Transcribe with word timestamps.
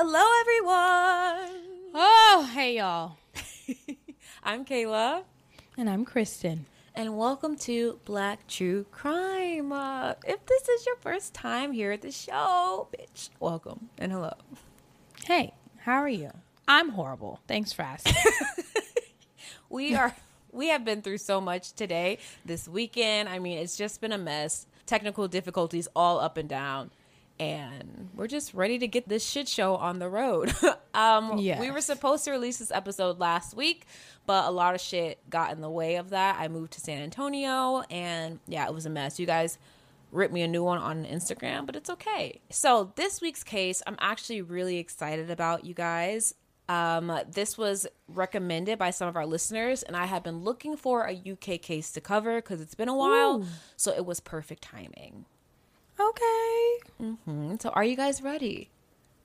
Hello, 0.00 0.24
everyone. 0.42 1.90
Oh, 1.92 2.48
hey 2.54 2.76
y'all. 2.76 3.16
I'm 4.44 4.64
Kayla, 4.64 5.24
And 5.76 5.90
I'm 5.90 6.04
Kristen. 6.04 6.66
and 6.94 7.18
welcome 7.18 7.56
to 7.56 7.98
Black 8.04 8.46
True 8.46 8.86
Crime. 8.92 9.72
Uh, 9.72 10.14
if 10.24 10.46
this 10.46 10.68
is 10.68 10.86
your 10.86 10.94
first 10.98 11.34
time 11.34 11.72
here 11.72 11.90
at 11.90 12.02
the 12.02 12.12
show, 12.12 12.86
bitch, 12.96 13.30
welcome 13.40 13.88
and 13.98 14.12
hello. 14.12 14.34
Hey, 15.24 15.52
how 15.78 15.96
are 15.96 16.08
you? 16.08 16.30
I'm 16.68 16.90
horrible. 16.90 17.40
Thanks 17.48 17.72
for 17.72 17.82
asking. 17.82 18.14
We 19.68 19.96
are 19.96 20.14
we 20.52 20.68
have 20.68 20.84
been 20.84 21.02
through 21.02 21.18
so 21.18 21.40
much 21.40 21.72
today, 21.72 22.18
this 22.44 22.68
weekend. 22.68 23.28
I 23.28 23.40
mean, 23.40 23.58
it's 23.58 23.76
just 23.76 24.00
been 24.00 24.12
a 24.12 24.18
mess. 24.18 24.68
Technical 24.86 25.26
difficulties 25.26 25.88
all 25.96 26.20
up 26.20 26.36
and 26.36 26.48
down. 26.48 26.92
And 27.40 28.10
we're 28.14 28.26
just 28.26 28.54
ready 28.54 28.78
to 28.78 28.88
get 28.88 29.08
this 29.08 29.24
shit 29.24 29.48
show 29.48 29.76
on 29.76 29.98
the 29.98 30.08
road. 30.08 30.52
um 30.94 31.38
we 31.60 31.70
were 31.70 31.80
supposed 31.80 32.24
to 32.24 32.30
release 32.30 32.58
this 32.58 32.70
episode 32.70 33.18
last 33.18 33.54
week, 33.54 33.86
but 34.26 34.46
a 34.46 34.50
lot 34.50 34.74
of 34.74 34.80
shit 34.80 35.18
got 35.30 35.52
in 35.52 35.60
the 35.60 35.70
way 35.70 35.96
of 35.96 36.10
that. 36.10 36.36
I 36.40 36.48
moved 36.48 36.72
to 36.74 36.80
San 36.80 37.00
Antonio 37.00 37.82
and 37.90 38.40
yeah, 38.46 38.66
it 38.66 38.74
was 38.74 38.86
a 38.86 38.90
mess. 38.90 39.18
You 39.20 39.26
guys 39.26 39.58
ripped 40.10 40.32
me 40.32 40.42
a 40.42 40.48
new 40.48 40.64
one 40.64 40.78
on 40.78 41.04
Instagram, 41.04 41.66
but 41.66 41.76
it's 41.76 41.90
okay. 41.90 42.40
So, 42.50 42.92
this 42.96 43.20
week's 43.20 43.44
case, 43.44 43.82
I'm 43.86 43.96
actually 44.00 44.42
really 44.42 44.78
excited 44.78 45.30
about 45.30 45.64
you 45.64 45.74
guys. 45.74 46.34
Um, 46.68 47.12
this 47.30 47.56
was 47.56 47.86
recommended 48.08 48.78
by 48.78 48.90
some 48.90 49.08
of 49.08 49.16
our 49.16 49.26
listeners, 49.26 49.82
and 49.82 49.96
I 49.96 50.06
have 50.06 50.22
been 50.22 50.40
looking 50.44 50.76
for 50.76 51.04
a 51.06 51.12
UK 51.12 51.60
case 51.60 51.90
to 51.92 52.00
cover 52.00 52.36
because 52.36 52.60
it's 52.60 52.74
been 52.74 52.88
a 52.88 52.94
while. 52.96 53.44
So, 53.76 53.92
it 53.94 54.06
was 54.06 54.20
perfect 54.20 54.62
timing. 54.62 55.26
Okay. 55.98 56.78
Mhm. 57.00 57.60
So, 57.60 57.70
are 57.70 57.84
you 57.84 57.96
guys 57.96 58.22
ready? 58.22 58.70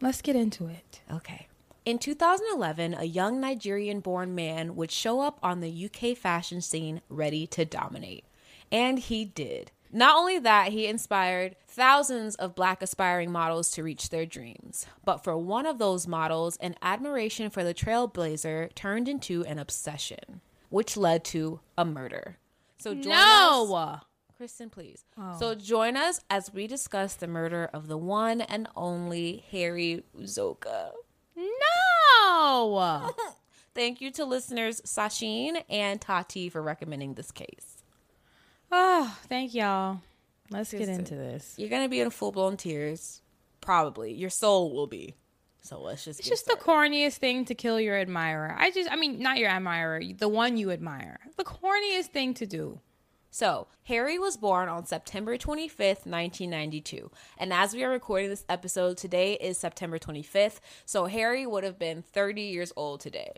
Let's 0.02 0.22
get 0.22 0.36
into 0.36 0.68
it. 0.68 1.02
Okay. 1.12 1.48
In 1.86 2.00
2011, 2.00 2.94
a 2.94 3.04
young 3.04 3.40
Nigerian 3.42 4.00
born 4.00 4.34
man 4.34 4.76
would 4.76 4.92
show 4.92 5.20
up 5.22 5.38
on 5.44 5.60
the 5.60 5.70
UK 5.70 6.16
fashion 6.16 6.62
scene 6.62 7.02
ready 7.10 7.46
to 7.48 7.66
dominate. 7.66 8.24
And 8.72 9.00
he 9.00 9.26
did. 9.26 9.72
Not 9.92 10.18
only 10.18 10.40
that, 10.40 10.72
he 10.72 10.88
inspired 10.88 11.56
thousands 11.68 12.36
of 12.36 12.56
black 12.56 12.82
aspiring 12.82 13.32
models 13.32 13.70
to 13.72 13.84
reach 13.84 14.10
their 14.10 14.26
dreams. 14.26 14.88
But 15.06 15.24
for 15.24 15.38
one 15.38 15.66
of 15.68 15.78
those 15.78 16.08
models, 16.08 16.58
an 16.58 16.76
admiration 16.82 17.50
for 17.52 17.64
the 17.64 17.74
trailblazer 17.76 18.74
turned 18.74 19.08
into 19.08 19.44
an 19.46 19.60
obsession, 19.60 20.42
which 20.70 20.98
led 20.98 21.24
to 21.26 21.60
a 21.78 21.86
murder. 21.86 22.38
So 22.80 22.96
join 22.96 23.14
us. 23.14 23.70
Kristen, 24.36 24.70
please. 24.70 25.06
Oh. 25.18 25.38
So 25.40 25.56
join 25.56 25.96
us 25.96 26.20
as 26.30 26.54
we 26.54 26.68
discuss 26.68 27.16
the 27.16 27.28
murder 27.28 27.70
of 27.74 27.88
the 27.88 27.98
one 27.98 28.42
and 28.42 28.68
only 28.76 29.44
Harry 29.52 30.04
Uzoka. 30.18 30.92
No. 31.36 33.12
Thank 33.76 34.02
you 34.02 34.12
to 34.12 34.26
listeners 34.26 34.82
Sasheen 34.82 35.64
and 35.70 36.00
Tati 36.00 36.50
for 36.50 36.62
recommending 36.62 37.16
this 37.16 37.32
case. 37.32 37.84
Oh, 38.72 39.18
thank 39.30 39.54
y'all. 39.54 40.02
Let's 40.50 40.72
get 40.72 40.90
into 40.90 41.16
this. 41.16 41.54
You're 41.58 41.70
gonna 41.70 41.90
be 41.90 42.00
in 42.02 42.10
full 42.10 42.32
blown 42.32 42.58
tears, 42.58 43.22
probably. 43.62 44.14
Your 44.14 44.32
soul 44.32 44.74
will 44.74 44.88
be. 44.88 45.16
So 45.62 45.80
let's 45.82 46.06
just. 46.06 46.20
It's 46.20 46.30
just 46.30 46.46
the 46.46 46.56
corniest 46.56 47.18
thing 47.18 47.46
to 47.46 47.56
kill 47.56 47.80
your 47.80 47.98
admirer. 47.98 48.56
I 48.58 48.72
just, 48.72 48.92
I 48.92 48.96
mean, 48.96 49.20
not 49.20 49.38
your 49.38 49.50
admirer, 49.50 50.02
the 50.18 50.28
one 50.28 50.58
you 50.58 50.72
admire. 50.72 51.20
The 51.38 51.44
corniest 51.44 52.08
thing 52.08 52.34
to 52.36 52.46
do. 52.46 52.80
So, 53.34 53.66
Harry 53.86 54.20
was 54.20 54.38
born 54.38 54.70
on 54.70 54.86
September 54.86 55.40
25th, 55.40 56.06
1992. 56.06 57.10
And 57.40 57.52
as 57.52 57.74
we 57.74 57.84
are 57.84 57.90
recording 57.90 58.30
this 58.30 58.46
episode, 58.48 58.96
today 58.96 59.34
is 59.34 59.58
September 59.58 59.98
25th. 59.98 60.60
So, 60.86 61.06
Harry 61.06 61.48
would 61.48 61.64
have 61.64 61.80
been 61.80 62.04
30 62.04 62.44
years 62.44 62.72
old 62.76 63.00
today. 63.00 63.32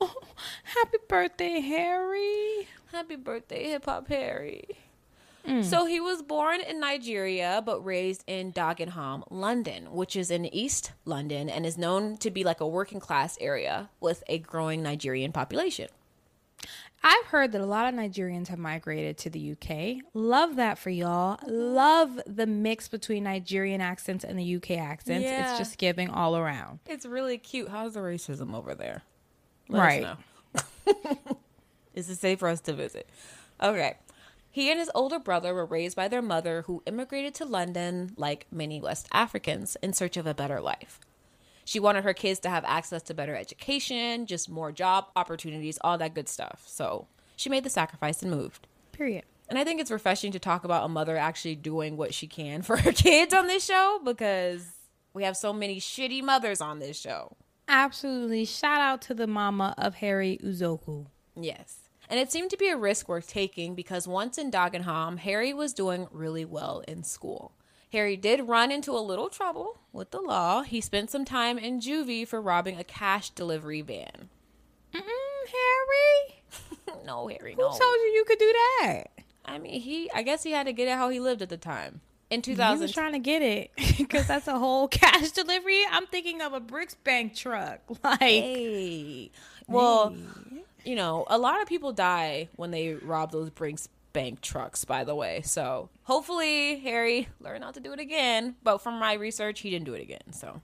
Oh, 0.00 0.14
happy 0.64 0.96
birthday, 1.10 1.60
Harry. 1.60 2.68
Happy 2.90 3.16
birthday, 3.16 3.68
Hip 3.68 3.84
Hop 3.84 4.08
Harry. 4.08 4.64
Mm. 5.46 5.62
So 5.62 5.84
he 5.84 6.00
was 6.00 6.22
born 6.22 6.62
in 6.62 6.80
Nigeria 6.80 7.62
but 7.64 7.84
raised 7.84 8.24
in 8.26 8.50
Dagenham, 8.50 9.24
London, 9.30 9.92
which 9.92 10.16
is 10.16 10.30
in 10.30 10.46
East 10.46 10.92
London 11.04 11.50
and 11.50 11.66
is 11.66 11.76
known 11.76 12.16
to 12.18 12.30
be 12.30 12.44
like 12.44 12.60
a 12.60 12.66
working 12.66 13.00
class 13.00 13.36
area 13.42 13.90
with 14.00 14.24
a 14.26 14.38
growing 14.38 14.82
Nigerian 14.82 15.32
population. 15.32 15.88
I've 17.02 17.26
heard 17.26 17.52
that 17.52 17.60
a 17.60 17.66
lot 17.66 17.92
of 17.92 17.98
Nigerians 17.98 18.48
have 18.48 18.58
migrated 18.58 19.16
to 19.18 19.30
the 19.30 19.52
UK. 19.52 20.04
Love 20.12 20.56
that 20.56 20.78
for 20.78 20.90
y'all. 20.90 21.38
Love 21.46 22.20
the 22.26 22.46
mix 22.46 22.88
between 22.88 23.24
Nigerian 23.24 23.80
accents 23.80 24.22
and 24.22 24.38
the 24.38 24.56
UK 24.56 24.72
accents. 24.72 25.24
Yeah. 25.24 25.50
It's 25.50 25.58
just 25.58 25.78
giving 25.78 26.10
all 26.10 26.36
around. 26.36 26.80
It's 26.86 27.06
really 27.06 27.38
cute. 27.38 27.68
How's 27.68 27.94
the 27.94 28.00
racism 28.00 28.54
over 28.54 28.74
there? 28.74 29.02
Right. 29.68 30.06
Is 31.94 32.10
it 32.10 32.16
safe 32.16 32.38
for 32.38 32.48
us 32.48 32.60
to 32.62 32.74
visit? 32.74 33.08
Okay. 33.62 33.96
He 34.50 34.70
and 34.70 34.78
his 34.78 34.90
older 34.94 35.18
brother 35.18 35.54
were 35.54 35.64
raised 35.64 35.96
by 35.96 36.08
their 36.08 36.22
mother, 36.22 36.62
who 36.66 36.82
immigrated 36.84 37.34
to 37.36 37.44
London 37.44 38.12
like 38.16 38.46
many 38.50 38.80
West 38.80 39.08
Africans 39.12 39.76
in 39.82 39.92
search 39.92 40.16
of 40.16 40.26
a 40.26 40.34
better 40.34 40.60
life. 40.60 40.98
She 41.70 41.78
wanted 41.78 42.02
her 42.02 42.12
kids 42.12 42.40
to 42.40 42.50
have 42.50 42.64
access 42.64 43.00
to 43.02 43.14
better 43.14 43.36
education, 43.36 44.26
just 44.26 44.50
more 44.50 44.72
job 44.72 45.06
opportunities, 45.14 45.78
all 45.82 45.98
that 45.98 46.14
good 46.14 46.28
stuff. 46.28 46.64
So 46.66 47.06
she 47.36 47.48
made 47.48 47.62
the 47.62 47.70
sacrifice 47.70 48.22
and 48.22 48.30
moved. 48.32 48.66
Period. 48.90 49.22
And 49.48 49.56
I 49.56 49.62
think 49.62 49.80
it's 49.80 49.92
refreshing 49.92 50.32
to 50.32 50.40
talk 50.40 50.64
about 50.64 50.84
a 50.84 50.88
mother 50.88 51.16
actually 51.16 51.54
doing 51.54 51.96
what 51.96 52.12
she 52.12 52.26
can 52.26 52.62
for 52.62 52.76
her 52.80 52.90
kids 52.90 53.32
on 53.32 53.46
this 53.46 53.64
show 53.64 54.00
because 54.04 54.66
we 55.14 55.22
have 55.22 55.36
so 55.36 55.52
many 55.52 55.78
shitty 55.78 56.24
mothers 56.24 56.60
on 56.60 56.80
this 56.80 56.98
show. 56.98 57.36
Absolutely. 57.68 58.46
Shout 58.46 58.80
out 58.80 59.00
to 59.02 59.14
the 59.14 59.28
mama 59.28 59.72
of 59.78 59.94
Harry 59.94 60.40
Uzoka. 60.42 61.06
Yes. 61.36 61.88
And 62.08 62.18
it 62.18 62.32
seemed 62.32 62.50
to 62.50 62.56
be 62.56 62.68
a 62.68 62.76
risk 62.76 63.08
worth 63.08 63.28
taking 63.28 63.76
because 63.76 64.08
once 64.08 64.38
in 64.38 64.50
Dagenham, 64.50 65.20
Harry 65.20 65.54
was 65.54 65.72
doing 65.72 66.08
really 66.10 66.44
well 66.44 66.82
in 66.88 67.04
school. 67.04 67.52
Harry 67.92 68.16
did 68.16 68.48
run 68.48 68.70
into 68.70 68.92
a 68.92 69.00
little 69.00 69.28
trouble 69.28 69.78
with 69.92 70.10
the 70.10 70.20
law. 70.20 70.62
He 70.62 70.80
spent 70.80 71.10
some 71.10 71.24
time 71.24 71.58
in 71.58 71.80
juvie 71.80 72.26
for 72.26 72.40
robbing 72.40 72.78
a 72.78 72.84
cash 72.84 73.30
delivery 73.30 73.80
van. 73.82 74.28
Mm-mm, 74.94 75.02
Harry? 75.48 76.42
no, 77.06 77.26
Harry, 77.28 77.54
Who 77.54 77.62
no. 77.62 77.68
told 77.68 77.80
you 77.80 78.12
you 78.14 78.24
could 78.26 78.38
do 78.38 78.52
that? 78.82 79.04
I 79.44 79.58
mean, 79.58 79.80
he. 79.80 80.10
I 80.14 80.22
guess 80.22 80.42
he 80.44 80.52
had 80.52 80.66
to 80.66 80.72
get 80.72 80.86
it 80.88 80.94
how 80.96 81.08
he 81.08 81.18
lived 81.18 81.42
at 81.42 81.48
the 81.48 81.56
time. 81.56 82.00
In 82.30 82.42
2000, 82.42 82.52
He 82.52 82.54
2000, 82.54 82.82
was 82.82 82.92
trying 82.92 83.12
to 83.14 83.18
get 83.18 83.42
it 83.42 83.70
because 83.98 84.28
that's 84.28 84.46
a 84.46 84.56
whole 84.58 84.86
cash 84.88 85.32
delivery. 85.32 85.82
I'm 85.90 86.06
thinking 86.06 86.40
of 86.42 86.52
a 86.52 86.60
Brinks 86.60 86.94
bank 86.94 87.34
truck. 87.34 87.80
Like, 88.04 88.20
Hey. 88.20 89.30
Well, 89.66 90.14
you 90.84 90.94
know, 90.94 91.24
a 91.28 91.38
lot 91.38 91.60
of 91.60 91.66
people 91.68 91.92
die 91.92 92.48
when 92.56 92.70
they 92.70 92.94
rob 92.94 93.32
those 93.32 93.50
Brinks 93.50 93.88
bank 94.12 94.40
trucks, 94.40 94.84
by 94.84 95.04
the 95.04 95.14
way. 95.14 95.42
So 95.42 95.88
hopefully 96.04 96.78
Harry 96.80 97.28
learned 97.40 97.60
not 97.60 97.74
to 97.74 97.80
do 97.80 97.92
it 97.92 98.00
again. 98.00 98.56
But 98.62 98.78
from 98.78 98.98
my 98.98 99.14
research, 99.14 99.60
he 99.60 99.70
didn't 99.70 99.86
do 99.86 99.94
it 99.94 100.02
again. 100.02 100.32
So 100.32 100.60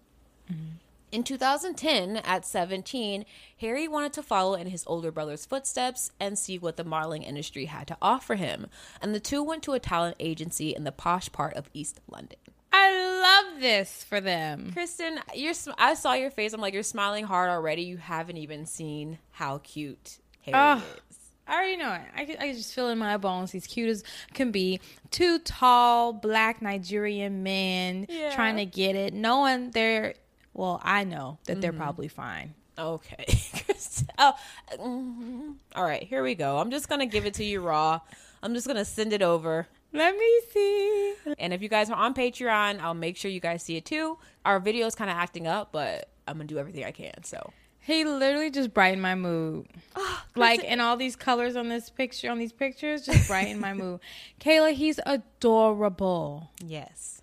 mm-hmm. 0.52 0.76
in 1.12 1.22
2010, 1.22 2.16
at 2.18 2.44
17, 2.44 3.24
Harry 3.60 3.88
wanted 3.88 4.12
to 4.14 4.22
follow 4.22 4.54
in 4.54 4.66
his 4.68 4.84
older 4.86 5.10
brother's 5.12 5.46
footsteps 5.46 6.10
and 6.20 6.38
see 6.38 6.58
what 6.58 6.76
the 6.76 6.84
modeling 6.84 7.22
industry 7.22 7.66
had 7.66 7.86
to 7.88 7.96
offer 8.02 8.34
him. 8.34 8.66
And 9.00 9.14
the 9.14 9.20
two 9.20 9.42
went 9.42 9.62
to 9.64 9.72
a 9.72 9.80
talent 9.80 10.16
agency 10.20 10.74
in 10.74 10.84
the 10.84 10.92
posh 10.92 11.30
part 11.32 11.54
of 11.54 11.70
East 11.72 12.00
London. 12.10 12.38
I 12.72 13.42
love 13.52 13.60
this 13.62 14.04
for 14.04 14.20
them. 14.20 14.70
Kristen, 14.74 15.18
you're. 15.34 15.54
sm- 15.54 15.70
I 15.78 15.94
saw 15.94 16.12
your 16.12 16.30
face. 16.30 16.52
I'm 16.52 16.60
like, 16.60 16.74
you're 16.74 16.82
smiling 16.82 17.24
hard 17.24 17.48
already. 17.48 17.82
You 17.82 17.96
haven't 17.96 18.36
even 18.36 18.66
seen 18.66 19.18
how 19.30 19.58
cute 19.58 20.18
Harry 20.42 20.54
Oh. 20.58 20.82
is. 21.10 21.16
I 21.48 21.54
already 21.54 21.76
know 21.76 21.92
it. 21.92 22.00
I, 22.40 22.46
I 22.48 22.52
just 22.52 22.74
feel 22.74 22.88
in 22.88 22.98
my 22.98 23.16
bones. 23.16 23.52
He's 23.52 23.66
cute 23.66 23.88
as 23.88 24.02
can 24.34 24.50
be. 24.50 24.80
Two 25.10 25.38
tall 25.38 26.12
black 26.12 26.60
Nigerian 26.60 27.42
men 27.42 28.06
Yeah. 28.08 28.34
trying 28.34 28.56
to 28.56 28.66
get 28.66 28.96
it, 28.96 29.14
knowing 29.14 29.70
they're. 29.70 30.14
Well, 30.54 30.80
I 30.82 31.04
know 31.04 31.38
that 31.44 31.60
they're 31.60 31.72
probably 31.72 32.08
fine. 32.08 32.54
Okay. 32.78 33.24
oh, 34.18 34.34
mm, 34.78 35.54
all 35.74 35.84
right. 35.84 36.02
Here 36.02 36.22
we 36.22 36.34
go. 36.34 36.58
I'm 36.58 36.70
just 36.70 36.88
gonna 36.88 37.06
give 37.06 37.26
it 37.26 37.34
to 37.34 37.44
you 37.44 37.60
raw. 37.60 38.00
I'm 38.42 38.54
just 38.54 38.66
gonna 38.66 38.84
send 38.84 39.12
it 39.12 39.22
over. 39.22 39.66
Let 39.92 40.16
me 40.16 40.40
see. 40.52 41.14
And 41.38 41.52
if 41.54 41.62
you 41.62 41.68
guys 41.68 41.88
are 41.90 41.96
on 41.96 42.12
Patreon, 42.12 42.80
I'll 42.80 42.92
make 42.94 43.16
sure 43.16 43.30
you 43.30 43.40
guys 43.40 43.62
see 43.62 43.76
it 43.76 43.84
too. 43.86 44.18
Our 44.44 44.60
video 44.60 44.86
is 44.86 44.94
kind 44.94 45.10
of 45.10 45.16
acting 45.16 45.46
up, 45.46 45.72
but 45.72 46.10
I'm 46.26 46.34
gonna 46.36 46.44
do 46.48 46.58
everything 46.58 46.84
I 46.84 46.90
can. 46.90 47.22
So 47.22 47.52
He 47.86 48.04
literally 48.04 48.50
just 48.50 48.74
brightened 48.74 49.00
my 49.02 49.14
mood. 49.14 49.66
like, 50.36 50.64
and 50.66 50.80
all 50.80 50.96
these 50.96 51.14
colors 51.14 51.54
on 51.54 51.68
this 51.68 51.88
picture, 51.88 52.30
on 52.30 52.38
these 52.38 52.52
pictures, 52.52 53.06
just 53.06 53.28
brighten 53.28 53.60
my 53.60 53.74
mood. 53.74 54.00
Kayla, 54.40 54.72
he's 54.72 54.98
adorable. 55.06 56.50
yes, 56.64 57.22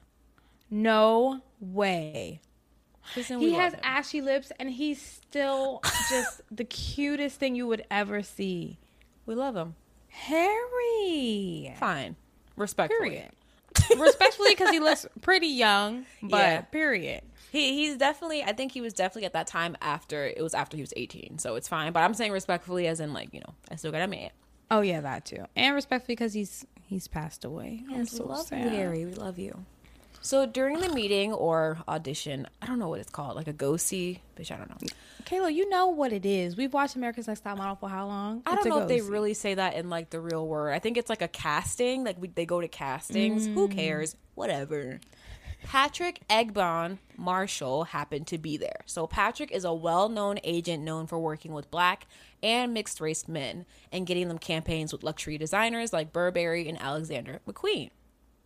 No 0.70 1.42
way. 1.60 2.40
Kristen, 3.14 3.40
we 3.40 3.48
He 3.50 3.54
has 3.56 3.76
ashy 3.84 4.22
lips, 4.22 4.52
and 4.60 4.70
he's 4.70 5.02
still 5.02 5.82
just 6.10 6.42
the 6.50 6.64
cutest 6.64 7.40
thing 7.40 7.56
you 7.56 7.68
would 7.68 7.86
ever 7.92 8.24
see. 8.24 8.80
we 9.26 9.36
love 9.36 9.56
him. 9.58 9.76
Harry. 10.08 11.74
Fine, 11.80 12.16
respectfully. 12.56 13.10
Period. 13.10 13.30
Respectfully, 14.00 14.52
because 14.52 14.70
he 14.70 14.80
looks 14.80 15.06
pretty 15.22 15.48
young, 15.48 16.06
but 16.22 16.38
Yeah. 16.38 16.62
period. 16.62 17.22
He 17.54 17.74
he's 17.86 17.98
definitely. 17.98 18.44
I 18.44 18.52
think 18.52 18.72
he 18.72 18.82
was 18.82 18.94
definitely 18.94 19.26
at 19.28 19.34
that 19.34 19.46
time 19.48 19.78
after 19.80 20.26
it 20.26 20.42
was 20.42 20.54
after 20.56 20.76
he 20.76 20.82
was 20.84 20.92
18, 20.98 21.38
so 21.38 21.54
it's 21.56 21.68
fine. 21.68 21.94
But 21.94 22.02
I'm 22.02 22.16
saying 22.16 22.32
respectfully, 22.32 22.88
as 22.88 23.00
in 23.00 23.14
like 23.14 23.32
you 23.32 23.40
know, 23.42 23.54
I 23.72 23.76
still 23.76 23.92
got 23.92 24.02
a 24.02 24.08
man. 24.08 24.32
Oh 24.72 24.82
yeah, 24.82 25.02
that 25.02 25.24
too, 25.26 25.46
and 25.56 25.76
respectfully 25.76 26.16
because 26.16 26.34
he's 26.34 26.66
he's 26.84 27.08
passed 27.08 27.46
away. 27.46 27.84
I'm 27.94 28.06
so 28.08 28.34
sad. 28.44 28.92
We 28.92 29.06
love 29.14 29.38
you. 29.38 29.66
So 30.22 30.46
during 30.46 30.80
the 30.80 30.90
meeting 30.96 31.34
or 31.34 31.78
audition, 31.88 32.48
I 32.62 32.66
don't 32.66 32.80
know 32.80 32.88
what 32.88 33.02
it's 33.02 33.10
called, 33.10 33.36
like 33.36 33.48
a 33.50 33.54
go 33.54 33.76
see, 33.78 34.22
bitch. 34.38 34.52
I 34.52 34.56
don't 34.58 34.70
know. 34.70 34.78
Kayla, 35.26 35.54
you 35.54 35.68
know 35.70 35.88
what 35.90 36.14
it 36.14 36.26
is. 36.26 36.56
We've 36.56 36.74
watched 36.74 36.96
America's 36.96 37.28
Next 37.28 37.42
Top 37.42 37.58
Model 37.58 37.76
for 37.76 37.90
how 37.90 38.08
long? 38.08 38.42
I 38.46 38.54
It's 38.54 38.64
don't 38.64 38.70
know 38.70 38.82
if 38.84 38.88
they 38.88 39.02
really 39.02 39.34
say 39.34 39.54
that 39.56 39.76
in 39.76 39.90
like 39.90 40.10
the 40.12 40.20
real 40.22 40.48
word. 40.48 40.72
I 40.72 40.80
think 40.80 40.98
it's 40.98 41.10
like 41.10 41.22
a 41.22 41.28
casting. 41.28 42.04
Like 42.06 42.16
we, 42.20 42.30
they 42.30 42.46
go 42.46 42.62
to 42.62 42.68
castings. 42.70 43.48
Who 43.54 43.68
Mm. 43.68 43.72
cares? 43.72 44.16
Whatever. 44.36 45.02
Patrick 45.64 46.22
Egbon 46.30 47.00
Marshall 47.18 47.86
happened 47.86 48.28
to 48.28 48.38
be 48.38 48.58
there. 48.58 48.82
So 48.86 49.08
Patrick 49.08 49.52
is 49.52 49.66
a 49.66 49.74
well-known 49.74 50.40
agent 50.44 50.84
known 50.84 51.08
for 51.08 51.18
working 51.20 51.54
with 51.54 51.72
black 51.72 52.08
and 52.42 52.74
mixed 52.74 53.02
race 53.02 53.28
men 53.28 53.66
and 53.92 54.06
getting 54.06 54.28
them 54.28 54.38
campaigns 54.38 54.92
with 54.92 55.04
luxury 55.04 55.38
designers 55.38 55.94
like 55.94 56.14
Burberry 56.14 56.68
and 56.68 56.80
Alexander 56.82 57.40
McQueen. 57.48 57.90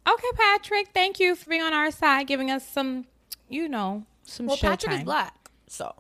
Okay, 0.07 0.31
Patrick. 0.35 0.89
Thank 0.93 1.19
you 1.19 1.35
for 1.35 1.49
being 1.49 1.61
on 1.61 1.73
our 1.73 1.91
side, 1.91 2.27
giving 2.27 2.49
us 2.49 2.67
some, 2.67 3.05
you 3.49 3.67
know, 3.67 4.05
some 4.23 4.45
Well, 4.45 4.57
Patrick 4.57 4.93
is 4.93 5.03
black, 5.03 5.49
so 5.67 5.95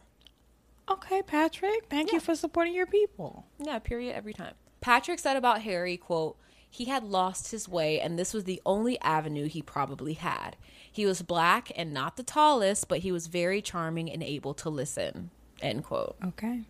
Okay, 0.89 1.21
Patrick. 1.21 1.87
Thank 1.89 2.13
you 2.13 2.19
for 2.19 2.35
supporting 2.35 2.73
your 2.73 2.85
people. 2.85 3.45
Yeah, 3.59 3.79
period 3.79 4.15
every 4.15 4.33
time. 4.33 4.53
Patrick 4.79 5.19
said 5.19 5.35
about 5.35 5.61
Harry, 5.63 5.97
quote, 5.97 6.37
he 6.69 6.85
had 6.85 7.03
lost 7.03 7.51
his 7.51 7.67
way 7.67 7.99
and 7.99 8.17
this 8.17 8.33
was 8.33 8.45
the 8.45 8.61
only 8.65 8.99
avenue 9.01 9.47
he 9.47 9.61
probably 9.61 10.13
had. 10.13 10.55
He 10.91 11.05
was 11.05 11.21
black 11.21 11.71
and 11.75 11.93
not 11.93 12.17
the 12.17 12.23
tallest, 12.23 12.87
but 12.87 12.99
he 12.99 13.11
was 13.11 13.27
very 13.27 13.61
charming 13.61 14.11
and 14.11 14.23
able 14.23 14.53
to 14.55 14.69
listen. 14.69 15.29
End 15.61 15.83
quote. 15.83 16.15
Okay. 16.23 16.61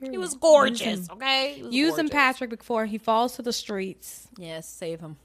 He 0.00 0.18
was 0.18 0.34
gorgeous, 0.34 1.08
okay? 1.10 1.62
Was 1.62 1.72
Use 1.72 1.90
him, 1.92 2.06
gorgeous. 2.06 2.10
Patrick, 2.10 2.50
before 2.50 2.86
he 2.86 2.98
falls 2.98 3.36
to 3.36 3.42
the 3.42 3.52
streets. 3.52 4.26
Yes, 4.36 4.68
save 4.68 5.00
him. 5.00 5.16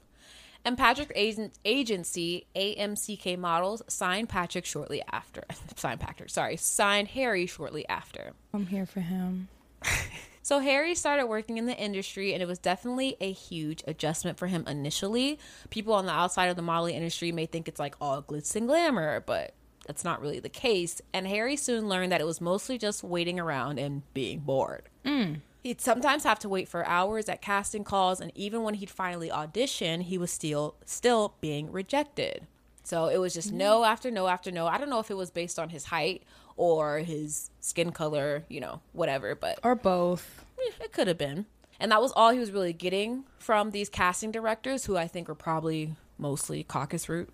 And 0.64 0.76
Patrick 0.76 1.12
agent, 1.14 1.54
agency 1.64 2.46
AMCK 2.54 3.38
Models 3.38 3.82
signed 3.88 4.28
Patrick 4.28 4.64
shortly 4.64 5.02
after. 5.10 5.44
signed 5.76 6.00
Patrick, 6.00 6.30
sorry, 6.30 6.56
signed 6.56 7.08
Harry 7.08 7.46
shortly 7.46 7.88
after. 7.88 8.32
I'm 8.52 8.66
here 8.66 8.86
for 8.86 9.00
him. 9.00 9.48
So 10.48 10.60
Harry 10.60 10.94
started 10.94 11.26
working 11.26 11.58
in 11.58 11.66
the 11.66 11.76
industry, 11.76 12.32
and 12.32 12.42
it 12.42 12.46
was 12.46 12.58
definitely 12.58 13.18
a 13.20 13.32
huge 13.32 13.84
adjustment 13.86 14.38
for 14.38 14.46
him 14.46 14.64
initially. 14.66 15.38
People 15.68 15.92
on 15.92 16.06
the 16.06 16.12
outside 16.12 16.46
of 16.46 16.56
the 16.56 16.62
modeling 16.62 16.94
industry 16.94 17.32
may 17.32 17.44
think 17.44 17.68
it's 17.68 17.78
like 17.78 17.94
all 18.00 18.22
glitz 18.22 18.56
and 18.56 18.66
glamour, 18.66 19.20
but 19.20 19.52
that's 19.86 20.04
not 20.04 20.22
really 20.22 20.40
the 20.40 20.48
case. 20.48 21.02
And 21.12 21.26
Harry 21.26 21.54
soon 21.54 21.86
learned 21.86 22.12
that 22.12 22.22
it 22.22 22.26
was 22.26 22.40
mostly 22.40 22.78
just 22.78 23.04
waiting 23.04 23.38
around 23.38 23.78
and 23.78 24.04
being 24.14 24.38
bored. 24.38 24.88
Mm. 25.04 25.42
He'd 25.64 25.82
sometimes 25.82 26.24
have 26.24 26.38
to 26.38 26.48
wait 26.48 26.66
for 26.66 26.82
hours 26.86 27.28
at 27.28 27.42
casting 27.42 27.84
calls, 27.84 28.18
and 28.18 28.32
even 28.34 28.62
when 28.62 28.72
he'd 28.72 28.88
finally 28.88 29.30
audition, 29.30 30.00
he 30.00 30.16
was 30.16 30.30
still 30.30 30.76
still 30.86 31.34
being 31.42 31.70
rejected. 31.70 32.46
So 32.84 33.08
it 33.08 33.18
was 33.18 33.34
just 33.34 33.48
mm-hmm. 33.48 33.58
no 33.58 33.84
after 33.84 34.10
no 34.10 34.28
after 34.28 34.50
no. 34.50 34.66
I 34.66 34.78
don't 34.78 34.88
know 34.88 34.98
if 35.00 35.10
it 35.10 35.16
was 35.18 35.30
based 35.30 35.58
on 35.58 35.68
his 35.68 35.84
height 35.84 36.22
or 36.58 36.98
his 36.98 37.50
skin 37.60 37.92
color, 37.92 38.44
you 38.48 38.60
know, 38.60 38.80
whatever, 38.92 39.34
but 39.34 39.58
Or 39.62 39.74
both. 39.74 40.44
Eh, 40.58 40.84
it 40.84 40.92
could 40.92 41.06
have 41.08 41.16
been. 41.16 41.46
And 41.80 41.92
that 41.92 42.02
was 42.02 42.12
all 42.12 42.30
he 42.30 42.38
was 42.38 42.50
really 42.50 42.72
getting 42.72 43.24
from 43.38 43.70
these 43.70 43.88
casting 43.88 44.32
directors, 44.32 44.84
who 44.84 44.96
I 44.96 45.06
think 45.06 45.28
were 45.28 45.34
probably 45.34 45.94
mostly 46.18 46.64
caucus 46.64 47.08
roots. 47.08 47.32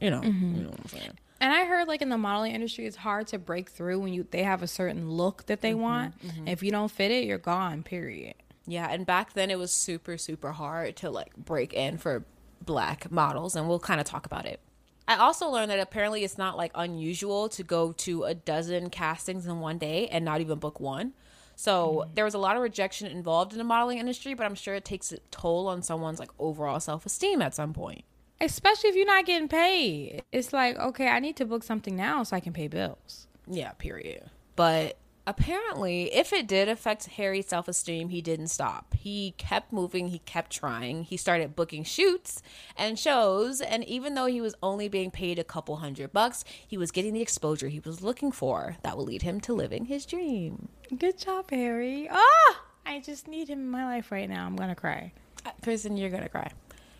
You 0.00 0.10
know, 0.10 0.20
mm-hmm. 0.20 0.54
you 0.56 0.62
know 0.62 0.70
what 0.70 0.80
I'm 0.80 0.88
saying. 0.88 1.18
And 1.40 1.52
I 1.52 1.66
heard 1.66 1.88
like 1.88 2.00
in 2.00 2.08
the 2.08 2.16
modeling 2.16 2.54
industry, 2.54 2.86
it's 2.86 2.96
hard 2.96 3.26
to 3.28 3.38
break 3.38 3.68
through 3.68 4.00
when 4.00 4.14
you 4.14 4.26
they 4.30 4.44
have 4.44 4.62
a 4.62 4.66
certain 4.66 5.10
look 5.10 5.46
that 5.46 5.60
they 5.60 5.72
mm-hmm, 5.72 5.80
want. 5.80 6.26
Mm-hmm. 6.26 6.48
If 6.48 6.62
you 6.62 6.70
don't 6.70 6.90
fit 6.90 7.10
it, 7.10 7.24
you're 7.24 7.38
gone. 7.38 7.82
Period. 7.82 8.34
Yeah, 8.66 8.88
and 8.90 9.04
back 9.04 9.34
then 9.34 9.50
it 9.50 9.58
was 9.58 9.70
super, 9.70 10.16
super 10.16 10.52
hard 10.52 10.96
to 10.96 11.10
like 11.10 11.36
break 11.36 11.74
in 11.74 11.98
for 11.98 12.24
black 12.64 13.10
models, 13.10 13.56
and 13.56 13.68
we'll 13.68 13.78
kind 13.78 14.00
of 14.00 14.06
talk 14.06 14.24
about 14.24 14.46
it. 14.46 14.60
I 15.06 15.16
also 15.16 15.48
learned 15.48 15.70
that 15.70 15.80
apparently 15.80 16.24
it's 16.24 16.38
not 16.38 16.56
like 16.56 16.72
unusual 16.74 17.48
to 17.50 17.62
go 17.62 17.92
to 17.92 18.24
a 18.24 18.34
dozen 18.34 18.90
castings 18.90 19.46
in 19.46 19.60
one 19.60 19.78
day 19.78 20.08
and 20.08 20.24
not 20.24 20.40
even 20.40 20.58
book 20.58 20.80
one. 20.80 21.12
So 21.56 22.02
mm-hmm. 22.04 22.14
there 22.14 22.24
was 22.24 22.34
a 22.34 22.38
lot 22.38 22.56
of 22.56 22.62
rejection 22.62 23.06
involved 23.06 23.52
in 23.52 23.58
the 23.58 23.64
modeling 23.64 23.98
industry, 23.98 24.34
but 24.34 24.44
I'm 24.44 24.54
sure 24.54 24.74
it 24.74 24.84
takes 24.84 25.12
a 25.12 25.18
toll 25.30 25.68
on 25.68 25.82
someone's 25.82 26.18
like 26.18 26.30
overall 26.38 26.80
self 26.80 27.06
esteem 27.06 27.42
at 27.42 27.54
some 27.54 27.72
point. 27.72 28.04
Especially 28.40 28.90
if 28.90 28.96
you're 28.96 29.06
not 29.06 29.26
getting 29.26 29.48
paid. 29.48 30.22
It's 30.32 30.52
like, 30.52 30.76
okay, 30.76 31.08
I 31.08 31.20
need 31.20 31.36
to 31.36 31.44
book 31.44 31.62
something 31.62 31.94
now 31.94 32.22
so 32.24 32.36
I 32.36 32.40
can 32.40 32.52
pay 32.52 32.68
bills. 32.68 33.26
Yeah, 33.46 33.72
period. 33.72 34.30
But 34.56 34.96
apparently, 35.26 36.12
if 36.14 36.32
it 36.32 36.46
did 36.46 36.68
affect 36.68 37.06
Harry's 37.06 37.46
self 37.46 37.68
esteem, 37.68 38.08
he 38.08 38.20
didn't 38.20 38.48
stop. 38.48 38.94
He 38.94 39.34
kept 39.38 39.72
moving, 39.72 40.08
he 40.08 40.18
kept 40.20 40.50
trying. 40.50 41.04
He 41.04 41.16
started 41.16 41.56
booking 41.56 41.84
shoots 41.84 42.42
and 42.76 42.98
shows, 42.98 43.60
and 43.60 43.84
even 43.84 44.14
though 44.14 44.26
he 44.26 44.40
was 44.40 44.54
only 44.62 44.88
being 44.88 45.10
paid 45.10 45.38
a 45.38 45.44
couple 45.44 45.76
hundred 45.76 46.12
bucks, 46.12 46.44
he 46.66 46.76
was 46.76 46.90
getting 46.90 47.14
the 47.14 47.22
exposure 47.22 47.68
he 47.68 47.80
was 47.80 48.02
looking 48.02 48.32
for 48.32 48.76
that 48.82 48.96
will 48.96 49.04
lead 49.04 49.22
him 49.22 49.40
to 49.42 49.52
living 49.54 49.86
his 49.86 50.06
dream. 50.06 50.68
Good 50.96 51.18
job, 51.18 51.50
Harry. 51.50 52.08
Ah, 52.10 52.62
I 52.86 53.00
just 53.00 53.28
need 53.28 53.48
him 53.48 53.60
in 53.60 53.70
my 53.70 53.84
life 53.84 54.12
right 54.12 54.28
now. 54.28 54.46
I'm 54.46 54.56
gonna 54.56 54.74
cry. 54.74 55.12
Uh, 55.44 55.50
Kristen, 55.62 55.96
you're 55.96 56.10
gonna 56.10 56.28
cry. 56.28 56.50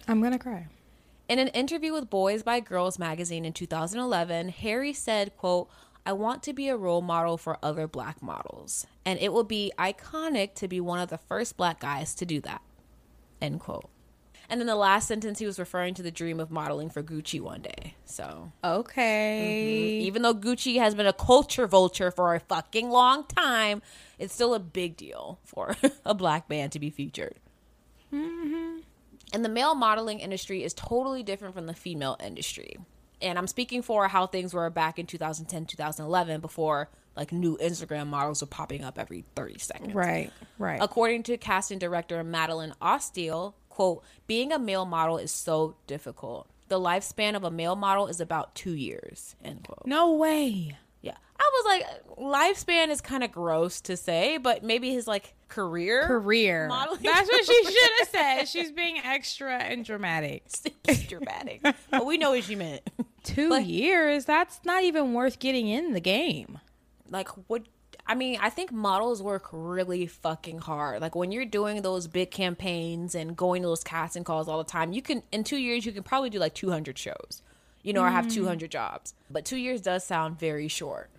I'm 0.08 0.22
gonna 0.22 0.38
cry. 0.38 0.66
In 1.26 1.38
an 1.38 1.48
interview 1.48 1.92
with 1.94 2.10
Boys 2.10 2.42
by 2.42 2.60
Girls 2.60 2.98
magazine 2.98 3.46
in 3.46 3.54
2011, 3.54 4.50
Harry 4.50 4.92
said, 4.92 5.34
quote, 5.38 5.70
I 6.06 6.12
want 6.12 6.42
to 6.44 6.52
be 6.52 6.68
a 6.68 6.76
role 6.76 7.00
model 7.00 7.38
for 7.38 7.58
other 7.62 7.87
black 7.88 8.23
models, 8.23 8.87
and 9.06 9.18
it 9.20 9.32
will 9.32 9.44
be 9.44 9.73
iconic 9.78 10.54
to 10.56 10.68
be 10.68 10.80
one 10.80 11.00
of 11.00 11.08
the 11.08 11.18
first 11.18 11.56
black 11.56 11.80
guys 11.80 12.14
to 12.16 12.26
do 12.26 12.40
that. 12.42 12.61
End 13.40 13.61
quote. 13.61 13.88
And 14.50 14.61
in 14.61 14.66
the 14.66 14.76
last 14.76 15.08
sentence, 15.08 15.38
he 15.38 15.46
was 15.46 15.58
referring 15.58 15.94
to 15.94 16.02
the 16.02 16.11
dream 16.11 16.38
of 16.38 16.50
modeling 16.50 16.90
for 16.90 17.02
Gucci 17.02 17.40
one 17.40 17.62
day. 17.62 17.94
So, 18.04 18.52
Okay. 18.62 19.99
Mm-hmm. 20.00 20.06
even 20.06 20.20
though 20.23 20.34
Gucci 20.34 20.78
has 20.78 20.94
been 20.94 21.06
a 21.06 21.14
culture 21.14 21.66
vulture 21.66 22.11
for 22.11 22.34
a 22.34 22.40
fucking 22.40 22.90
long 22.90 23.25
time, 23.25 23.80
it's 24.18 24.34
still 24.34 24.52
a 24.54 24.61
big 24.61 24.99
deal 24.99 25.38
for 25.44 25.75
a 26.04 26.12
black 26.14 26.50
man 26.50 26.68
to 26.70 26.78
be 26.78 26.90
featured. 26.90 27.37
Mm-hmm. 28.12 28.80
And 29.32 29.44
the 29.44 29.49
male 29.49 29.75
modeling 29.75 30.20
industry 30.20 30.62
is 30.62 30.75
totally 30.75 31.23
different 31.23 31.54
from 31.54 31.66
the 31.66 31.75
female 31.75 32.16
industry. 32.23 32.76
And 33.23 33.38
I'm 33.38 33.47
speaking 33.47 33.83
for 33.83 34.09
how 34.09 34.26
things 34.26 34.52
were 34.52 34.68
back 34.71 34.99
in 34.99 35.06
2010, 35.06 35.66
2011, 35.66 36.40
before 36.40 36.88
like 37.16 37.33
new 37.33 37.56
Instagram 37.59 38.09
models 38.09 38.40
were 38.40 38.47
popping 38.47 38.85
up 38.85 38.99
every 38.99 39.25
30 39.37 39.59
seconds. 39.59 39.94
Right. 39.94 40.33
Right. 40.59 40.80
According 40.83 41.25
to 41.25 41.37
casting 41.37 41.78
director 41.78 42.23
Madeline 42.25 42.75
Ostiel, 42.83 43.54
quote, 43.68 44.02
being 44.26 44.52
a 44.52 44.59
male 44.59 44.87
model 44.87 45.18
is 45.18 45.30
so 45.30 45.76
difficult. 45.87 46.49
The 46.68 46.80
lifespan 46.80 47.37
of 47.37 47.44
a 47.44 47.50
male 47.50 47.76
model 47.76 48.06
is 48.06 48.21
about 48.21 48.54
two 48.54 48.75
years, 48.75 49.37
end 49.44 49.64
quote. 49.64 49.87
No 49.87 50.14
way. 50.14 50.76
Yeah. 51.04 51.16
I 51.38 51.50
was 51.52 51.64
like, 51.66 52.18
lifespan 52.18 52.88
is 52.88 53.00
kind 53.00 53.23
of 53.23 53.30
gross 53.30 53.80
to 53.82 53.96
say, 53.96 54.38
but 54.38 54.62
maybe 54.64 54.90
his 54.92 55.06
like 55.06 55.34
career. 55.49 56.06
Career. 56.06 56.66
Modeling 56.68 57.00
That's 57.02 57.28
what 57.28 57.44
she 57.44 57.64
should 57.64 57.90
have 58.00 58.08
said. 58.08 58.44
She's 58.49 58.73
being 58.73 58.99
extra 58.99 59.56
and 59.58 59.84
dramatic. 59.84 60.44
Super 60.49 60.94
dramatic. 61.08 61.61
but 61.90 62.06
we 62.06 62.16
know 62.18 62.30
what 62.30 62.44
she 62.44 62.54
meant. 62.56 62.82
Two 63.23 63.50
Like- 63.50 63.66
years. 63.68 64.25
That's 64.25 64.61
not 64.64 64.84
even 64.84 65.12
worth 65.12 65.38
getting 65.38 65.68
in 65.68 65.92
the 65.92 66.00
game. 66.00 66.58
like 67.11 67.28
what 67.49 67.62
I 68.06 68.14
mean, 68.14 68.38
I 68.42 68.50
think 68.50 68.70
models 68.70 69.23
work 69.23 69.49
really 69.50 70.06
fucking 70.06 70.58
hard. 70.58 71.00
Like 71.00 71.14
when 71.14 71.32
you're 71.32 71.46
doing 71.46 71.80
those 71.82 72.06
big 72.06 72.30
campaigns 72.30 73.14
and 73.14 73.34
going 73.37 73.62
to 73.62 73.68
those 73.68 73.82
casting 73.84 74.25
calls 74.25 74.46
all 74.49 74.58
the 74.58 74.64
time, 74.70 74.92
you 74.92 75.00
can 75.02 75.23
in 75.32 75.42
2 75.44 75.56
years 75.56 75.84
you 75.87 75.92
can 75.92 76.02
probably 76.02 76.30
do 76.30 76.38
like 76.38 76.54
200 76.54 76.96
shows. 76.99 77.42
You 77.84 77.92
know, 77.92 78.02
or 78.02 78.10
have 78.10 78.26
mm. 78.26 78.34
200 78.34 78.70
jobs. 78.70 79.14
But 79.30 79.44
2 79.44 79.56
years 79.56 79.80
does 79.80 80.04
sound 80.04 80.40
very 80.40 80.66
short. 80.66 81.10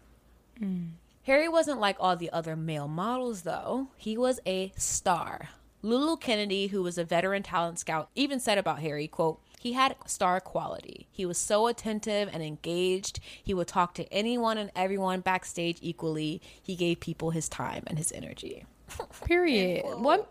Mm. 0.59 0.89
Harry 1.23 1.47
wasn't 1.47 1.79
like 1.79 1.95
all 1.99 2.17
the 2.17 2.29
other 2.31 2.55
male 2.55 2.87
models, 2.87 3.43
though. 3.43 3.87
He 3.95 4.17
was 4.17 4.41
a 4.45 4.73
star. 4.75 5.49
Lulu 5.81 6.17
Kennedy, 6.17 6.67
who 6.67 6.83
was 6.83 6.97
a 6.97 7.03
veteran 7.03 7.43
talent 7.43 7.79
scout, 7.79 8.09
even 8.15 8.39
said 8.39 8.57
about 8.57 8.79
Harry, 8.79 9.07
quote, 9.07 9.39
he 9.59 9.73
had 9.73 9.95
star 10.05 10.39
quality. 10.39 11.07
He 11.11 11.25
was 11.25 11.39
so 11.39 11.65
attentive 11.65 12.29
and 12.31 12.43
engaged. 12.43 13.19
He 13.43 13.55
would 13.55 13.67
talk 13.67 13.95
to 13.95 14.13
anyone 14.13 14.59
and 14.59 14.69
everyone 14.75 15.21
backstage 15.21 15.79
equally. 15.81 16.39
He 16.61 16.75
gave 16.75 16.99
people 16.99 17.31
his 17.31 17.49
time 17.49 17.83
and 17.87 17.97
his 17.97 18.11
energy. 18.11 18.65
Period. 19.25 19.83
One 19.97 20.21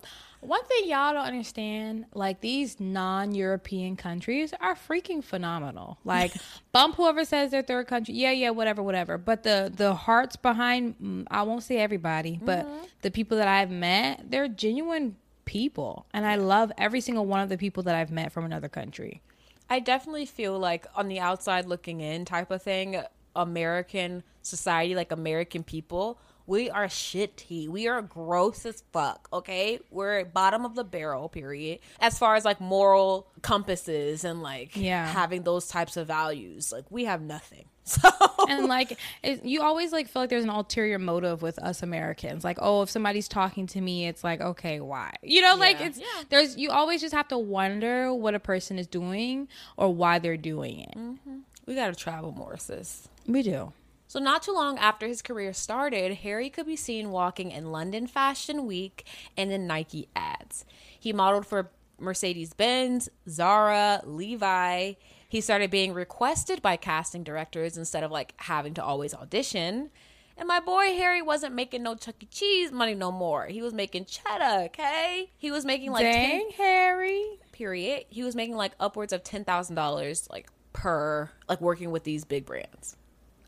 one 0.46 0.64
thing 0.64 0.88
y'all 0.88 1.14
don't 1.14 1.26
understand, 1.26 2.06
like 2.14 2.40
these 2.40 2.78
non-European 2.78 3.96
countries 3.96 4.52
are 4.60 4.74
freaking 4.74 5.22
phenomenal. 5.22 5.98
Like 6.04 6.34
bump 6.72 6.96
whoever 6.96 7.24
says 7.24 7.50
they're 7.50 7.62
third 7.62 7.86
country. 7.86 8.14
Yeah, 8.14 8.32
yeah, 8.32 8.50
whatever, 8.50 8.82
whatever. 8.82 9.18
But 9.18 9.42
the 9.42 9.72
the 9.74 9.94
hearts 9.94 10.36
behind 10.36 10.96
mm, 10.98 11.26
I 11.30 11.42
won't 11.42 11.62
say 11.62 11.78
everybody, 11.78 12.38
but 12.42 12.66
the 13.02 13.10
people 13.10 13.38
that 13.38 13.48
I've 13.48 13.70
met, 13.70 14.30
they're 14.30 14.48
genuine 14.48 15.16
people. 15.44 16.06
And 16.12 16.26
I 16.26 16.36
love 16.36 16.72
every 16.78 17.00
single 17.00 17.26
one 17.26 17.40
of 17.40 17.48
the 17.48 17.58
people 17.58 17.82
that 17.84 17.94
I've 17.94 18.10
met 18.10 18.32
from 18.32 18.44
another 18.44 18.68
country. 18.68 19.22
I 19.70 19.80
definitely 19.80 20.26
feel 20.26 20.58
like 20.58 20.86
on 20.94 21.08
the 21.08 21.20
outside 21.20 21.66
looking 21.66 22.00
in 22.00 22.24
type 22.24 22.50
of 22.50 22.62
thing, 22.62 23.02
American 23.34 24.22
society, 24.42 24.94
like 24.94 25.12
American 25.12 25.62
people, 25.62 26.18
we 26.46 26.68
are 26.70 26.86
shitty. 26.86 27.68
We 27.68 27.88
are 27.88 28.02
gross 28.02 28.66
as 28.66 28.82
fuck, 28.92 29.28
okay? 29.32 29.78
We're 29.90 30.24
bottom 30.24 30.64
of 30.64 30.74
the 30.74 30.84
barrel, 30.84 31.28
period. 31.28 31.78
As 32.00 32.18
far 32.18 32.34
as 32.36 32.44
like 32.44 32.60
moral 32.60 33.28
compasses 33.42 34.24
and 34.24 34.42
like 34.42 34.76
Yeah. 34.76 35.06
having 35.06 35.42
those 35.42 35.66
types 35.68 35.96
of 35.96 36.06
values, 36.06 36.70
like 36.72 36.84
we 36.90 37.04
have 37.04 37.20
nothing. 37.22 37.64
So 37.86 38.08
and 38.48 38.64
like 38.66 38.98
it, 39.22 39.44
you 39.44 39.60
always 39.60 39.92
like 39.92 40.08
feel 40.08 40.22
like 40.22 40.30
there's 40.30 40.44
an 40.44 40.48
ulterior 40.48 40.98
motive 40.98 41.42
with 41.42 41.58
us 41.58 41.82
Americans. 41.82 42.42
Like, 42.42 42.56
oh, 42.62 42.80
if 42.80 42.88
somebody's 42.88 43.28
talking 43.28 43.66
to 43.68 43.80
me, 43.82 44.06
it's 44.06 44.24
like, 44.24 44.40
okay, 44.40 44.80
why? 44.80 45.12
You 45.22 45.42
know, 45.42 45.54
like 45.56 45.82
it's 45.82 45.98
Yeah. 45.98 46.04
there's 46.30 46.56
you 46.56 46.70
always 46.70 47.02
just 47.02 47.14
have 47.14 47.28
to 47.28 47.36
wonder 47.38 48.12
what 48.14 48.34
a 48.34 48.40
person 48.40 48.78
is 48.78 48.86
doing 48.86 49.48
or 49.76 49.92
why 49.92 50.18
they're 50.18 50.38
doing 50.38 50.80
it. 50.80 50.94
Mm-hmm. 50.96 51.38
we 51.66 51.74
gotta 51.74 51.94
travel 51.94 52.32
more, 52.32 52.56
sis. 52.56 53.06
We 53.26 53.42
do. 53.42 53.74
So, 54.14 54.20
not 54.20 54.44
too 54.44 54.52
long 54.52 54.78
after 54.78 55.08
his 55.08 55.22
career 55.22 55.52
started, 55.52 56.18
Harry 56.18 56.48
could 56.48 56.66
be 56.66 56.76
seen 56.76 57.10
walking 57.10 57.50
in 57.50 57.72
London 57.72 58.06
Fashion 58.06 58.64
Week 58.64 59.04
and 59.36 59.50
in 59.50 59.66
Nike 59.66 60.06
ads. 60.14 60.64
He 61.00 61.12
modeled 61.12 61.48
for 61.48 61.72
Mercedes 61.98 62.52
Benz, 62.52 63.08
Zara, 63.28 64.02
Levi. 64.04 64.92
He 65.28 65.40
started 65.40 65.72
being 65.72 65.92
requested 65.92 66.62
by 66.62 66.76
casting 66.76 67.24
directors 67.24 67.76
instead 67.76 68.04
of 68.04 68.12
like 68.12 68.34
having 68.36 68.74
to 68.74 68.84
always 68.84 69.14
audition. 69.14 69.90
And 70.36 70.46
my 70.46 70.60
boy 70.60 70.94
Harry 70.94 71.20
wasn't 71.20 71.56
making 71.56 71.82
no 71.82 71.96
Chuck 71.96 72.14
E. 72.20 72.26
Cheese 72.26 72.70
money 72.70 72.94
no 72.94 73.10
more. 73.10 73.46
He 73.46 73.62
was 73.62 73.74
making 73.74 74.04
cheddar, 74.04 74.66
okay? 74.66 75.32
He 75.38 75.50
was 75.50 75.64
making 75.64 75.90
like 75.90 76.04
10, 76.04 76.12
Dang, 76.12 76.50
Harry. 76.56 77.40
period. 77.50 78.04
He 78.10 78.22
was 78.22 78.36
making 78.36 78.54
like 78.54 78.76
upwards 78.78 79.12
of 79.12 79.24
$10,000 79.24 80.30
like 80.30 80.46
per 80.72 81.32
like 81.48 81.60
working 81.60 81.90
with 81.90 82.04
these 82.04 82.24
big 82.24 82.46
brands. 82.46 82.96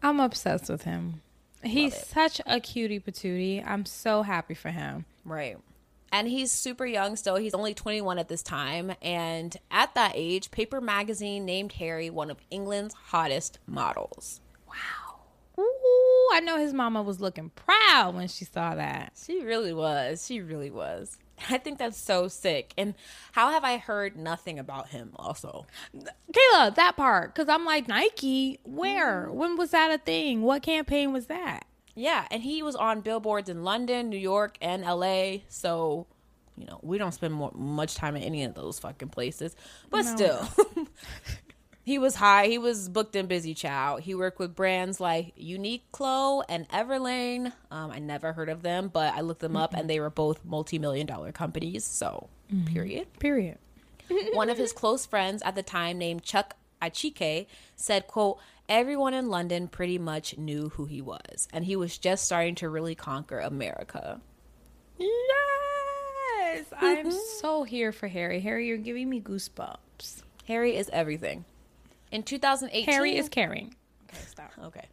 I'm 0.07 0.21
obsessed 0.21 0.69
with 0.69 0.83
him. 0.83 1.21
He's 1.65 1.97
such 1.97 2.41
a 2.47 2.61
cutie 2.61 3.01
patootie. 3.01 3.67
I'm 3.67 3.85
so 3.85 4.23
happy 4.23 4.55
for 4.55 4.71
him. 4.71 5.05
Right. 5.25 5.59
And 6.13 6.29
he's 6.29 6.53
super 6.53 6.87
young 6.87 7.17
still. 7.17 7.35
He's 7.35 7.55
only 7.55 7.75
21 7.75 8.21
at 8.21 8.29
this 8.29 8.45
time. 8.45 8.93
And 9.03 9.57
at 9.69 9.97
that 9.97 10.13
age, 10.15 10.53
Paper 10.53 10.81
Magazine 10.81 11.45
named 11.45 11.73
Harry 11.73 12.09
one 12.09 12.31
of 12.31 12.39
England's 12.53 12.95
hottest 12.95 13.59
models. 13.67 14.41
Wow. 14.69 15.23
Ooh, 15.59 16.29
I 16.33 16.41
know 16.41 16.57
his 16.57 16.73
mama 16.73 17.03
was 17.03 17.21
looking 17.21 17.51
proud 17.51 18.15
when 18.15 18.29
she 18.29 18.45
saw 18.45 18.77
that. 18.77 19.15
She 19.21 19.43
really 19.43 19.73
was. 19.73 20.25
She 20.25 20.41
really 20.41 20.71
was. 20.71 21.19
I 21.51 21.59
think 21.59 21.79
that's 21.79 21.99
so 21.99 22.29
sick. 22.29 22.73
And 22.77 22.95
how 23.33 23.51
have 23.51 23.65
I 23.65 23.77
heard 23.79 24.17
nothing 24.17 24.59
about 24.59 24.89
him 24.89 25.11
also? 25.17 25.67
Kayla, 25.95 26.75
that 26.75 26.97
part, 26.97 27.35
because 27.35 27.49
I'm 27.49 27.65
like 27.65 27.89
Nike. 27.89 28.59
Where? 28.65 29.27
Mm-hmm. 29.27 29.37
When 29.37 29.57
was 29.57 29.71
that 29.71 29.91
a 29.93 29.99
thing? 29.99 30.43
What 30.43 30.63
campaign 30.63 31.13
was 31.13 31.27
that? 31.27 31.67
Yeah. 31.95 32.27
And 32.31 32.43
he 32.43 32.63
was 32.63 32.77
on 32.77 33.01
billboards 33.01 33.49
in 33.49 33.65
London, 33.65 34.09
New 34.11 34.19
York, 34.19 34.59
and 34.61 34.83
LA. 34.83 35.39
So, 35.49 36.07
you 36.57 36.67
know, 36.67 36.79
we 36.83 36.99
don't 36.99 37.13
spend 37.13 37.35
more, 37.35 37.53
much 37.55 37.95
time 37.95 38.17
in 38.17 38.23
any 38.23 38.45
of 38.45 38.55
those 38.55 38.79
fucking 38.79 39.09
places. 39.09 39.57
But 39.91 40.05
No. 40.05 40.15
still. 40.15 40.49
He 41.87 42.01
was 42.01 42.17
high. 42.17 42.49
He 42.49 42.59
was 42.59 42.89
booked 42.89 43.15
and 43.15 43.29
busy, 43.29 43.55
child. 43.55 44.01
He 44.01 44.13
worked 44.13 44.41
with 44.41 44.57
brands 44.57 44.99
like 44.99 45.37
Uniqlo 45.37 46.43
and 46.49 46.69
Everlane. 46.71 47.53
Um, 47.71 47.93
I 47.93 48.01
never 48.01 48.33
heard 48.33 48.49
of 48.49 48.63
them, 48.63 48.89
but 48.93 49.15
I 49.15 49.21
looked 49.21 49.41
them 49.41 49.57
up, 49.57 49.73
and 49.73 49.89
they 49.89 50.01
were 50.01 50.11
both 50.11 50.45
multi-million 50.45 51.07
dollar 51.07 51.31
companies. 51.31 51.85
So, 51.85 52.29
period. 52.67 53.07
Period. 53.21 53.59
One 54.33 54.51
of 54.51 54.59
his 54.59 54.73
close 54.73 55.07
friends 55.07 55.45
at 55.45 55.55
the 55.55 55.63
time, 55.63 55.97
named 55.97 56.25
Chuck 56.25 56.57
Achike, 56.83 57.47
said, 57.77 58.09
"quote 58.09 58.39
Everyone 58.69 59.15
in 59.15 59.29
London 59.29 59.69
pretty 59.69 59.97
much 59.97 60.37
knew 60.37 60.71
who 60.71 60.87
he 60.87 61.01
was, 61.01 61.47
and 61.53 61.65
he 61.65 61.77
was 61.77 61.99
just 61.99 62.25
starting 62.25 62.57
to 62.57 62.69
really 62.69 62.97
conquer 62.97 63.39
America." 63.39 64.21
Yes, 64.99 66.65
I'm 66.81 67.13
so 67.13 67.63
here 67.63 67.93
for 67.93 68.09
Harry. 68.09 68.41
Harry, 68.41 68.67
you're 68.67 68.77
giving 68.77 69.09
me 69.09 69.21
goosebumps. 69.21 70.23
Harry 70.49 70.77
is 70.77 70.91
everything. 70.93 71.45
In 72.17 72.23
2018, 72.23 72.87
Harry 72.87 73.19
is 73.19 73.29
caring. 73.29 73.75
Okay, 74.09 74.23
stop. 74.27 74.51
Okay. 74.65 74.87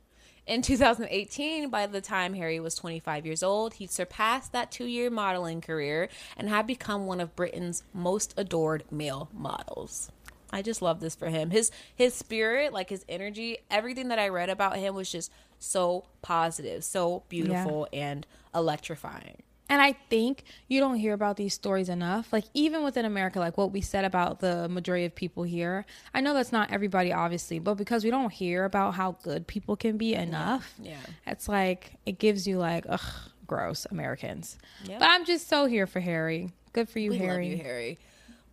In 0.46 0.62
2018, 0.62 1.70
by 1.70 1.88
the 1.88 2.02
time 2.02 2.34
Harry 2.34 2.60
was 2.60 2.76
25 2.76 3.26
years 3.26 3.42
old, 3.42 3.76
he'd 3.76 3.92
surpassed 3.92 4.52
that 4.52 4.72
two 4.72 4.84
year 4.84 5.10
modeling 5.10 5.62
career 5.62 6.10
and 6.36 6.50
had 6.50 6.68
become 6.68 7.06
one 7.06 7.22
of 7.22 7.34
Britain's 7.34 7.84
most 7.94 8.34
adored 8.36 8.84
male 8.92 9.30
models. 9.32 10.12
I 10.52 10.62
just 10.62 10.82
love 10.82 11.00
this 11.00 11.16
for 11.16 11.30
him. 11.30 11.52
His 11.52 11.72
his 11.96 12.14
spirit, 12.14 12.74
like 12.74 12.90
his 12.90 13.06
energy, 13.08 13.60
everything 13.72 14.10
that 14.10 14.20
I 14.20 14.28
read 14.28 14.50
about 14.50 14.76
him 14.76 14.94
was 14.94 15.10
just 15.10 15.32
so 15.60 16.04
positive, 16.22 16.84
so 16.84 17.24
beautiful 17.30 17.88
and 17.94 18.28
electrifying. 18.54 19.44
And 19.70 19.82
I 19.82 19.94
think 20.10 20.44
you 20.68 20.80
don't 20.80 20.98
hear 20.98 21.14
about 21.14 21.38
these 21.38 21.54
stories 21.54 21.90
enough. 21.90 22.32
Like 22.34 22.46
even 22.54 22.84
within 22.84 23.06
America, 23.06 23.40
like 23.40 23.58
what 23.58 23.72
we 23.72 23.82
said 23.82 24.06
about 24.06 24.40
the 24.40 24.68
majority 24.70 25.06
of 25.06 25.16
people 25.16 25.44
here. 25.44 25.86
I 26.14 26.22
know 26.22 26.34
that's 26.34 26.52
not 26.52 26.72
everybody, 26.72 27.12
obviously, 27.14 27.60
but 27.60 27.76
because 27.76 28.04
we 28.04 28.12
don't 28.12 28.32
hear 28.32 28.66
about 28.66 28.96
how 28.96 29.14
good 29.24 29.48
people 29.48 29.76
can 29.76 29.98
be 29.98 30.14
enough, 30.14 30.74
Yeah. 30.82 30.98
it's 31.26 31.48
like 31.48 31.94
it 32.06 32.20
gives 32.20 32.46
you 32.46 32.58
like, 32.58 32.86
ugh, 32.90 33.02
gross 33.48 33.88
Americans. 33.90 34.58
Yeah. 34.84 35.00
But 35.00 35.10
I'm 35.10 35.26
just 35.26 35.48
so 35.48 35.66
here 35.66 35.88
for 35.88 36.02
Harry. 36.02 36.52
Good 36.74 36.90
for 36.90 37.00
you, 37.00 37.12
Harry. 37.14 37.22
We 37.22 37.26
Harry. 37.28 37.50
love 37.50 37.58
you, 37.58 37.64
Harry. 37.64 38.00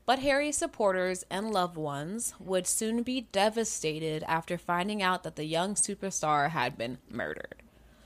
But 0.06 0.18
Harry's 0.20 0.56
supporters 0.56 1.24
and 1.30 1.50
loved 1.52 1.76
ones 1.76 2.34
would 2.40 2.66
soon 2.66 3.02
be 3.02 3.22
devastated 3.32 4.24
after 4.26 4.58
finding 4.58 5.02
out 5.02 5.22
that 5.24 5.36
the 5.36 5.44
young 5.44 5.74
superstar 5.74 6.50
had 6.50 6.76
been 6.78 6.98
murdered. 7.08 7.59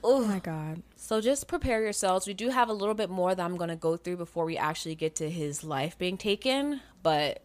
Oh 0.07 0.23
my 0.23 0.39
god. 0.39 0.83
So 0.97 1.23
just 1.23 1.49
prepare 1.49 1.81
yourselves. 1.81 2.27
We 2.27 2.35
do 2.35 2.51
have 2.51 2.69
a 2.69 2.75
little 2.75 2.95
bit 2.95 3.09
more 3.09 3.35
that 3.35 3.43
I'm 3.43 3.57
going 3.57 3.71
to 3.71 3.77
go 3.77 3.97
through 3.97 4.19
before 4.19 4.45
we 4.45 4.59
actually 4.59 4.95
get 4.95 5.15
to 5.17 5.31
his 5.31 5.65
life 5.65 5.97
being 5.97 6.19
taken, 6.19 6.83
but 7.03 7.43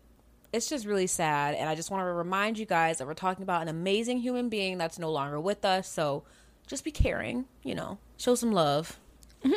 it's 0.51 0.68
just 0.68 0.86
really 0.86 1.08
sad. 1.08 1.56
And 1.56 1.70
I 1.70 1.75
just 1.75 1.89
want 1.89 2.01
to 2.01 2.12
remind 2.12 2.60
you 2.60 2.66
guys 2.66 2.98
that 2.98 3.08
we're 3.08 3.13
talking 3.13 3.44
about 3.44 3.62
an 3.62 3.70
amazing 3.70 4.18
human 4.20 4.50
being 4.50 4.78
that's 4.78 5.00
no 5.00 5.10
longer 5.10 5.39
with 5.39 5.63
us. 5.63 5.89
So 5.89 6.24
just 6.68 6.84
be 6.84 6.92
caring, 6.92 7.46
you 7.63 7.75
know, 7.75 7.98
show 8.18 8.36
some 8.36 8.51
love. 8.51 9.00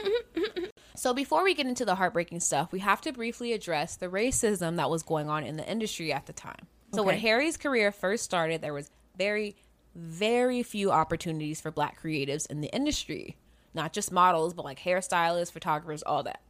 so 0.95 1.13
before 1.13 1.43
we 1.43 1.55
get 1.55 1.67
into 1.67 1.85
the 1.85 1.97
heartbreaking 1.97 2.39
stuff, 2.39 2.71
we 2.71 2.79
have 2.79 3.01
to 3.01 3.13
briefly 3.13 3.53
address 3.53 3.97
the 3.97 4.07
racism 4.07 4.77
that 4.77 4.89
was 4.89 5.03
going 5.03 5.29
on 5.29 5.43
in 5.43 5.57
the 5.57 5.69
industry 5.69 6.13
at 6.13 6.27
the 6.27 6.33
time. 6.33 6.69
So 6.95 7.03
when 7.03 7.19
Harry's 7.19 7.57
career 7.57 7.91
first 7.91 8.23
started, 8.23 8.61
there 8.61 8.75
was 8.75 8.91
very, 9.17 9.57
very 9.95 10.63
few 10.63 10.91
opportunities 10.91 11.61
for 11.61 11.71
black 11.71 12.01
creatives 12.03 12.51
in 12.51 12.61
the 12.61 12.69
industry. 12.75 13.37
Not 13.75 13.93
just 13.93 14.13
models, 14.13 14.55
but 14.55 14.65
like 14.65 14.81
hairstylists, 14.81 15.53
photographers, 15.53 16.03
all 16.03 16.23
that. 16.25 16.41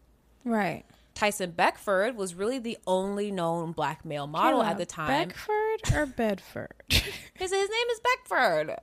Right. 0.44 0.84
Tyson 1.14 1.50
Beckford 1.52 2.16
was 2.16 2.34
really 2.34 2.58
the 2.58 2.78
only 2.86 3.30
known 3.30 3.72
black 3.72 4.04
male 4.04 4.26
model 4.26 4.60
Kayla, 4.60 4.66
at 4.70 4.78
the 4.78 4.86
time. 4.86 5.28
Beckford 5.28 5.94
or 5.94 6.06
Bedford? 6.16 6.72
his, 6.88 7.02
his 7.38 7.52
name 7.52 7.86
is 7.92 8.00
Beckford. 8.00 8.76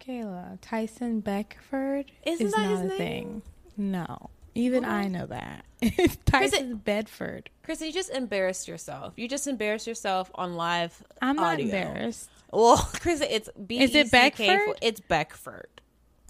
Kayla, 0.00 0.58
Tyson 0.60 1.20
Beckford 1.20 2.10
Isn't 2.24 2.46
is 2.46 2.52
that 2.52 2.60
not 2.60 2.70
his 2.70 2.80
a 2.80 2.84
name? 2.84 2.98
thing. 2.98 3.42
No. 3.76 4.30
Even 4.54 4.84
I 4.84 5.08
know 5.08 5.26
that. 5.26 5.64
It's 5.84 6.16
Tyson 6.26 6.76
Bedford. 6.76 7.50
Kristen, 7.64 7.88
you 7.88 7.92
just 7.92 8.10
embarrassed 8.10 8.68
yourself. 8.68 9.14
You 9.16 9.26
just 9.26 9.46
embarrassed 9.48 9.86
yourself 9.86 10.30
on 10.34 10.54
live 10.56 11.02
I'm 11.20 11.34
not 11.36 11.58
embarrassed. 11.58 12.28
Well, 12.52 12.76
Kristen, 13.00 13.28
it's 13.30 13.48
B. 13.66 13.80
Is 13.80 13.94
it 13.94 14.10
Beckford? 14.10 14.76
It's 14.82 15.00
Beckford. 15.00 15.66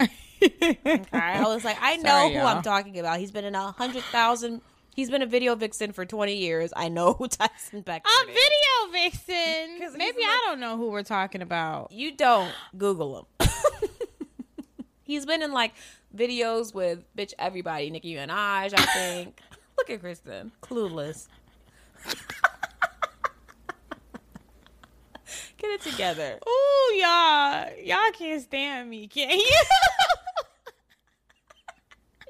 Okay, 0.00 1.00
I 1.12 1.42
was 1.46 1.64
like, 1.64 1.76
I 1.80 1.96
know 1.98 2.02
Sorry, 2.10 2.28
who 2.32 2.38
y'all. 2.38 2.46
I'm 2.48 2.62
talking 2.62 2.98
about. 2.98 3.18
He's 3.20 3.30
been 3.30 3.44
in 3.44 3.54
a 3.54 3.70
hundred 3.72 4.02
thousand. 4.04 4.60
He's 4.94 5.08
been 5.10 5.22
a 5.22 5.26
video 5.26 5.54
vixen 5.54 5.92
for 5.92 6.04
20 6.04 6.34
years. 6.36 6.72
I 6.76 6.88
know 6.88 7.14
who 7.14 7.26
Tyson 7.28 7.80
Beckford 7.80 8.10
A 8.10 8.30
is. 8.30 8.36
video 8.36 8.92
vixen. 8.92 9.98
Maybe 9.98 10.20
like- 10.20 10.28
I 10.28 10.42
don't 10.46 10.60
know 10.60 10.76
who 10.76 10.90
we're 10.90 11.02
talking 11.02 11.42
about. 11.42 11.92
You 11.92 12.12
don't 12.14 12.52
Google 12.76 13.26
him. 13.40 13.48
He's 15.04 15.24
been 15.26 15.42
in 15.42 15.52
like 15.52 15.72
videos 16.16 16.74
with 16.74 17.04
bitch 17.16 17.32
everybody, 17.38 17.90
Nicki 17.90 18.14
Minaj, 18.14 18.72
I 18.76 18.86
think. 18.94 19.40
Look 19.78 19.90
at 19.90 20.00
Kristen, 20.00 20.52
clueless. 20.62 21.28
Get 25.62 25.70
it 25.70 25.80
together. 25.80 26.38
Ooh, 26.48 26.94
y'all, 26.94 27.68
y'all 27.82 28.10
can't 28.12 28.42
stand 28.42 28.90
me, 28.90 29.06
can 29.06 29.30
you? 29.38 29.46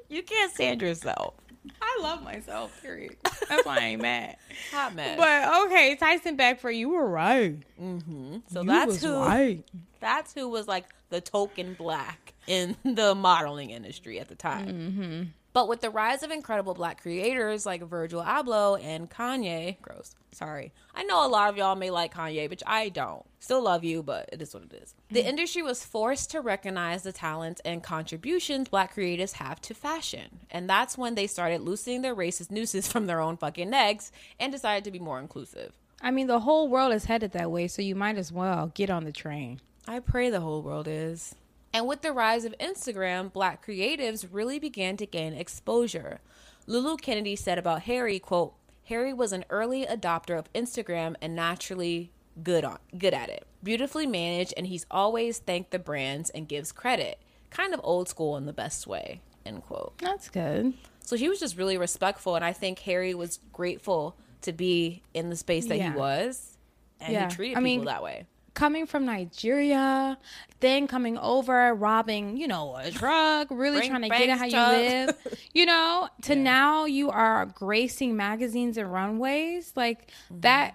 You 0.08 0.22
can't 0.22 0.52
stand 0.52 0.82
yourself. 0.82 1.32
I 1.80 1.98
love 2.02 2.22
myself. 2.22 2.78
Period. 2.82 3.16
That's 3.48 3.64
why 3.64 3.78
I 3.78 3.80
ain't 3.80 4.02
mad. 4.02 4.36
Hot 4.72 4.94
mess. 4.94 5.16
But 5.16 5.64
okay, 5.66 5.96
Tyson 5.96 6.36
Beckford, 6.36 6.74
you 6.74 6.90
were 6.90 7.08
right. 7.08 7.56
so 7.78 8.60
You 8.60 8.64
that's 8.66 9.02
who. 9.02 9.16
right. 9.16 9.64
That's 10.00 10.34
who 10.34 10.50
was 10.50 10.68
like 10.68 10.84
the 11.08 11.22
token 11.22 11.72
black 11.72 12.34
in 12.46 12.76
the 12.84 13.14
modeling 13.14 13.70
industry 13.70 14.20
at 14.20 14.28
the 14.28 14.34
time. 14.34 14.66
Mm-hmm. 14.68 15.22
But 15.52 15.68
with 15.68 15.80
the 15.80 15.90
rise 15.90 16.22
of 16.22 16.30
incredible 16.30 16.74
black 16.74 17.02
creators 17.02 17.66
like 17.66 17.82
Virgil 17.82 18.22
Abloh 18.22 18.82
and 18.82 19.10
Kanye, 19.10 19.80
gross. 19.82 20.14
Sorry. 20.32 20.72
I 20.94 21.02
know 21.02 21.26
a 21.26 21.28
lot 21.28 21.50
of 21.50 21.58
y'all 21.58 21.76
may 21.76 21.90
like 21.90 22.14
Kanye, 22.14 22.48
but 22.48 22.62
I 22.66 22.88
don't. 22.88 23.24
Still 23.38 23.62
love 23.62 23.84
you, 23.84 24.02
but 24.02 24.30
it 24.32 24.40
is 24.40 24.54
what 24.54 24.62
it 24.62 24.72
is. 24.72 24.94
Mm. 25.10 25.14
The 25.14 25.28
industry 25.28 25.62
was 25.62 25.84
forced 25.84 26.30
to 26.30 26.40
recognize 26.40 27.02
the 27.02 27.12
talents 27.12 27.60
and 27.64 27.82
contributions 27.82 28.68
black 28.68 28.94
creatives 28.94 29.32
have 29.32 29.60
to 29.62 29.74
fashion. 29.74 30.40
And 30.50 30.70
that's 30.70 30.96
when 30.96 31.16
they 31.16 31.26
started 31.26 31.60
loosening 31.60 32.00
their 32.00 32.16
racist 32.16 32.50
nooses 32.50 32.88
from 32.88 33.06
their 33.06 33.20
own 33.20 33.36
fucking 33.36 33.68
necks 33.68 34.10
and 34.40 34.50
decided 34.50 34.84
to 34.84 34.90
be 34.90 34.98
more 34.98 35.20
inclusive. 35.20 35.72
I 36.00 36.10
mean, 36.10 36.26
the 36.28 36.40
whole 36.40 36.68
world 36.68 36.94
is 36.94 37.04
headed 37.04 37.32
that 37.32 37.50
way, 37.50 37.68
so 37.68 37.82
you 37.82 37.94
might 37.94 38.16
as 38.16 38.32
well 38.32 38.72
get 38.74 38.90
on 38.90 39.04
the 39.04 39.12
train. 39.12 39.60
I 39.86 39.98
pray 40.00 40.30
the 40.30 40.40
whole 40.40 40.62
world 40.62 40.88
is. 40.88 41.34
And 41.74 41.86
with 41.86 42.02
the 42.02 42.12
rise 42.12 42.44
of 42.44 42.54
Instagram, 42.58 43.32
black 43.32 43.64
creatives 43.64 44.26
really 44.30 44.58
began 44.58 44.96
to 44.98 45.06
gain 45.06 45.32
exposure. 45.32 46.20
Lulu 46.66 46.96
Kennedy 46.96 47.34
said 47.36 47.58
about 47.58 47.82
Harry, 47.82 48.18
quote, 48.18 48.54
Harry 48.86 49.12
was 49.12 49.32
an 49.32 49.44
early 49.48 49.86
adopter 49.86 50.38
of 50.38 50.52
Instagram 50.52 51.14
and 51.22 51.34
naturally 51.34 52.12
good 52.42 52.64
on 52.64 52.78
good 52.98 53.14
at 53.14 53.28
it. 53.28 53.46
Beautifully 53.62 54.06
managed 54.06 54.54
and 54.56 54.66
he's 54.66 54.86
always 54.90 55.38
thanked 55.38 55.70
the 55.70 55.78
brands 55.78 56.30
and 56.30 56.48
gives 56.48 56.72
credit. 56.72 57.18
Kind 57.50 57.74
of 57.74 57.80
old 57.82 58.08
school 58.08 58.36
in 58.36 58.46
the 58.46 58.52
best 58.52 58.86
way. 58.86 59.20
End 59.46 59.62
quote. 59.62 59.96
That's 59.98 60.28
good. 60.28 60.74
So 61.04 61.16
he 61.16 61.28
was 61.28 61.40
just 61.40 61.56
really 61.56 61.76
respectful 61.78 62.34
and 62.36 62.44
I 62.44 62.52
think 62.52 62.80
Harry 62.80 63.14
was 63.14 63.38
grateful 63.52 64.16
to 64.42 64.52
be 64.52 65.02
in 65.14 65.30
the 65.30 65.36
space 65.36 65.66
that 65.66 65.78
Yeah. 65.78 65.92
he 65.92 65.98
was. 65.98 66.58
And 67.00 67.12
Yeah. 67.12 67.28
he 67.28 67.34
treated 67.34 67.56
I 67.56 67.60
people 67.60 67.64
mean, 67.64 67.84
that 67.86 68.02
way. 68.02 68.26
Coming 68.54 68.86
from 68.86 69.06
Nigeria, 69.06 70.18
then 70.60 70.86
coming 70.86 71.16
over, 71.18 71.74
robbing, 71.74 72.36
you 72.36 72.46
know, 72.46 72.76
a 72.76 72.90
truck, 72.90 73.48
really 73.50 73.78
Bring 73.78 73.90
trying 73.90 74.02
to 74.02 74.08
get 74.08 74.38
how 74.38 74.44
you 74.44 74.78
live, 74.78 75.16
you 75.54 75.64
know, 75.66 76.08
to 76.22 76.36
now 76.36 76.84
you 76.84 77.10
are 77.10 77.46
gracing 77.46 78.14
magazines 78.16 78.76
and 78.76 78.92
runways. 78.92 79.72
Like 79.74 80.08
Mm-hmm. 80.30 80.40
that, 80.40 80.74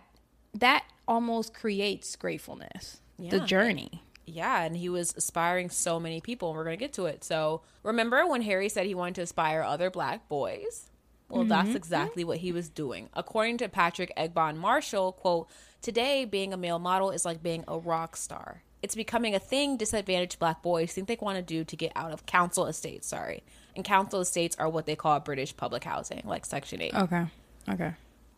that 0.55 0.85
almost 1.07 1.53
creates 1.53 2.15
gratefulness. 2.15 2.99
The 3.19 3.39
journey. 3.41 4.03
Yeah, 4.25 4.63
and 4.63 4.75
he 4.75 4.89
was 4.89 5.13
aspiring 5.15 5.69
so 5.69 5.99
many 5.99 6.19
people, 6.19 6.49
and 6.49 6.57
we're 6.57 6.65
going 6.65 6.77
to 6.77 6.83
get 6.83 6.93
to 6.93 7.05
it. 7.05 7.23
So, 7.23 7.61
remember 7.81 8.27
when 8.27 8.41
Harry 8.41 8.67
said 8.69 8.85
he 8.85 8.93
wanted 8.93 9.15
to 9.15 9.21
aspire 9.21 9.61
other 9.63 9.89
black 9.89 10.27
boys? 10.27 10.89
Well, 11.29 11.45
that's 11.45 11.75
exactly 11.75 12.23
what 12.23 12.37
he 12.39 12.51
was 12.51 12.69
doing. 12.69 13.09
According 13.13 13.57
to 13.59 13.69
Patrick 13.69 14.11
Egbon 14.17 14.57
Marshall, 14.57 15.11
quote, 15.13 15.49
"Today 15.81 16.25
being 16.25 16.53
a 16.53 16.57
male 16.57 16.79
model 16.79 17.11
is 17.11 17.25
like 17.25 17.41
being 17.41 17.63
a 17.67 17.77
rock 17.77 18.15
star. 18.15 18.63
It's 18.81 18.95
becoming 18.95 19.33
a 19.33 19.39
thing 19.39 19.77
disadvantaged 19.77 20.39
black 20.39 20.61
boys 20.61 20.93
think 20.93 21.07
they 21.07 21.17
want 21.19 21.37
to 21.37 21.41
do 21.41 21.63
to 21.63 21.75
get 21.75 21.91
out 21.95 22.11
of 22.11 22.25
council 22.25 22.67
estates, 22.67 23.07
sorry. 23.07 23.43
And 23.75 23.83
council 23.83 24.21
estates 24.21 24.55
are 24.57 24.69
what 24.69 24.85
they 24.85 24.95
call 24.95 25.19
British 25.19 25.55
public 25.55 25.83
housing, 25.83 26.21
like 26.25 26.45
Section 26.45 26.81
8. 26.81 26.93
Okay. 26.93 27.25
Okay. 27.69 27.93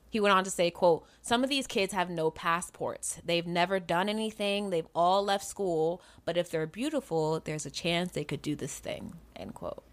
He 0.09 0.19
went 0.19 0.33
on 0.33 0.43
to 0.43 0.49
say, 0.49 0.71
quote, 0.71 1.05
some 1.21 1.43
of 1.43 1.49
these 1.49 1.67
kids 1.67 1.93
have 1.93 2.09
no 2.09 2.31
passports. 2.31 3.19
They've 3.23 3.45
never 3.45 3.79
done 3.79 4.09
anything. 4.09 4.69
They've 4.69 4.87
all 4.95 5.23
left 5.23 5.45
school. 5.45 6.01
But 6.25 6.35
if 6.35 6.49
they're 6.49 6.65
beautiful, 6.65 7.39
there's 7.39 7.65
a 7.65 7.71
chance 7.71 8.11
they 8.11 8.23
could 8.23 8.41
do 8.41 8.55
this 8.55 8.79
thing, 8.79 9.13
end 9.35 9.53
quote. 9.53 9.83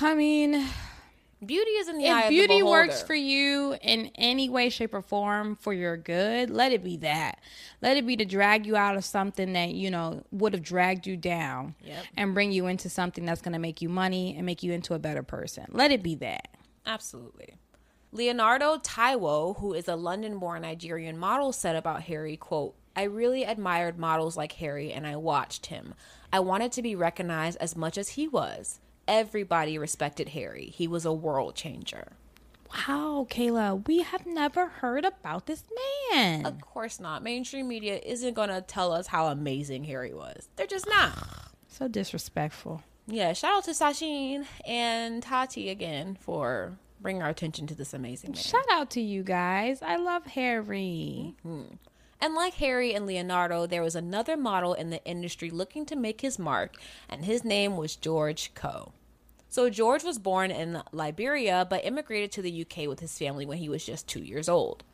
I 0.00 0.14
mean, 0.14 0.64
Beauty 1.44 1.70
is 1.70 1.88
in 1.88 1.98
the 1.98 2.08
eye 2.08 2.18
if 2.20 2.24
of 2.24 2.30
beauty 2.30 2.46
the 2.54 2.58
beholder. 2.58 2.70
works 2.88 3.00
for 3.02 3.14
you 3.14 3.76
in 3.80 4.10
any 4.16 4.48
way 4.48 4.68
shape 4.70 4.92
or 4.92 5.02
form 5.02 5.54
for 5.54 5.72
your 5.72 5.96
good 5.96 6.50
let 6.50 6.72
it 6.72 6.82
be 6.82 6.96
that 6.96 7.38
let 7.80 7.96
it 7.96 8.04
be 8.06 8.16
to 8.16 8.24
drag 8.24 8.66
you 8.66 8.74
out 8.76 8.96
of 8.96 9.04
something 9.04 9.52
that 9.52 9.70
you 9.72 9.88
know 9.90 10.24
would 10.32 10.52
have 10.52 10.62
dragged 10.62 11.06
you 11.06 11.16
down 11.16 11.76
Yep. 11.84 12.04
and 12.16 12.34
bring 12.34 12.50
you 12.50 12.66
into 12.66 12.88
something 12.88 13.24
that's 13.24 13.40
going 13.40 13.52
to 13.52 13.58
make 13.60 13.80
you 13.80 13.88
money 13.88 14.34
and 14.36 14.44
make 14.46 14.64
you 14.64 14.72
into 14.72 14.94
a 14.94 14.98
better 14.98 15.22
person 15.22 15.66
let 15.70 15.92
it 15.92 16.02
be 16.02 16.16
that 16.16 16.48
Absolutely. 16.86 17.54
Leonardo 18.10 18.78
Taiwo, 18.78 19.58
who 19.58 19.74
is 19.74 19.86
a 19.88 19.94
London-born 19.94 20.62
Nigerian 20.62 21.18
model, 21.18 21.52
said 21.52 21.76
about 21.76 22.04
Harry, 22.04 22.34
quote, 22.38 22.74
I 22.96 23.02
really 23.02 23.44
admired 23.44 23.98
models 23.98 24.34
like 24.38 24.52
Harry 24.52 24.90
and 24.90 25.06
I 25.06 25.14
watched 25.16 25.66
him. 25.66 25.92
I 26.32 26.40
wanted 26.40 26.72
to 26.72 26.80
be 26.82 26.94
recognized 26.96 27.58
as 27.60 27.76
much 27.76 27.98
as 27.98 28.10
he 28.10 28.26
was. 28.26 28.80
Everybody 29.08 29.78
respected 29.78 30.28
Harry. 30.30 30.66
He 30.66 30.86
was 30.86 31.04
a 31.04 31.12
world 31.12 31.54
changer. 31.56 32.12
wow 32.72 33.26
kayla 33.30 33.86
we 33.88 34.02
have 34.02 34.26
never 34.26 34.66
heard 34.66 35.04
about 35.04 35.46
this 35.46 35.64
man 36.12 36.44
Of 36.44 36.60
course 36.60 37.00
not. 37.00 37.22
Mainstream 37.22 37.66
media 37.68 37.98
isn't 38.04 38.34
going 38.34 38.50
to 38.50 38.60
tell 38.60 38.92
us 38.92 39.06
how 39.06 39.26
amazing 39.28 39.84
Harry 39.84 40.12
was. 40.12 40.48
They're 40.56 40.66
just 40.66 40.86
not. 40.88 41.14
so 41.68 41.88
disrespectful 41.88 42.82
Yeah, 43.06 43.32
shout 43.32 43.56
out 43.56 43.64
to 43.64 43.70
Sasheen 43.70 44.44
and 44.66 45.22
Tati 45.22 45.70
again 45.70 46.16
for 46.20 46.76
bringing 47.00 47.22
our 47.22 47.30
attention 47.30 47.66
to 47.68 47.74
this 47.74 47.94
amazing 47.94 48.32
man. 48.32 48.42
shout 48.42 48.66
out 48.72 48.90
to 48.90 49.00
you 49.00 49.22
guys 49.22 49.80
i 49.82 49.94
love 49.96 50.26
harry 50.26 51.32
mm-hmm. 51.46 51.74
And 52.20 52.34
like 52.34 52.54
Harry 52.54 52.94
and 52.94 53.06
Leonardo, 53.06 53.64
there 53.66 53.82
was 53.82 53.94
another 53.94 54.36
model 54.36 54.74
in 54.74 54.90
the 54.90 55.00
industry 55.04 55.50
looking 55.50 55.86
to 55.86 55.94
make 55.94 56.20
his 56.20 56.36
mark, 56.36 56.74
and 57.08 57.24
his 57.24 57.44
name 57.44 57.76
was 57.76 57.94
George 57.94 58.52
Koh. 58.54 58.92
So 59.48 59.70
George 59.70 60.04
was 60.04 60.18
born 60.18 60.50
in 60.50 60.82
Liberia 60.92 61.66
but 61.68 61.84
immigrated 61.84 62.32
to 62.32 62.42
the 62.42 62.62
UK 62.62 62.86
with 62.88 63.00
his 63.00 63.16
family 63.18 63.46
when 63.46 63.58
he 63.58 63.68
was 63.68 63.84
just 63.84 64.06
2 64.08 64.20
years 64.20 64.48
old. 64.48 64.84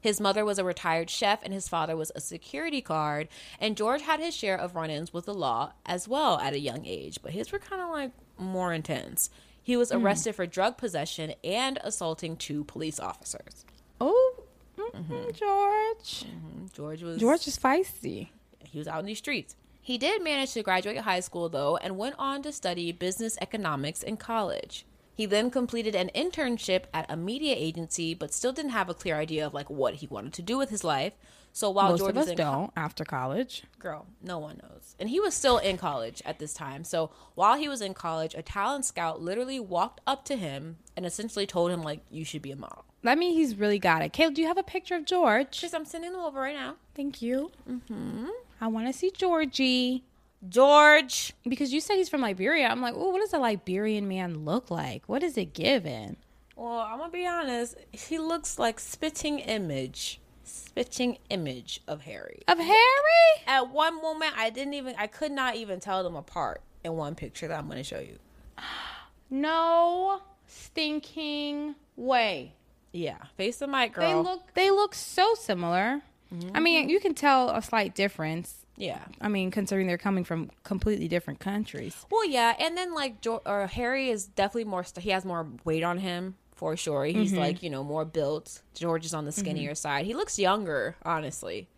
His 0.00 0.20
mother 0.20 0.44
was 0.44 0.58
a 0.58 0.64
retired 0.64 1.10
chef 1.10 1.40
and 1.42 1.52
his 1.52 1.68
father 1.68 1.94
was 1.96 2.10
a 2.14 2.20
security 2.20 2.80
guard, 2.80 3.28
and 3.60 3.76
George 3.76 4.00
had 4.02 4.18
his 4.18 4.34
share 4.34 4.58
of 4.58 4.74
run-ins 4.74 5.12
with 5.12 5.26
the 5.26 5.34
law 5.34 5.72
as 5.84 6.08
well 6.08 6.38
at 6.38 6.54
a 6.54 6.58
young 6.58 6.86
age, 6.86 7.18
but 7.22 7.32
his 7.32 7.52
were 7.52 7.58
kind 7.58 7.82
of 7.82 7.90
like 7.90 8.12
more 8.38 8.72
intense. 8.72 9.28
He 9.62 9.76
was 9.76 9.90
hmm. 9.90 10.02
arrested 10.02 10.34
for 10.34 10.46
drug 10.46 10.78
possession 10.78 11.34
and 11.44 11.78
assaulting 11.84 12.36
two 12.36 12.64
police 12.64 12.98
officers. 12.98 13.66
oh 14.00 14.44
mm-mm, 14.78 15.26
george 15.34 16.24
mm-hmm. 16.24 16.64
George 16.72 17.02
was 17.02 17.18
george 17.18 17.46
is 17.46 17.58
feisty 17.58 18.30
he 18.70 18.78
was 18.78 18.88
out 18.88 19.00
in 19.00 19.06
these 19.06 19.18
streets. 19.18 19.56
He 19.80 19.98
did 19.98 20.22
manage 20.22 20.52
to 20.52 20.62
graduate 20.62 20.98
high 20.98 21.20
school 21.20 21.48
though 21.48 21.76
and 21.76 21.96
went 21.96 22.16
on 22.18 22.42
to 22.42 22.52
study 22.52 22.92
business 22.92 23.36
economics 23.40 24.02
in 24.02 24.16
college. 24.16 24.86
He 25.14 25.26
then 25.26 25.50
completed 25.50 25.94
an 25.94 26.10
internship 26.14 26.84
at 26.94 27.10
a 27.10 27.16
media 27.16 27.54
agency 27.56 28.14
but 28.14 28.32
still 28.32 28.52
didn't 28.52 28.70
have 28.70 28.88
a 28.88 28.94
clear 28.94 29.16
idea 29.16 29.46
of 29.46 29.54
like 29.54 29.68
what 29.68 29.96
he 29.96 30.06
wanted 30.06 30.32
to 30.34 30.42
do 30.42 30.56
with 30.56 30.70
his 30.70 30.84
life. 30.84 31.14
So 31.52 31.68
while 31.70 31.90
most 31.90 31.98
George 31.98 32.10
of 32.10 32.16
was 32.16 32.26
us 32.26 32.30
in 32.30 32.36
don't 32.36 32.72
after 32.76 33.04
college 33.04 33.64
girl, 33.78 34.06
no 34.22 34.38
one 34.38 34.60
knows. 34.62 34.94
And 35.00 35.10
he 35.10 35.18
was 35.18 35.34
still 35.34 35.58
in 35.58 35.76
college 35.76 36.22
at 36.24 36.38
this 36.38 36.54
time. 36.54 36.84
So 36.84 37.10
while 37.34 37.58
he 37.58 37.68
was 37.68 37.80
in 37.80 37.92
college, 37.92 38.34
a 38.34 38.42
talent 38.42 38.84
scout 38.84 39.20
literally 39.20 39.58
walked 39.58 40.00
up 40.06 40.24
to 40.26 40.36
him 40.36 40.76
and 40.96 41.04
essentially 41.04 41.46
told 41.46 41.70
him 41.70 41.82
like 41.82 42.00
you 42.10 42.24
should 42.24 42.42
be 42.42 42.52
a 42.52 42.56
model. 42.56 42.84
That 43.02 43.18
means 43.18 43.36
he's 43.36 43.56
really 43.56 43.78
got 43.78 44.02
it. 44.02 44.12
Caleb, 44.12 44.34
do 44.34 44.42
you 44.42 44.48
have 44.48 44.58
a 44.58 44.62
picture 44.62 44.94
of 44.94 45.06
George? 45.06 45.60
Just 45.60 45.74
I'm 45.74 45.86
sending 45.86 46.12
them 46.12 46.20
over 46.20 46.40
right 46.40 46.54
now. 46.54 46.76
Thank 46.94 47.22
you. 47.22 47.50
Mm-hmm. 47.68 48.26
I 48.60 48.66
want 48.66 48.86
to 48.86 48.92
see 48.92 49.10
Georgie 49.10 50.04
George. 50.48 51.32
because 51.46 51.72
you 51.72 51.80
said 51.80 51.96
he's 51.96 52.08
from 52.08 52.20
Liberia. 52.22 52.68
I'm 52.68 52.80
like, 52.80 52.94
oh, 52.96 53.10
what 53.10 53.20
does 53.20 53.32
a 53.32 53.38
Liberian 53.38 54.08
man 54.08 54.44
look 54.44 54.70
like? 54.70 55.02
What 55.06 55.22
is 55.22 55.36
it 55.36 55.52
given? 55.54 56.16
Well, 56.56 56.80
I'm 56.80 56.98
gonna 56.98 57.10
be 57.10 57.26
honest. 57.26 57.76
He 57.92 58.18
looks 58.18 58.58
like 58.58 58.78
spitting 58.80 59.38
image, 59.38 60.20
spitting 60.44 61.18
image 61.30 61.80
of 61.88 62.02
Harry. 62.02 62.42
Of 62.48 62.58
Harry? 62.58 63.44
At 63.46 63.70
one 63.70 64.00
moment, 64.02 64.34
I 64.36 64.50
didn't 64.50 64.74
even, 64.74 64.94
I 64.98 65.06
could 65.06 65.32
not 65.32 65.56
even 65.56 65.80
tell 65.80 66.02
them 66.02 66.16
apart 66.16 66.60
in 66.84 66.96
one 66.96 67.14
picture 67.14 67.48
that 67.48 67.58
I'm 67.58 67.68
gonna 67.68 67.84
show 67.84 68.00
you. 68.00 68.18
No 69.32 70.22
stinking 70.48 71.76
way. 71.94 72.54
Yeah, 72.92 73.18
face 73.36 73.58
the 73.58 73.68
mic, 73.68 73.92
girl. 73.92 74.08
They 74.08 74.14
look 74.28 74.54
they 74.54 74.70
look 74.70 74.94
so 74.96 75.34
similar. 75.34 76.02
I 76.54 76.60
mean, 76.60 76.82
mm-hmm. 76.82 76.90
you 76.90 77.00
can 77.00 77.14
tell 77.14 77.50
a 77.50 77.62
slight 77.62 77.94
difference. 77.94 78.66
yeah. 78.76 79.04
I 79.20 79.28
mean, 79.28 79.50
considering 79.50 79.86
they're 79.86 79.98
coming 79.98 80.24
from 80.24 80.50
completely 80.64 81.08
different 81.08 81.40
countries. 81.40 82.06
Well, 82.10 82.24
yeah, 82.24 82.54
and 82.58 82.76
then 82.76 82.94
like 82.94 83.20
jo- 83.20 83.42
or 83.44 83.66
Harry 83.66 84.10
is 84.10 84.26
definitely 84.26 84.64
more. 84.64 84.84
St- 84.84 85.02
he 85.02 85.10
has 85.10 85.24
more 85.24 85.46
weight 85.64 85.82
on 85.82 85.98
him 85.98 86.36
for 86.54 86.76
sure. 86.76 87.04
He's 87.04 87.32
mm-hmm. 87.32 87.40
like 87.40 87.62
you 87.62 87.70
know 87.70 87.82
more 87.82 88.04
built. 88.04 88.62
George 88.74 89.04
is 89.04 89.14
on 89.14 89.24
the 89.24 89.30
mm-hmm. 89.30 89.40
skinnier 89.40 89.74
side. 89.74 90.06
He 90.06 90.14
looks 90.14 90.38
younger, 90.38 90.96
honestly. 91.04 91.68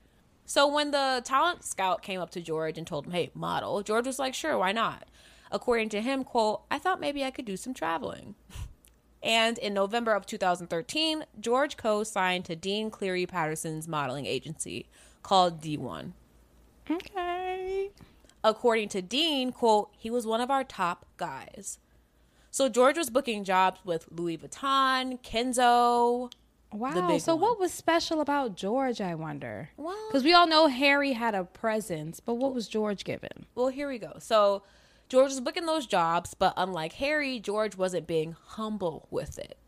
So 0.45 0.67
when 0.67 0.91
the 0.91 1.23
talent 1.25 1.65
scout 1.65 2.03
came 2.03 2.21
up 2.21 2.31
to 2.31 2.41
George 2.41 2.77
and 2.77 2.87
told 2.87 3.07
him, 3.07 3.13
"Hey, 3.13 3.31
model," 3.35 3.83
George 3.83 4.07
was 4.07 4.19
like, 4.19 4.35
"Sure, 4.35 4.59
why 4.59 4.73
not?" 4.73 5.09
According 5.53 5.91
to 5.91 6.01
him, 6.01 6.25
quote, 6.25 6.63
I 6.71 6.79
thought 6.79 6.99
maybe 6.99 7.23
I 7.23 7.31
could 7.31 7.45
do 7.45 7.57
some 7.57 7.75
traveling. 7.75 8.35
And 9.23 9.57
in 9.59 9.73
November 9.75 10.13
of 10.15 10.27
2013, 10.27 11.25
George 11.39 11.77
Koh 11.77 12.03
signed 12.03 12.45
to 12.47 12.57
Dean 12.57 12.91
Cleary 12.91 13.27
Patterson's 13.27 13.87
modeling 13.87 14.27
agency 14.27 14.87
called 15.23 15.63
D1. 15.63 16.13
Okay. 16.91 17.91
According 18.45 18.89
to 18.91 19.03
Dean, 19.03 19.53
quote, 19.53 19.91
he 19.97 20.11
was 20.11 20.27
one 20.27 20.41
of 20.41 20.51
our 20.51 20.65
top 20.65 21.07
guys. 21.17 21.79
So 22.51 22.69
George 22.69 22.99
was 22.99 23.09
booking 23.09 23.45
jobs 23.45 23.81
with 23.85 24.09
Louis 24.11 24.37
Vuitton, 24.39 25.21
Kenzo. 25.23 26.31
Wow. 26.73 27.19
So 27.19 27.35
one. 27.35 27.43
what 27.43 27.61
was 27.61 27.73
special 27.73 28.21
about 28.21 28.57
George, 28.57 29.01
I 29.01 29.15
wonder? 29.15 29.71
Well- 29.77 29.97
Because 30.09 30.25
we 30.25 30.33
all 30.35 30.47
know 30.47 30.67
Harry 30.67 31.13
had 31.13 31.35
a 31.35 31.45
presence, 31.45 32.19
but 32.19 32.35
what 32.35 32.55
was 32.55 32.67
George 32.67 33.05
given? 33.05 33.47
Well, 33.55 33.69
here 33.69 33.89
we 33.89 33.99
go. 33.99 34.17
So 34.19 34.63
George 35.09 35.31
was 35.31 35.41
booking 35.41 35.67
those 35.67 35.87
jobs, 35.87 36.35
but 36.35 36.55
unlike 36.57 36.95
Harry, 36.95 37.39
George 37.39 37.77
wasn't 37.77 38.07
being 38.07 38.35
humble 38.47 39.07
with 39.11 39.39
it. 39.39 39.59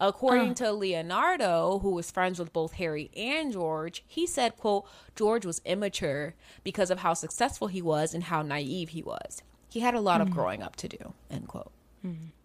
According 0.00 0.54
to 0.54 0.72
Leonardo, 0.72 1.80
who 1.80 1.90
was 1.90 2.10
friends 2.10 2.38
with 2.38 2.52
both 2.52 2.74
Harry 2.74 3.10
and 3.16 3.52
George, 3.52 4.04
he 4.06 4.26
said, 4.26 4.56
quote, 4.56 4.86
George 5.16 5.44
was 5.44 5.60
immature 5.64 6.34
because 6.62 6.90
of 6.90 7.00
how 7.00 7.14
successful 7.14 7.66
he 7.66 7.82
was 7.82 8.14
and 8.14 8.24
how 8.24 8.42
naive 8.42 8.90
he 8.90 9.02
was. 9.02 9.42
He 9.68 9.80
had 9.80 9.94
a 9.94 10.00
lot 10.00 10.20
of 10.20 10.30
growing 10.30 10.62
up 10.62 10.76
to 10.76 10.88
do, 10.88 11.14
end 11.30 11.48
quote. 11.48 11.72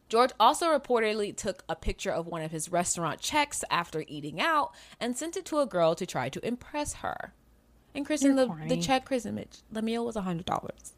George 0.10 0.32
also 0.40 0.68
reportedly 0.68 1.36
took 1.36 1.64
a 1.70 1.76
picture 1.76 2.12
of 2.12 2.28
one 2.28 2.42
of 2.42 2.52
his 2.52 2.72
restaurant 2.72 3.20
checks 3.20 3.64
after 3.72 4.04
eating 4.08 4.40
out 4.42 4.72
and 5.00 5.18
sent 5.18 5.38
it 5.38 5.46
to 5.46 5.60
a 5.60 5.66
girl 5.66 5.96
to 5.96 6.06
try 6.06 6.30
to 6.30 6.46
impress 6.46 6.96
her. 6.96 7.34
And 7.96 8.06
Kristen, 8.06 8.36
the, 8.36 8.48
the 8.68 8.78
check, 8.82 9.10
Mitch, 9.10 9.60
the 9.72 9.82
meal 9.82 10.06
was 10.06 10.16
$100. 10.16 10.92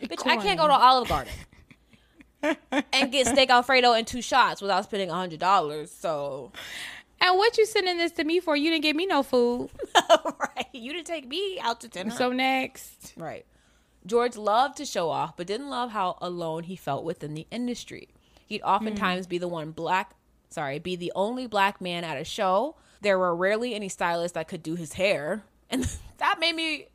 Bitch, 0.00 0.26
I 0.26 0.36
can't 0.36 0.58
go 0.58 0.66
to 0.66 0.72
Olive 0.72 1.08
Garden 1.08 1.32
and 2.92 3.12
get 3.12 3.26
steak 3.26 3.50
Alfredo 3.50 3.92
and 3.92 4.06
two 4.06 4.22
shots 4.22 4.60
without 4.62 4.84
spending 4.84 5.08
$100. 5.08 5.88
So, 5.88 6.52
And 7.20 7.36
what 7.36 7.58
you 7.58 7.66
sending 7.66 7.98
this 7.98 8.12
to 8.12 8.24
me 8.24 8.40
for? 8.40 8.56
You 8.56 8.70
didn't 8.70 8.82
give 8.82 8.96
me 8.96 9.06
no 9.06 9.22
food. 9.22 9.70
right. 10.40 10.66
You 10.72 10.92
didn't 10.92 11.06
take 11.06 11.28
me 11.28 11.58
out 11.60 11.80
to 11.82 11.88
dinner. 11.88 12.10
So 12.10 12.32
next. 12.32 13.14
Right. 13.16 13.44
George 14.06 14.36
loved 14.36 14.78
to 14.78 14.86
show 14.86 15.10
off, 15.10 15.36
but 15.36 15.46
didn't 15.46 15.68
love 15.68 15.90
how 15.90 16.16
alone 16.20 16.62
he 16.64 16.76
felt 16.76 17.04
within 17.04 17.34
the 17.34 17.46
industry. 17.50 18.08
He'd 18.46 18.62
oftentimes 18.62 19.26
be 19.26 19.38
the 19.38 19.46
one 19.46 19.72
black, 19.72 20.12
sorry, 20.48 20.78
be 20.78 20.96
the 20.96 21.12
only 21.14 21.46
black 21.46 21.80
man 21.80 22.02
at 22.02 22.16
a 22.16 22.24
show. 22.24 22.76
There 23.02 23.18
were 23.18 23.36
rarely 23.36 23.74
any 23.74 23.88
stylists 23.88 24.34
that 24.34 24.48
could 24.48 24.62
do 24.62 24.74
his 24.74 24.94
hair. 24.94 25.42
And 25.68 25.84
that 26.18 26.40
made 26.40 26.56
me 26.56 26.86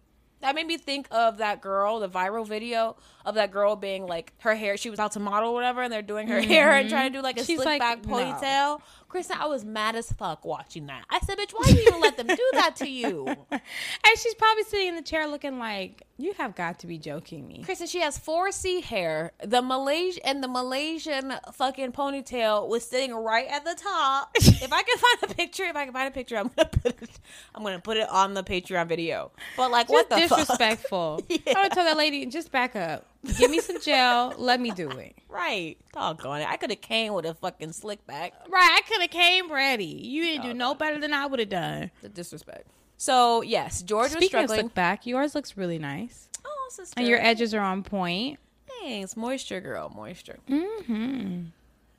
that 0.46 0.54
made 0.54 0.68
me 0.68 0.78
think 0.78 1.08
of 1.10 1.40
that 1.40 1.60
girl, 1.60 2.00
the 2.00 2.08
viral 2.08 2.48
video 2.48 2.96
of 3.26 3.34
that 3.34 3.50
girl 3.50 3.76
being 3.76 4.06
like 4.06 4.32
her 4.42 4.54
hair, 4.54 4.78
she 4.78 4.92
was 4.92 5.00
out 5.00 5.14
to 5.14 5.20
model 5.20 5.50
or 5.50 5.54
whatever, 5.56 5.82
and 5.82 5.92
they're 5.92 6.04
doing 6.04 6.28
her 6.28 6.40
hair 6.54 6.70
and 6.74 6.88
trying 6.88 7.12
to 7.12 7.18
do 7.18 7.24
like 7.24 7.40
a 7.40 7.44
She's 7.44 7.58
slick 7.58 7.66
like, 7.66 7.80
back 7.80 8.06
no. 8.06 8.80
Kristen, 9.16 9.38
I 9.40 9.46
was 9.46 9.64
mad 9.64 9.96
as 9.96 10.12
fuck 10.12 10.44
watching 10.44 10.88
that. 10.88 11.06
I 11.10 11.20
said, 11.20 11.38
bitch, 11.38 11.54
why 11.54 11.72
do 11.72 11.76
you 11.76 11.88
even 11.88 12.02
let 12.02 12.18
them 12.18 12.28
do 12.28 12.50
that 12.52 12.76
to 12.80 12.90
you? 12.90 13.26
And 13.50 14.20
she's 14.20 14.36
probably 14.36 14.64
sitting 14.64 14.90
in 14.90 14.96
the 14.96 15.02
chair 15.02 15.26
looking 15.26 15.58
like, 15.58 16.04
you 16.18 16.34
have 16.34 16.54
got 16.54 16.80
to 16.80 16.88
be 16.88 16.98
joking 16.98 17.48
me. 17.48 17.64
Kristen, 17.64 17.88
she 17.88 18.02
has 18.02 18.20
4C 18.20 18.84
hair. 18.84 19.32
The 19.44 19.62
Malaysian 19.62 20.22
and 20.26 20.44
the 20.44 20.48
Malaysian 20.48 21.34
fucking 21.54 21.94
ponytail 21.94 22.68
was 22.68 22.86
sitting 22.86 23.14
right 23.16 23.48
at 23.48 23.64
the 23.64 23.74
top. 23.76 24.32
if 24.36 24.72
I 24.72 24.84
can 24.84 24.98
find 24.98 25.32
a 25.32 25.34
picture, 25.34 25.64
if 25.64 25.76
I 25.76 25.86
can 25.86 25.94
find 25.94 26.08
a 26.08 26.12
picture, 26.12 26.38
I'm 26.38 26.52
gonna 26.56 26.70
put 26.70 27.02
it. 27.02 27.20
I'm 27.56 27.64
gonna 27.64 27.80
put 27.80 27.98
it 27.98 28.10
on 28.10 28.34
the 28.34 28.44
Patreon 28.44 28.88
video. 28.88 29.32
But 29.58 29.72
like, 29.72 29.90
what 29.90 30.10
Just 30.10 30.30
the 30.30 30.36
fuck? 30.36 30.40
disrespectful. 30.40 31.22
I 31.30 31.64
would 31.64 31.72
tell 31.72 31.86
that 31.86 31.98
lady, 31.98 32.26
just 32.28 32.52
back 32.52 32.76
up. 32.76 33.08
Give 33.38 33.50
me 33.52 33.60
some 33.60 33.80
gel. 33.82 34.34
Let 34.38 34.60
me 34.62 34.72
do 34.72 34.90
it. 34.92 35.16
Right? 35.36 35.78
Doggone 35.92 36.42
it! 36.42 36.48
I 36.50 36.56
could 36.56 36.70
have 36.70 36.80
came 36.80 37.12
with 37.14 37.26
a 37.26 37.34
fucking 37.34 37.74
slick 37.74 38.08
back. 38.08 38.32
Right. 38.48 38.70
I 38.72 38.82
could 38.88 39.02
have 39.02 39.10
came 39.12 39.52
ready. 39.52 39.84
You 39.84 40.24
didn't 40.24 40.44
do 40.44 40.54
no 40.54 40.74
better 40.76 40.98
than 40.98 41.14
I 41.14 41.26
would 41.26 41.40
have 41.42 41.50
done. 41.50 41.92
The 42.02 42.08
disrespect. 42.08 42.68
So 42.96 43.42
yes, 43.42 43.82
George 43.82 44.12
was 44.12 44.14
Speaking 44.14 44.40
of 44.40 44.46
struggling. 44.46 44.60
slick 44.62 44.74
back, 44.74 45.06
yours 45.06 45.36
looks 45.36 45.58
really 45.58 45.78
nice. 45.78 46.30
oh, 46.46 46.70
sister. 46.72 46.94
And 46.98 47.06
your 47.06 47.20
edges 47.22 47.54
are 47.54 47.60
on 47.60 47.84
point. 47.84 48.40
Thanks, 48.80 49.18
moisture 49.18 49.60
girl, 49.60 49.92
moisture. 49.94 50.40
Mm-hmm. 50.50 51.48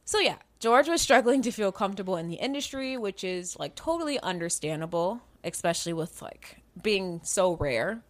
So 0.07 0.19
yeah, 0.19 0.37
George 0.59 0.89
was 0.89 1.03
struggling 1.03 1.43
to 1.43 1.51
feel 1.51 1.73
comfortable 1.73 2.17
in 2.17 2.29
the 2.29 2.37
industry, 2.37 2.97
which 2.97 3.23
is 3.23 3.59
like 3.59 3.75
totally 3.75 4.19
understandable, 4.21 5.21
especially 5.45 5.93
with 5.93 6.23
like 6.23 6.57
being 6.83 7.21
so 7.23 7.55
rare. 7.57 8.01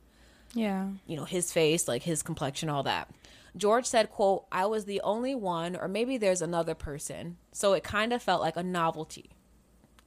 Yeah. 0.55 0.89
You 1.07 1.17
know, 1.17 1.25
his 1.25 1.53
face, 1.53 1.89
like 1.89 2.03
his 2.03 2.23
complexion, 2.23 2.69
all 2.69 2.83
that. 2.85 3.11
George 3.57 3.87
said, 3.87 4.11
"quote 4.11 4.47
I 4.53 4.67
was 4.67 4.85
the 4.85 5.01
only 5.03 5.35
one, 5.35 5.77
or 5.77 5.89
maybe 5.89 6.19
there's 6.19 6.43
another 6.43 6.75
person, 6.75 7.39
so 7.53 7.73
it 7.73 7.83
kind 7.83 8.13
of 8.13 8.23
felt 8.23 8.43
like 8.43 8.57
a 8.57 8.63
novelty." 8.63 9.31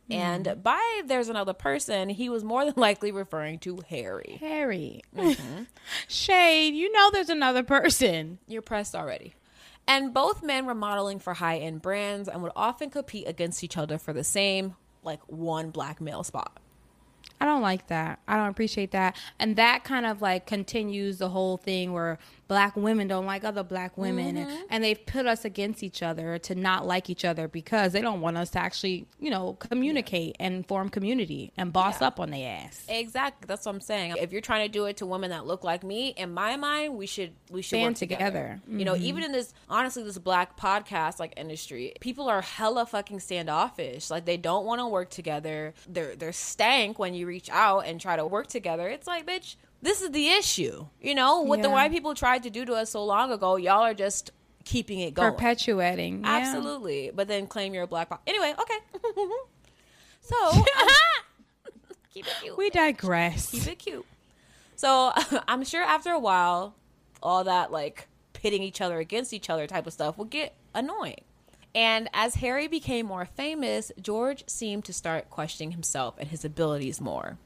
Hmm. 0.07 0.13
And 0.13 0.63
by 0.63 1.01
there's 1.05 1.29
another 1.29 1.53
person, 1.53 2.09
he 2.09 2.29
was 2.29 2.43
more 2.43 2.65
than 2.71 2.75
likely 2.77 3.11
referring 3.11 3.59
to 3.59 3.81
Harry. 3.89 4.37
Harry. 4.39 5.01
Mm-hmm. 5.15 5.63
Shade, 6.07 6.75
you 6.75 6.91
know 6.91 7.09
there's 7.11 7.29
another 7.29 7.63
person. 7.63 8.39
You're 8.47 8.61
pressed 8.61 8.95
already. 8.95 9.33
And 9.87 10.13
both 10.13 10.43
men 10.43 10.67
were 10.67 10.75
modeling 10.75 11.17
for 11.17 11.33
high 11.33 11.57
end 11.57 11.81
brands 11.81 12.29
and 12.29 12.43
would 12.43 12.51
often 12.55 12.91
compete 12.91 13.27
against 13.27 13.63
each 13.63 13.75
other 13.75 13.97
for 13.97 14.13
the 14.13 14.23
same, 14.23 14.75
like, 15.03 15.19
one 15.25 15.71
black 15.71 15.99
male 15.99 16.23
spot. 16.23 16.59
I 17.41 17.45
don't 17.45 17.61
like 17.61 17.87
that. 17.87 18.19
I 18.27 18.35
don't 18.35 18.49
appreciate 18.49 18.91
that. 18.91 19.15
And 19.39 19.55
that 19.55 19.83
kind 19.83 20.05
of 20.05 20.21
like 20.21 20.45
continues 20.45 21.19
the 21.19 21.29
whole 21.29 21.57
thing 21.57 21.93
where 21.93 22.19
black 22.49 22.75
women 22.75 23.07
don't 23.07 23.27
like 23.27 23.43
other 23.43 23.63
black 23.63 23.95
women 23.95 24.35
and, 24.35 24.51
and 24.71 24.83
they've 24.83 25.05
put 25.05 25.27
us 25.27 25.45
against 25.45 25.83
each 25.83 26.01
other 26.01 26.39
to 26.39 26.55
not 26.55 26.85
like 26.85 27.07
each 27.07 27.23
other 27.23 27.47
because 27.47 27.93
they 27.93 28.01
don't 28.01 28.21
want 28.21 28.37
us 28.37 28.49
to 28.49 28.59
actually, 28.59 29.05
you 29.19 29.29
know, 29.29 29.53
communicate 29.53 30.35
and 30.39 30.67
form 30.67 30.89
community 30.89 31.53
and 31.55 31.71
boss 31.71 32.01
Yeah. 32.01 32.07
up 32.07 32.19
on 32.19 32.31
their 32.31 32.65
ass. 32.65 32.83
Exactly. 32.89 33.45
That's 33.47 33.65
what 33.67 33.75
I'm 33.75 33.81
saying. 33.81 34.15
If 34.17 34.31
you're 34.31 34.41
trying 34.41 34.65
to 34.65 34.71
do 34.71 34.85
it 34.85 34.97
to 34.97 35.05
women 35.05 35.29
that 35.29 35.45
look 35.45 35.63
like 35.63 35.83
me, 35.83 36.09
in 36.17 36.33
my 36.33 36.57
mind, 36.57 36.97
we 36.97 37.05
should 37.05 37.33
we 37.51 37.61
should 37.61 37.75
Band 37.75 37.89
work 37.93 37.97
together. 37.97 38.25
together. 38.25 38.61
You 38.67 38.83
know, 38.83 38.95
mm-hmm. 38.95 39.03
even 39.03 39.23
in 39.23 39.31
this 39.31 39.53
honestly 39.69 40.01
this 40.01 40.17
black 40.17 40.57
podcast 40.57 41.19
like 41.19 41.33
industry, 41.37 41.93
people 42.01 42.27
are 42.27 42.41
hella 42.41 42.87
fucking 42.87 43.19
standoffish. 43.19 44.09
Like 44.09 44.25
they 44.25 44.37
don't 44.37 44.65
want 44.65 44.79
to 44.81 44.87
work 44.87 45.11
together. 45.11 45.75
They're 45.87 46.15
they're 46.15 46.33
stank 46.33 46.97
when 46.97 47.13
you 47.13 47.27
reach 47.27 47.49
out 47.51 47.85
and 47.85 48.01
try 48.01 48.15
to 48.15 48.25
work 48.25 48.47
together. 48.47 48.87
It's 48.89 49.05
like, 49.05 49.27
bitch, 49.27 49.55
this 49.81 50.01
is 50.01 50.11
the 50.11 50.29
issue. 50.29 50.87
You 51.01 51.15
know, 51.15 51.41
what 51.41 51.61
the 51.61 51.69
white 51.69 51.91
people 51.91 52.13
tried 52.15 52.43
to 52.43 52.49
do 52.49 52.65
to 52.65 52.73
us 52.73 52.91
so 52.91 53.03
long 53.03 53.31
ago, 53.31 53.55
y'all 53.55 53.81
are 53.81 53.93
just 53.93 54.31
keeping 54.65 54.99
it 54.99 55.13
going. 55.13 55.31
Perpetuating. 55.31 56.21
Yeah. 56.21 56.37
Absolutely. 56.37 57.11
But 57.13 57.27
then 57.27 57.47
claim 57.47 57.73
you're 57.73 57.83
a 57.83 57.87
black 57.87 58.09
po- 58.09 58.19
Anyway, 58.27 58.53
okay. 58.59 58.77
so 60.21 60.35
um, 60.51 60.63
keep 62.13 62.27
it 62.27 62.33
cute. 62.41 62.57
We 62.57 62.69
digress. 62.69 63.51
keep 63.51 63.67
it 63.67 63.79
cute. 63.79 64.05
So 64.75 65.11
I'm 65.47 65.63
sure 65.63 65.83
after 65.83 66.11
a 66.11 66.19
while, 66.19 66.75
all 67.21 67.43
that 67.45 67.71
like 67.71 68.07
pitting 68.33 68.63
each 68.63 68.79
other 68.81 68.99
against 68.99 69.33
each 69.33 69.49
other 69.49 69.67
type 69.67 69.87
of 69.87 69.93
stuff 69.93 70.17
would 70.17 70.29
get 70.29 70.53
annoying. 70.73 71.21
And 71.75 72.09
as 72.13 72.35
Harry 72.35 72.67
became 72.67 73.05
more 73.05 73.25
famous, 73.25 73.91
George 74.01 74.43
seemed 74.47 74.85
to 74.85 74.93
start 74.93 75.29
questioning 75.29 75.71
himself 75.71 76.15
and 76.17 76.29
his 76.29 76.43
abilities 76.43 76.99
more. 76.99 77.37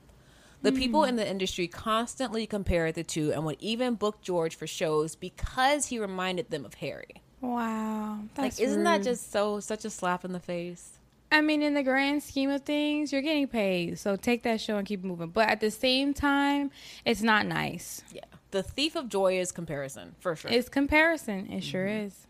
The 0.63 0.71
people 0.71 1.03
in 1.03 1.17
the 1.17 1.29
industry 1.29 1.67
constantly 1.67 2.47
compared 2.47 2.95
the 2.95 3.03
two 3.03 3.31
and 3.33 3.45
would 3.45 3.57
even 3.59 3.95
book 3.95 4.21
George 4.21 4.55
for 4.55 4.65
shows 4.65 5.15
because 5.15 5.87
he 5.87 5.99
reminded 5.99 6.49
them 6.49 6.65
of 6.65 6.75
Harry. 6.75 7.21
Wow. 7.41 8.19
Like, 8.37 8.59
isn't 8.59 8.83
that 8.83 9.03
just 9.03 9.31
so 9.31 9.59
such 9.59 9.83
a 9.85 9.89
slap 9.89 10.23
in 10.23 10.31
the 10.31 10.39
face? 10.39 10.99
I 11.31 11.41
mean, 11.41 11.61
in 11.61 11.73
the 11.73 11.83
grand 11.83 12.23
scheme 12.23 12.49
of 12.49 12.61
things, 12.61 13.11
you're 13.11 13.21
getting 13.21 13.47
paid. 13.47 13.99
So 13.99 14.15
take 14.15 14.43
that 14.43 14.61
show 14.61 14.77
and 14.77 14.87
keep 14.87 15.03
moving. 15.03 15.29
But 15.29 15.49
at 15.49 15.59
the 15.59 15.71
same 15.71 16.13
time, 16.13 16.71
it's 17.05 17.21
not 17.21 17.45
nice. 17.45 18.01
Yeah, 18.13 18.21
the 18.51 18.63
thief 18.63 18.95
of 18.95 19.09
joy 19.09 19.39
is 19.39 19.51
comparison 19.51 20.15
for 20.19 20.35
sure. 20.35 20.51
It's 20.51 20.69
comparison. 20.69 21.51
It 21.51 21.61
sure 21.63 21.85
Mm-hmm. 21.87 22.07
is. 22.07 22.27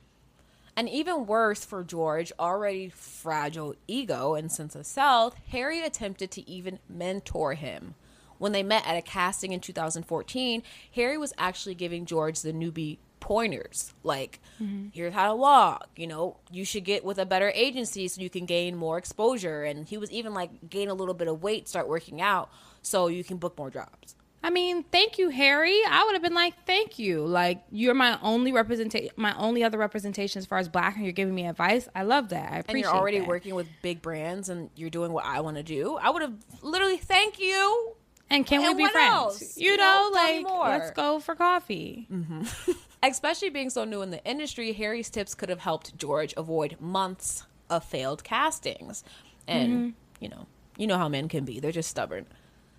And 0.75 0.89
even 0.89 1.27
worse 1.27 1.63
for 1.63 1.83
George, 1.83 2.31
already 2.39 2.89
fragile 2.89 3.75
ego 3.87 4.33
and 4.33 4.51
sense 4.51 4.73
of 4.73 4.87
self, 4.87 5.35
Harry 5.51 5.81
attempted 5.83 6.31
to 6.31 6.49
even 6.49 6.79
mentor 6.89 7.53
him. 7.53 7.93
When 8.37 8.51
they 8.51 8.63
met 8.63 8.85
at 8.87 8.97
a 8.97 9.01
casting 9.01 9.51
in 9.51 9.59
2014, 9.59 10.63
Harry 10.95 11.17
was 11.17 11.33
actually 11.37 11.75
giving 11.75 12.05
George 12.05 12.41
the 12.41 12.53
newbie 12.53 12.97
pointers 13.19 13.93
like 14.03 14.41
mm-hmm. 14.61 14.87
here's 14.91 15.13
how 15.13 15.29
to 15.29 15.35
walk 15.35 15.87
you 15.95 16.05
know 16.05 16.35
you 16.51 16.65
should 16.65 16.83
get 16.83 17.05
with 17.05 17.17
a 17.17 17.25
better 17.25 17.53
agency 17.55 18.05
so 18.09 18.19
you 18.19 18.29
can 18.29 18.45
gain 18.45 18.75
more 18.75 18.97
exposure 18.97 19.63
and 19.63 19.87
he 19.87 19.97
was 19.97 20.11
even 20.11 20.33
like 20.33 20.49
gain 20.69 20.89
a 20.89 20.93
little 20.93 21.13
bit 21.13 21.29
of 21.29 21.41
weight 21.41 21.69
start 21.69 21.87
working 21.87 22.19
out 22.19 22.51
so 22.81 23.07
you 23.07 23.23
can 23.23 23.37
book 23.37 23.57
more 23.57 23.69
jobs 23.69 24.15
I 24.45 24.49
mean, 24.49 24.83
thank 24.83 25.17
you, 25.17 25.29
Harry. 25.29 25.79
I 25.89 26.03
would 26.03 26.15
have 26.15 26.21
been 26.21 26.33
like, 26.33 26.53
thank 26.65 26.99
you. 26.99 27.25
Like, 27.25 27.63
you're 27.71 27.93
my 27.93 28.19
only 28.21 28.51
representation, 28.51 29.11
my 29.15 29.33
only 29.37 29.63
other 29.63 29.77
representation 29.77 30.39
as 30.39 30.45
far 30.45 30.57
as 30.57 30.67
black, 30.67 30.95
and 30.95 31.05
you're 31.05 31.13
giving 31.13 31.33
me 31.33 31.47
advice. 31.47 31.87
I 31.95 32.03
love 32.03 32.27
that. 32.29 32.51
I 32.51 32.57
appreciate. 32.57 32.67
and 32.67 32.79
you're 32.79 32.93
already 32.93 33.19
that. 33.19 33.27
working 33.29 33.55
with 33.55 33.69
big 33.81 34.01
brands 34.01 34.49
and 34.49 34.69
you're 34.75 34.89
doing 34.89 35.13
what 35.13 35.23
I 35.23 35.39
want 35.39 35.55
to 35.55 35.63
do 35.63 35.95
I 35.95 36.09
would 36.09 36.21
have 36.21 36.33
literally 36.61 36.97
thank 36.97 37.39
you 37.39 37.95
And 38.33 38.45
can 38.45 38.63
And 38.63 38.77
we 38.77 38.85
be 38.85 38.89
friends? 38.89 39.13
else? 39.13 39.57
You 39.57 39.71
You 39.71 39.77
know, 39.77 40.09
know, 40.11 40.11
like 40.13 40.45
let's 40.69 40.91
go 40.91 41.19
for 41.19 41.35
coffee. 41.35 42.07
Mm-hmm. 42.11 42.71
Especially 43.03 43.49
being 43.49 43.69
so 43.69 43.83
new 43.83 44.01
in 44.01 44.11
the 44.11 44.23
industry, 44.23 44.73
Harry's 44.73 45.09
tips 45.09 45.35
could 45.35 45.49
have 45.49 45.59
helped 45.59 45.97
George 45.97 46.33
avoid 46.37 46.77
months 46.79 47.45
of 47.69 47.83
failed 47.83 48.23
castings. 48.23 49.03
And, 49.47 49.71
mm-hmm. 49.73 49.89
you 50.19 50.29
know, 50.29 50.47
you 50.77 50.87
know 50.87 50.97
how 50.97 51.09
men 51.09 51.27
can 51.27 51.45
be. 51.45 51.59
They're 51.59 51.71
just 51.71 51.89
stubborn. 51.89 52.25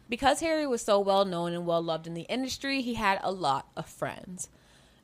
Because 0.09 0.41
Harry 0.41 0.67
was 0.67 0.83
so 0.83 0.99
well 0.99 1.25
known 1.25 1.53
and 1.53 1.67
well 1.67 1.83
loved 1.83 2.07
in 2.07 2.15
the 2.15 2.23
industry, 2.23 2.83
he 2.83 2.95
had 2.95 3.19
a 3.23 3.33
lot 3.33 3.67
of 3.77 3.87
friends. 3.87 4.49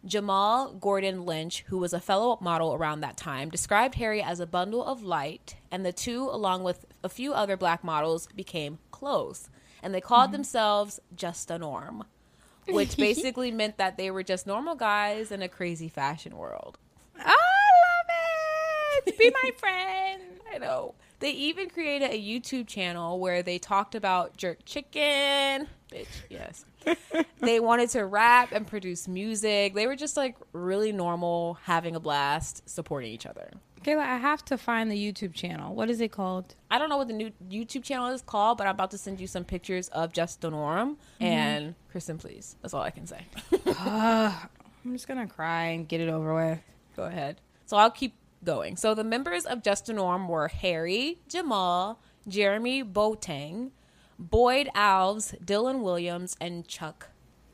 Jamal 0.04 0.72
Gordon 0.72 1.26
Lynch, 1.26 1.64
who 1.68 1.78
was 1.78 1.92
a 1.92 2.00
fellow 2.00 2.38
model 2.40 2.74
around 2.74 3.00
that 3.00 3.16
time, 3.16 3.50
described 3.50 3.96
Harry 3.96 4.22
as 4.22 4.40
a 4.40 4.46
bundle 4.46 4.84
of 4.84 5.02
light, 5.02 5.56
and 5.70 5.84
the 5.84 5.92
two, 5.92 6.24
along 6.30 6.64
with 6.64 6.86
a 7.04 7.08
few 7.08 7.34
other 7.34 7.56
black 7.56 7.84
models, 7.84 8.26
became 8.34 8.78
close. 8.90 9.48
And 9.82 9.94
they 9.94 10.00
called 10.00 10.26
mm-hmm. 10.26 10.32
themselves 10.32 11.00
Just 11.14 11.50
a 11.50 11.58
Norm, 11.58 12.04
which 12.68 12.96
basically 12.96 13.50
meant 13.50 13.76
that 13.78 13.96
they 13.96 14.10
were 14.10 14.22
just 14.22 14.46
normal 14.46 14.74
guys 14.74 15.30
in 15.30 15.42
a 15.42 15.48
crazy 15.48 15.88
fashion 15.88 16.36
world. 16.36 16.78
I 17.18 17.28
love 17.28 19.06
it. 19.06 19.18
Be 19.18 19.32
my 19.42 19.50
friend. 19.56 20.22
I 20.52 20.58
know. 20.58 20.94
They 21.20 21.32
even 21.32 21.68
created 21.68 22.10
a 22.10 22.18
YouTube 22.18 22.66
channel 22.66 23.20
where 23.20 23.42
they 23.42 23.58
talked 23.58 23.94
about 23.94 24.38
jerk 24.38 24.64
chicken. 24.64 25.68
Bitch, 25.92 26.06
yes. 26.30 26.64
they 27.40 27.60
wanted 27.60 27.90
to 27.90 28.06
rap 28.06 28.52
and 28.52 28.66
produce 28.66 29.06
music. 29.06 29.74
They 29.74 29.86
were 29.86 29.96
just 29.96 30.16
like 30.16 30.36
really 30.54 30.92
normal, 30.92 31.58
having 31.64 31.94
a 31.94 32.00
blast, 32.00 32.68
supporting 32.68 33.12
each 33.12 33.26
other. 33.26 33.50
Kayla, 33.84 34.00
I 34.00 34.18
have 34.18 34.44
to 34.46 34.58
find 34.58 34.90
the 34.90 34.96
YouTube 34.96 35.32
channel. 35.32 35.74
What 35.74 35.88
is 35.88 36.00
it 36.00 36.12
called? 36.12 36.54
I 36.70 36.78
don't 36.78 36.90
know 36.90 36.98
what 36.98 37.08
the 37.08 37.14
new 37.14 37.32
YouTube 37.48 37.82
channel 37.82 38.08
is 38.08 38.20
called, 38.20 38.58
but 38.58 38.66
I'm 38.66 38.74
about 38.74 38.90
to 38.90 38.98
send 38.98 39.20
you 39.20 39.26
some 39.26 39.44
pictures 39.44 39.88
of 39.88 40.12
Just 40.12 40.42
the 40.42 40.50
Norm 40.50 40.96
mm-hmm. 40.96 41.24
and 41.24 41.74
Kristen, 41.90 42.18
please. 42.18 42.56
That's 42.60 42.74
all 42.74 42.82
I 42.82 42.90
can 42.90 43.06
say. 43.06 43.24
I'm 43.66 44.92
just 44.92 45.08
gonna 45.08 45.26
cry 45.26 45.66
and 45.66 45.88
get 45.88 46.00
it 46.00 46.08
over 46.08 46.34
with. 46.34 46.58
Go 46.94 47.04
ahead. 47.04 47.40
So 47.66 47.76
I'll 47.78 47.90
keep 47.90 48.14
going. 48.44 48.76
So 48.76 48.94
the 48.94 49.04
members 49.04 49.46
of 49.46 49.62
Just 49.62 49.88
a 49.88 49.94
Norm 49.94 50.28
were 50.28 50.48
Harry, 50.48 51.18
Jamal, 51.28 52.00
Jeremy 52.28 52.84
Boateng, 52.84 53.70
Boyd 54.18 54.68
Alves, 54.74 55.38
Dylan 55.42 55.80
Williams, 55.80 56.36
and 56.40 56.68
Chuck 56.68 57.08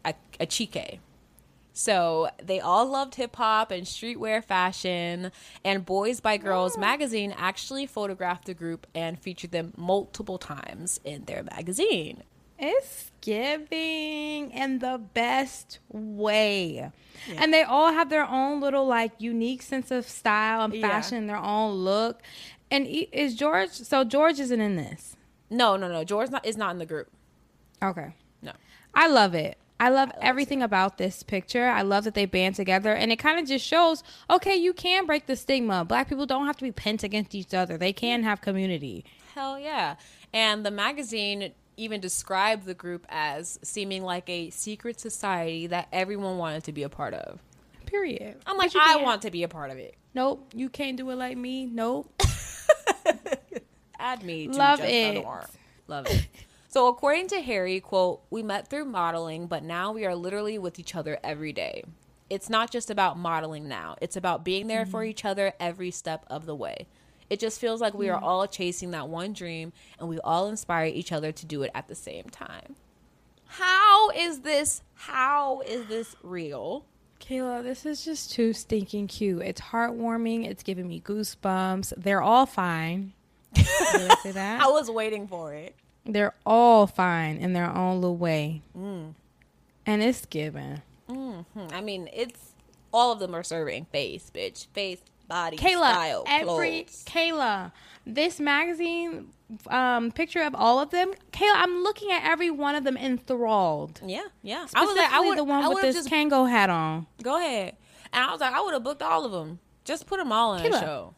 Achike. 0.05 0.99
So 1.79 2.31
they 2.43 2.59
all 2.59 2.87
loved 2.87 3.17
hip 3.17 3.37
hop 3.37 3.71
and 3.71 3.85
streetwear 3.87 4.43
fashion, 4.43 5.31
and 5.63 5.85
Boys 5.85 6.21
by 6.21 6.39
Girls 6.39 6.79
magazine 6.79 7.35
actually 7.37 7.85
photographed 7.85 8.47
the 8.47 8.55
group 8.55 8.87
and 8.95 9.19
featured 9.19 9.51
them 9.53 9.75
multiple 9.77 10.39
times 10.39 11.01
in 11.05 11.27
their 11.27 11.43
magazine. 11.43 12.23
It's 12.59 13.11
giving 13.21 14.51
in 14.53 14.79
the 14.79 14.99
best 15.13 15.81
way. 15.93 16.91
And 17.37 17.53
they 17.53 17.63
all 17.63 17.93
have 17.93 18.09
their 18.09 18.25
own 18.25 18.63
little 18.63 18.87
like 18.87 19.13
unique 19.19 19.61
sense 19.61 19.91
of 19.91 20.09
style 20.09 20.63
and 20.63 20.73
Yeah. 20.73 20.89
fashion, 20.89 21.27
their 21.27 21.37
own 21.37 21.75
look. 21.75 22.23
And 22.71 22.87
is 22.87 23.35
George 23.35 23.69
so 23.69 24.03
George 24.03 24.41
isn't 24.41 24.63
in 24.63 24.77
this. 24.77 25.15
No, 25.51 25.77
no, 25.77 25.89
no. 25.89 26.05
George 26.05 26.31
not, 26.31 26.47
is 26.47 26.57
not 26.57 26.71
in 26.71 26.79
the 26.79 26.87
group. 26.87 27.11
Okay. 27.83 28.15
No. 28.41 28.53
I 28.95 29.09
love 29.09 29.35
it. 29.35 29.59
I 29.79 29.91
love 29.91 30.11
everything 30.21 30.63
about 30.63 30.97
this 30.99 31.23
picture. 31.23 31.67
I 31.67 31.83
love 31.83 32.05
that 32.05 32.15
they 32.15 32.25
band 32.25 32.55
together 32.55 32.93
and 32.93 33.13
it 33.13 33.17
kind 33.17 33.39
of 33.39 33.47
just 33.47 33.65
shows 33.65 34.03
okay, 34.31 34.57
you 34.57 34.73
can 34.73 35.07
break 35.07 35.27
the 35.27 35.37
stigma. 35.37 35.85
Black 35.85 36.09
people 36.09 36.27
don't 36.27 36.47
have 36.47 36.57
to 36.57 36.65
be 36.65 36.73
pent 36.73 37.03
against 37.03 37.35
each 37.35 37.53
other. 37.53 37.77
They 37.77 37.93
can 37.93 38.23
have 38.23 38.41
community. 38.41 39.05
Hell 39.35 39.59
yeah. 39.59 39.97
And 40.33 40.65
the 40.65 40.71
magazine 40.71 41.53
even 41.77 42.01
described 42.01 42.65
the 42.65 42.75
group 42.75 43.07
as 43.09 43.59
seeming 43.63 44.03
like 44.03 44.29
a 44.29 44.51
secret 44.51 44.99
society 44.99 45.67
that 45.67 45.89
everyone 45.93 46.39
wanted 46.39 46.65
to 46.65 46.73
be 46.73 46.83
a 46.83 46.89
part 46.89 47.15
of. 47.15 47.41
Period. 47.85 48.37
I'm 48.47 48.57
like, 48.57 48.75
I 48.75 48.97
want 48.97 49.23
to 49.23 49.31
be 49.31 49.43
a 49.43 49.49
part 49.49 49.71
of 49.71 49.77
it. 49.77 49.95
Nope, 50.15 50.51
you 50.55 50.69
can't 50.69 50.97
do 50.97 51.09
it 51.11 51.17
like 51.17 51.37
me. 51.37 51.67
Nope. 51.67 52.11
Add 53.99 54.23
me 54.23 54.49
to 54.49 54.57
Love 54.57 54.81
it. 54.83 55.25
Love 55.87 56.07
it. 56.07 56.27
So 56.77 56.89
according 56.89 57.29
to 57.29 57.41
Harry, 57.41 57.81
quote, 57.81 58.21
we 58.29 58.43
met 58.43 58.69
through 58.69 58.85
modeling, 58.85 59.47
but 59.47 59.63
now 59.63 59.93
we 59.93 60.05
are 60.05 60.15
literally 60.15 60.59
with 60.59 60.79
each 60.79 60.95
other 60.95 61.19
every 61.25 61.55
day. 61.55 61.83
It's 62.29 62.51
not 62.51 62.71
just 62.71 62.91
about 62.91 63.17
modeling 63.17 63.67
now. 63.67 63.97
It's 64.03 64.15
about 64.15 64.45
being 64.45 64.67
there 64.67 64.85
for 64.85 65.01
mm-hmm. 65.01 65.09
each 65.09 65.25
other 65.25 65.55
every 65.59 65.91
step 65.91 66.27
of 66.29 66.45
the 66.45 66.55
way. 66.55 66.87
It 67.31 67.41
just 67.41 67.63
feels 67.63 67.81
like 67.81 67.95
we 67.95 68.11
are 68.11 68.17
mm-hmm. 68.17 68.27
all 68.27 68.47
chasing 68.47 68.91
that 68.91 69.09
one 69.09 69.33
dream 69.33 69.73
and 69.99 70.07
we 70.07 70.21
all 70.21 70.51
inspire 70.51 70.85
each 70.85 71.13
other 71.13 71.33
to 71.33 71.47
do 71.47 71.63
it 71.63 71.71
at 71.75 71.89
the 71.89 71.95
same 71.95 72.25
time. 72.25 72.77
How 73.47 74.11
is 74.11 74.41
this 74.41 74.83
how 74.97 75.63
is 75.63 75.87
this 75.87 76.15
real? 76.23 76.85
Kayla, 77.21 77.63
this 77.63 77.87
is 77.87 78.05
just 78.05 78.33
too 78.33 78.53
stinking 78.53 79.07
cute. 79.07 79.41
It's 79.41 79.63
heartwarming. 79.63 80.47
It's 80.47 80.63
giving 80.63 80.89
me 80.89 81.01
goosebumps. 81.01 81.95
They're 81.97 82.21
all 82.21 82.45
fine. 82.45 83.15
Did 83.55 83.67
I 83.67 84.17
say 84.23 84.33
that? 84.33 84.61
I 84.61 84.67
was 84.67 84.91
waiting 84.91 85.27
for 85.27 85.55
it. 85.55 85.75
They're 86.07 86.35
all 86.45 86.87
fine 86.87 87.37
in 87.39 87.53
their 87.53 87.71
own 87.71 88.01
little 88.01 88.17
way. 88.17 88.63
Mm. 88.77 89.15
And 89.85 90.03
it's 90.03 90.25
given. 90.27 90.83
Hmm, 91.09 91.41
I 91.71 91.81
mean, 91.81 92.09
it's 92.13 92.55
all 92.93 93.13
of 93.13 93.19
them 93.19 93.35
are 93.35 93.43
serving 93.43 93.87
face, 93.87 94.31
bitch. 94.35 94.67
Face, 94.69 95.01
body, 95.29 95.57
Kayla, 95.57 95.93
style, 95.93 96.25
every 96.27 96.83
clothes. 96.85 97.05
Kayla, 97.07 97.73
this 98.07 98.41
magazine 98.41 99.29
um, 99.69 100.11
picture 100.11 100.43
of 100.43 100.55
all 100.55 100.81
of 100.81 100.91
them. 100.91 101.13
Kayla, 101.33 101.55
I'm 101.55 101.83
looking 101.83 102.11
at 102.11 102.25
every 102.25 102.51
one 102.51 102.75
of 102.75 102.85
them 102.85 102.97
enthralled. 102.97 104.01
Yeah, 104.05 104.23
yeah. 104.43 104.67
I 104.75 104.85
was 104.85 104.97
like, 104.97 105.13
I 105.13 105.21
would 105.21 105.39
the 105.39 105.45
one 105.45 105.65
I 105.65 105.69
with 105.69 105.83
this 105.83 105.97
just 105.97 106.09
Kangol 106.09 106.49
hat 106.49 106.71
on. 106.71 107.07
go 107.23 107.39
ahead. 107.39 107.77
And 108.13 108.25
I 108.25 108.33
was 108.33 108.41
like, 108.41 108.53
I 108.53 108.61
would 108.61 108.73
have 108.73 108.83
booked 108.85 109.03
all 109.03 109.25
of 109.25 109.33
them. 109.33 109.59
Just 109.85 110.07
put 110.07 110.19
them 110.19 110.33
all 110.33 110.55
in 110.55 110.73
a 110.73 110.81
show. 110.81 111.15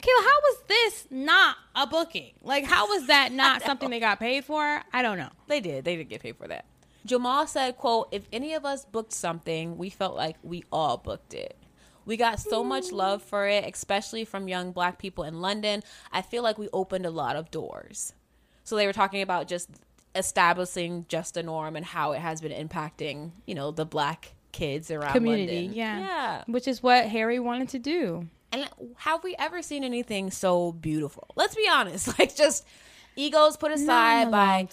Kayla, 0.00 0.24
how 0.24 0.40
was 0.42 0.58
this 0.68 1.06
not 1.10 1.56
a 1.76 1.86
booking? 1.86 2.32
Like, 2.42 2.64
how 2.64 2.88
was 2.88 3.06
that 3.06 3.32
not 3.32 3.62
something 3.62 3.90
they 3.90 4.00
got 4.00 4.18
paid 4.18 4.44
for? 4.44 4.82
I 4.92 5.02
don't 5.02 5.18
know. 5.18 5.30
They 5.48 5.60
did. 5.60 5.84
They 5.84 5.96
did 5.96 6.08
get 6.08 6.22
paid 6.22 6.36
for 6.36 6.48
that. 6.48 6.64
Jamal 7.04 7.46
said, 7.46 7.76
"quote 7.76 8.08
If 8.12 8.28
any 8.32 8.54
of 8.54 8.64
us 8.64 8.84
booked 8.84 9.12
something, 9.12 9.76
we 9.76 9.90
felt 9.90 10.16
like 10.16 10.36
we 10.42 10.64
all 10.72 10.96
booked 10.96 11.34
it." 11.34 11.56
We 12.04 12.16
got 12.16 12.40
so 12.40 12.64
much 12.64 12.86
mm. 12.86 12.92
love 12.92 13.22
for 13.22 13.46
it, 13.46 13.64
especially 13.72 14.24
from 14.24 14.48
young 14.48 14.72
black 14.72 14.98
people 14.98 15.24
in 15.24 15.40
London. 15.40 15.82
I 16.10 16.22
feel 16.22 16.42
like 16.42 16.58
we 16.58 16.68
opened 16.72 17.06
a 17.06 17.10
lot 17.10 17.36
of 17.36 17.50
doors. 17.50 18.12
So 18.64 18.76
they 18.76 18.86
were 18.86 18.92
talking 18.92 19.22
about 19.22 19.48
just 19.48 19.70
establishing 20.14 21.06
just 21.08 21.36
a 21.36 21.42
norm 21.42 21.76
and 21.76 21.84
how 21.84 22.12
it 22.12 22.20
has 22.20 22.40
been 22.40 22.68
impacting, 22.68 23.30
you 23.46 23.54
know, 23.54 23.70
the 23.70 23.86
black 23.86 24.34
kids 24.52 24.90
around 24.90 25.12
Community, 25.12 25.62
London. 25.62 25.74
yeah. 25.74 26.00
Yeah. 26.00 26.44
Which 26.46 26.68
is 26.68 26.82
what 26.82 27.06
Harry 27.06 27.38
wanted 27.38 27.70
to 27.70 27.78
do. 27.78 28.28
And 28.52 28.68
have 28.96 29.24
we 29.24 29.34
ever 29.38 29.62
seen 29.62 29.82
anything 29.82 30.30
so 30.30 30.72
beautiful? 30.72 31.28
Let's 31.36 31.54
be 31.54 31.66
honest. 31.70 32.08
Like 32.18 32.36
just 32.36 32.66
egos 33.16 33.56
put 33.56 33.72
aside 33.72 34.28
a 34.28 34.30
by 34.30 34.68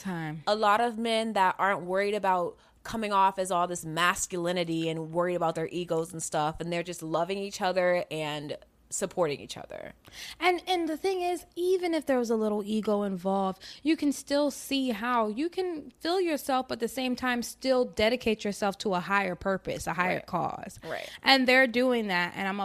a 0.48 0.56
lot 0.56 0.82
of 0.82 0.98
men 0.98 1.34
that 1.34 1.56
aren't 1.58 1.82
worried 1.82 2.14
about 2.14 2.58
coming 2.84 3.12
off 3.12 3.38
as 3.40 3.52
all 3.52 3.68
this 3.68 3.86
masculinity 3.86 4.90
and 4.90 5.12
worried 5.12 5.36
about 5.36 5.56
their 5.56 5.68
egos 5.72 6.12
and 6.14 6.22
stuff 6.24 6.60
and 6.60 6.72
they're 6.72 6.84
just 6.84 7.02
loving 7.04 7.38
each 7.38 7.62
other 7.62 8.04
and 8.12 8.58
supporting 8.90 9.40
each 9.40 9.58
other. 9.58 9.94
And 10.40 10.62
and 10.68 10.90
the 10.90 10.98
thing 10.98 11.22
is, 11.22 11.46
even 11.56 11.94
if 11.94 12.06
there 12.06 12.18
was 12.18 12.30
a 12.30 12.36
little 12.36 12.64
ego 12.66 13.04
involved, 13.04 13.62
you 13.84 13.96
can 13.96 14.12
still 14.12 14.50
see 14.52 14.90
how 14.90 15.28
you 15.28 15.50
can 15.50 15.92
fill 16.00 16.20
yourself, 16.20 16.68
but 16.68 16.76
at 16.76 16.80
the 16.80 16.88
same 16.88 17.16
time 17.16 17.44
still 17.44 17.86
dedicate 17.86 18.44
yourself 18.44 18.78
to 18.80 18.94
a 18.96 19.00
higher 19.00 19.36
purpose, 19.36 19.86
a 19.88 19.94
higher 19.94 20.16
Right. 20.16 20.26
cause. 20.26 20.80
Right. 20.84 21.10
And 21.24 21.48
they're 21.48 21.68
doing 21.68 22.08
that, 22.08 22.34
and 22.36 22.48
I'm 22.48 22.60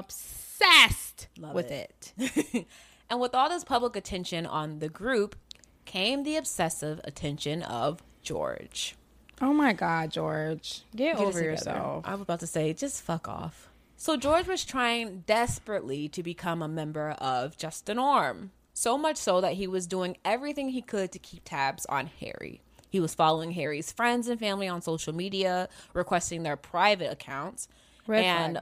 obsessed 0.55 1.29
Love 1.39 1.55
with 1.55 1.71
it. 1.71 2.13
it. 2.19 2.67
and 3.11 3.21
with 3.21 3.35
all 3.35 3.49
this 3.49 3.65
public 3.65 3.97
attention 3.97 4.47
on 4.47 4.79
the 4.79 4.89
group 4.89 5.37
came 5.85 6.23
the 6.23 6.37
obsessive 6.37 7.01
attention 7.05 7.63
of 7.63 8.03
George. 8.23 8.97
Oh 9.41 9.53
my 9.53 9.73
God, 9.73 10.11
George, 10.11 10.83
get, 10.95 11.17
Get 11.17 11.27
over 11.27 11.43
yourself. 11.43 12.05
I 12.07 12.13
was 12.13 12.23
about 12.23 12.41
to 12.41 12.47
say, 12.47 12.73
just 12.73 13.03
fuck 13.03 13.29
off. 13.29 13.69
So 13.97 14.17
George 14.17 14.47
was 14.47 14.65
trying 14.65 15.25
desperately 15.27 16.09
to 16.11 16.23
become 16.23 16.63
a 16.63 16.69
member 16.69 17.11
of 17.13 17.57
Just 17.57 17.89
a 17.89 17.95
Norm. 17.95 18.53
So 18.73 18.99
much 18.99 19.17
so 19.17 19.41
that 19.41 19.55
he 19.55 19.67
was 19.67 19.87
doing 19.87 20.17
everything 20.25 20.71
he 20.71 20.83
could 20.83 21.13
to 21.13 21.19
keep 21.19 21.43
tabs 21.45 21.87
on 21.87 22.11
Harry. 22.21 22.61
He 22.89 23.01
was 23.01 23.15
following 23.15 23.53
Harry's 23.53 23.93
friends 23.93 24.29
and 24.29 24.39
family 24.39 24.69
on 24.69 24.83
social 24.83 25.13
media, 25.13 25.69
requesting 25.95 26.43
their 26.43 26.57
private 26.57 27.11
accounts. 27.11 27.69
Red 28.07 28.25
and 28.25 28.61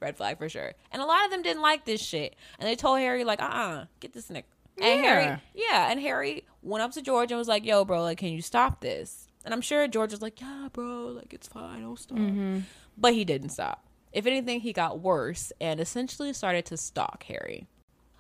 red 0.00 0.16
flag 0.16 0.38
for 0.38 0.48
sure. 0.48 0.72
And 0.92 1.00
a 1.02 1.06
lot 1.06 1.24
of 1.24 1.30
them 1.30 1.42
didn't 1.42 1.62
like 1.62 1.84
this 1.84 2.00
shit. 2.00 2.36
And 2.58 2.68
they 2.68 2.76
told 2.76 2.98
Harry, 2.98 3.24
like, 3.24 3.40
uh 3.42 3.46
uh 3.46 3.84
get 4.00 4.12
this 4.12 4.28
nigga. 4.28 4.44
And 4.80 5.02
Yeah. 5.02 5.08
Harry, 5.08 5.40
yeah, 5.54 5.90
and 5.90 6.00
Harry 6.00 6.44
went 6.62 6.82
up 6.82 6.92
to 6.92 7.02
George 7.02 7.30
and 7.30 7.38
was 7.38 7.48
like, 7.48 7.64
yo, 7.64 7.84
bro, 7.84 8.02
like, 8.02 8.18
can 8.18 8.30
you 8.32 8.42
stop 8.42 8.80
this? 8.80 9.28
And 9.44 9.52
I'm 9.54 9.60
sure 9.60 9.86
George 9.86 10.10
was 10.10 10.22
like, 10.22 10.40
yeah, 10.40 10.68
bro, 10.72 11.08
like, 11.08 11.32
it's 11.32 11.46
fine, 11.46 11.82
I'll 11.84 11.96
stop. 11.96 12.18
Mm-hmm. 12.18 12.60
But 12.96 13.12
he 13.14 13.24
didn't 13.24 13.50
stop. 13.50 13.84
If 14.12 14.26
anything, 14.26 14.60
he 14.60 14.72
got 14.72 15.00
worse 15.00 15.52
and 15.60 15.80
essentially 15.80 16.32
started 16.32 16.64
to 16.66 16.76
stalk 16.76 17.24
Harry. 17.24 17.66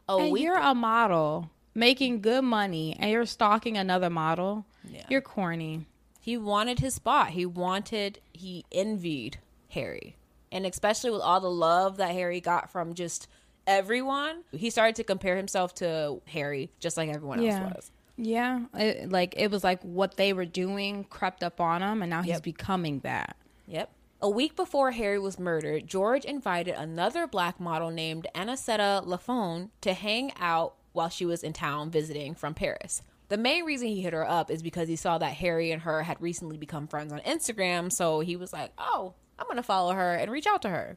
And 0.08 0.30
week 0.32 0.42
you're 0.44 0.58
a 0.58 0.74
model 0.74 1.50
making 1.74 2.20
good 2.20 2.44
money, 2.44 2.94
and 2.98 3.10
you're 3.10 3.26
stalking 3.26 3.76
another 3.76 4.10
model. 4.10 4.64
Yeah. 4.88 5.06
You're 5.08 5.22
corny. 5.22 5.86
he 6.20 6.36
wanted 6.36 6.78
his 6.78 6.94
spot. 6.94 7.30
He 7.30 7.44
wanted, 7.46 8.20
he 8.32 8.64
envied 8.70 9.38
Harry. 9.70 10.16
And 10.54 10.64
especially 10.64 11.10
with 11.10 11.20
all 11.20 11.40
the 11.40 11.50
love 11.50 11.98
that 11.98 12.12
Harry 12.12 12.40
got 12.40 12.70
from 12.70 12.94
just 12.94 13.28
everyone, 13.66 14.44
he 14.52 14.70
started 14.70 14.94
to 14.96 15.04
compare 15.04 15.36
himself 15.36 15.74
to 15.76 16.20
Harry 16.28 16.70
just 16.80 16.96
like 16.96 17.08
everyone 17.10 17.42
Yeah. 17.42 17.64
else 17.64 17.74
was. 17.74 17.90
Yeah, 18.16 18.66
it, 18.74 19.10
like 19.10 19.34
it 19.36 19.50
was 19.50 19.64
like 19.64 19.82
what 19.82 20.16
they 20.16 20.32
were 20.32 20.44
doing 20.44 21.02
crept 21.04 21.42
up 21.42 21.60
on 21.60 21.82
him, 21.82 22.00
and 22.00 22.08
now 22.08 22.22
he's 22.22 22.34
Yep. 22.34 22.42
becoming 22.44 23.00
that. 23.00 23.36
Yep. 23.66 23.90
A 24.22 24.30
week 24.30 24.54
before 24.54 24.92
Harry 24.92 25.18
was 25.18 25.38
murdered, 25.38 25.88
George 25.88 26.24
invited 26.24 26.76
another 26.76 27.26
black 27.26 27.58
model 27.58 27.90
named 27.90 28.28
Anisetta 28.34 29.04
Lafone 29.04 29.70
to 29.80 29.92
hang 29.94 30.32
out 30.38 30.74
while 30.92 31.08
she 31.08 31.26
was 31.26 31.42
in 31.42 31.52
town 31.52 31.90
visiting 31.90 32.34
from 32.36 32.54
Paris. 32.54 33.02
The 33.28 33.36
main 33.36 33.64
reason 33.64 33.88
he 33.88 34.00
hit 34.00 34.12
her 34.12 34.26
up 34.28 34.48
is 34.50 34.62
because 34.62 34.86
he 34.88 34.94
saw 34.96 35.18
that 35.18 35.32
Harry 35.34 35.72
and 35.72 35.82
her 35.82 36.04
had 36.04 36.20
recently 36.22 36.56
become 36.56 36.86
friends 36.86 37.12
on 37.12 37.18
Instagram, 37.22 37.90
so 37.90 38.20
he 38.20 38.36
was 38.36 38.52
like, 38.52 38.70
"Oh, 38.78 39.14
I'm 39.38 39.46
going 39.46 39.56
to 39.56 39.62
follow 39.62 39.92
her 39.92 40.14
and 40.14 40.30
reach 40.30 40.46
out 40.46 40.62
to 40.62 40.68
her." 40.68 40.96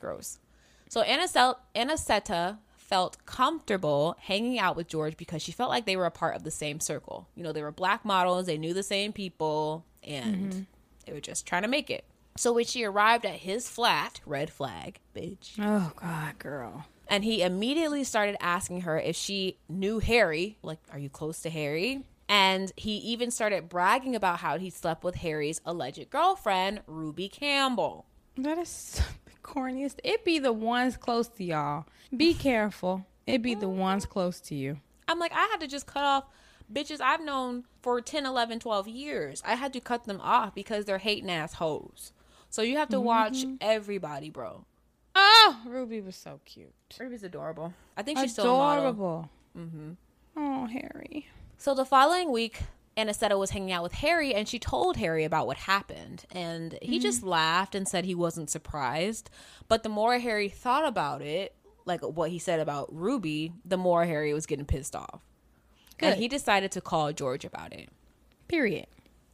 Gross. 0.00 0.38
So 0.88 1.02
Anisetta 1.04 2.58
felt 2.74 3.24
comfortable 3.24 4.16
hanging 4.18 4.58
out 4.58 4.74
with 4.74 4.88
George 4.88 5.16
because 5.16 5.40
she 5.40 5.52
felt 5.52 5.70
like 5.70 5.86
they 5.86 5.96
were 5.96 6.06
a 6.06 6.10
part 6.10 6.34
of 6.34 6.42
the 6.42 6.50
same 6.50 6.80
circle. 6.80 7.28
You 7.36 7.44
know, 7.44 7.52
they 7.52 7.62
were 7.62 7.70
black 7.70 8.04
models, 8.04 8.46
they 8.46 8.58
knew 8.58 8.74
the 8.74 8.82
same 8.82 9.12
people, 9.12 9.84
and 10.02 10.36
mm-hmm. 10.36 10.60
they 11.06 11.12
were 11.12 11.20
just 11.20 11.46
trying 11.46 11.62
to 11.62 11.68
make 11.68 11.88
it. 11.88 12.04
So 12.36 12.52
when 12.52 12.64
she 12.64 12.82
arrived 12.84 13.24
at 13.24 13.34
his 13.36 13.68
flat, 13.68 14.20
red 14.26 14.50
flag, 14.50 14.98
bitch, 15.14 15.52
Oh 15.60 15.92
God, 15.94 16.38
girl. 16.40 16.86
and 17.06 17.22
he 17.22 17.42
immediately 17.42 18.02
started 18.02 18.36
asking 18.40 18.80
her 18.80 18.98
if 18.98 19.14
she 19.14 19.58
knew 19.68 20.00
Harry, 20.00 20.58
like, 20.62 20.78
are 20.90 20.98
you 20.98 21.08
close 21.08 21.40
to 21.42 21.50
Harry? 21.50 22.02
And 22.30 22.72
he 22.76 22.92
even 22.98 23.32
started 23.32 23.68
bragging 23.68 24.14
about 24.14 24.38
how 24.38 24.56
he 24.56 24.70
slept 24.70 25.02
with 25.02 25.16
Harry's 25.16 25.60
alleged 25.66 26.08
girlfriend, 26.10 26.80
Ruby 26.86 27.28
Campbell. 27.28 28.06
That 28.36 28.56
is 28.56 29.02
the 29.24 29.32
corniest. 29.42 29.96
It 30.04 30.24
be 30.24 30.38
the 30.38 30.52
ones 30.52 30.96
close 30.96 31.26
to 31.26 31.44
y'all. 31.44 31.86
Be 32.16 32.32
careful. 32.48 33.04
It 33.26 33.42
be 33.42 33.56
the 33.56 33.66
mm-hmm. 33.66 33.80
ones 33.80 34.06
close 34.06 34.38
to 34.42 34.54
you. 34.54 34.78
I'm 35.08 35.18
like, 35.18 35.32
I 35.32 35.48
had 35.50 35.58
to 35.58 35.66
just 35.66 35.86
cut 35.86 36.04
off 36.04 36.24
bitches 36.72 37.00
I've 37.00 37.20
known 37.20 37.64
for 37.82 38.00
10, 38.00 38.24
11, 38.24 38.60
12 38.60 38.86
years. 38.86 39.42
I 39.44 39.56
had 39.56 39.72
to 39.72 39.80
cut 39.80 40.04
them 40.04 40.20
off 40.20 40.54
because 40.54 40.84
they're 40.84 40.98
hating 40.98 41.30
ass 41.30 41.54
hoes. 41.54 42.12
So 42.48 42.62
you 42.62 42.76
have 42.76 42.90
to 42.90 43.00
watch 43.00 43.38
mm-hmm. 43.38 43.56
everybody, 43.60 44.30
bro. 44.30 44.64
Oh, 45.16 45.60
Ruby 45.66 46.00
was 46.00 46.14
so 46.14 46.38
cute. 46.44 46.72
Ruby's 46.98 47.24
adorable. 47.24 47.74
I 47.96 48.02
think 48.02 48.20
she's 48.20 48.32
still 48.32 48.54
adorable. 48.70 49.28
Mm-hmm. 49.58 49.90
Oh, 50.36 50.66
Harry. 50.66 51.26
So 51.60 51.74
the 51.74 51.84
following 51.84 52.32
week, 52.32 52.62
Anisetta 52.96 53.38
was 53.38 53.50
hanging 53.50 53.70
out 53.70 53.82
with 53.82 53.92
Harry 53.92 54.32
and 54.32 54.48
she 54.48 54.58
told 54.58 54.96
Harry 54.96 55.24
about 55.24 55.46
what 55.46 55.58
happened. 55.58 56.24
And 56.30 56.78
he 56.80 56.92
mm-hmm. 56.92 57.02
just 57.02 57.22
laughed 57.22 57.74
and 57.74 57.86
said 57.86 58.06
he 58.06 58.14
wasn't 58.14 58.48
surprised. 58.48 59.28
But 59.68 59.82
the 59.82 59.90
more 59.90 60.18
Harry 60.18 60.48
thought 60.48 60.88
about 60.88 61.20
it, 61.20 61.54
like 61.84 62.00
what 62.00 62.30
he 62.30 62.38
said 62.38 62.60
about 62.60 62.88
Ruby, 62.90 63.52
the 63.62 63.76
more 63.76 64.06
Harry 64.06 64.32
was 64.32 64.46
getting 64.46 64.64
pissed 64.64 64.96
off. 64.96 65.20
Good. 65.98 66.14
And 66.14 66.18
he 66.18 66.28
decided 66.28 66.72
to 66.72 66.80
call 66.80 67.12
George 67.12 67.44
about 67.44 67.74
it. 67.74 67.90
Period. 68.48 68.86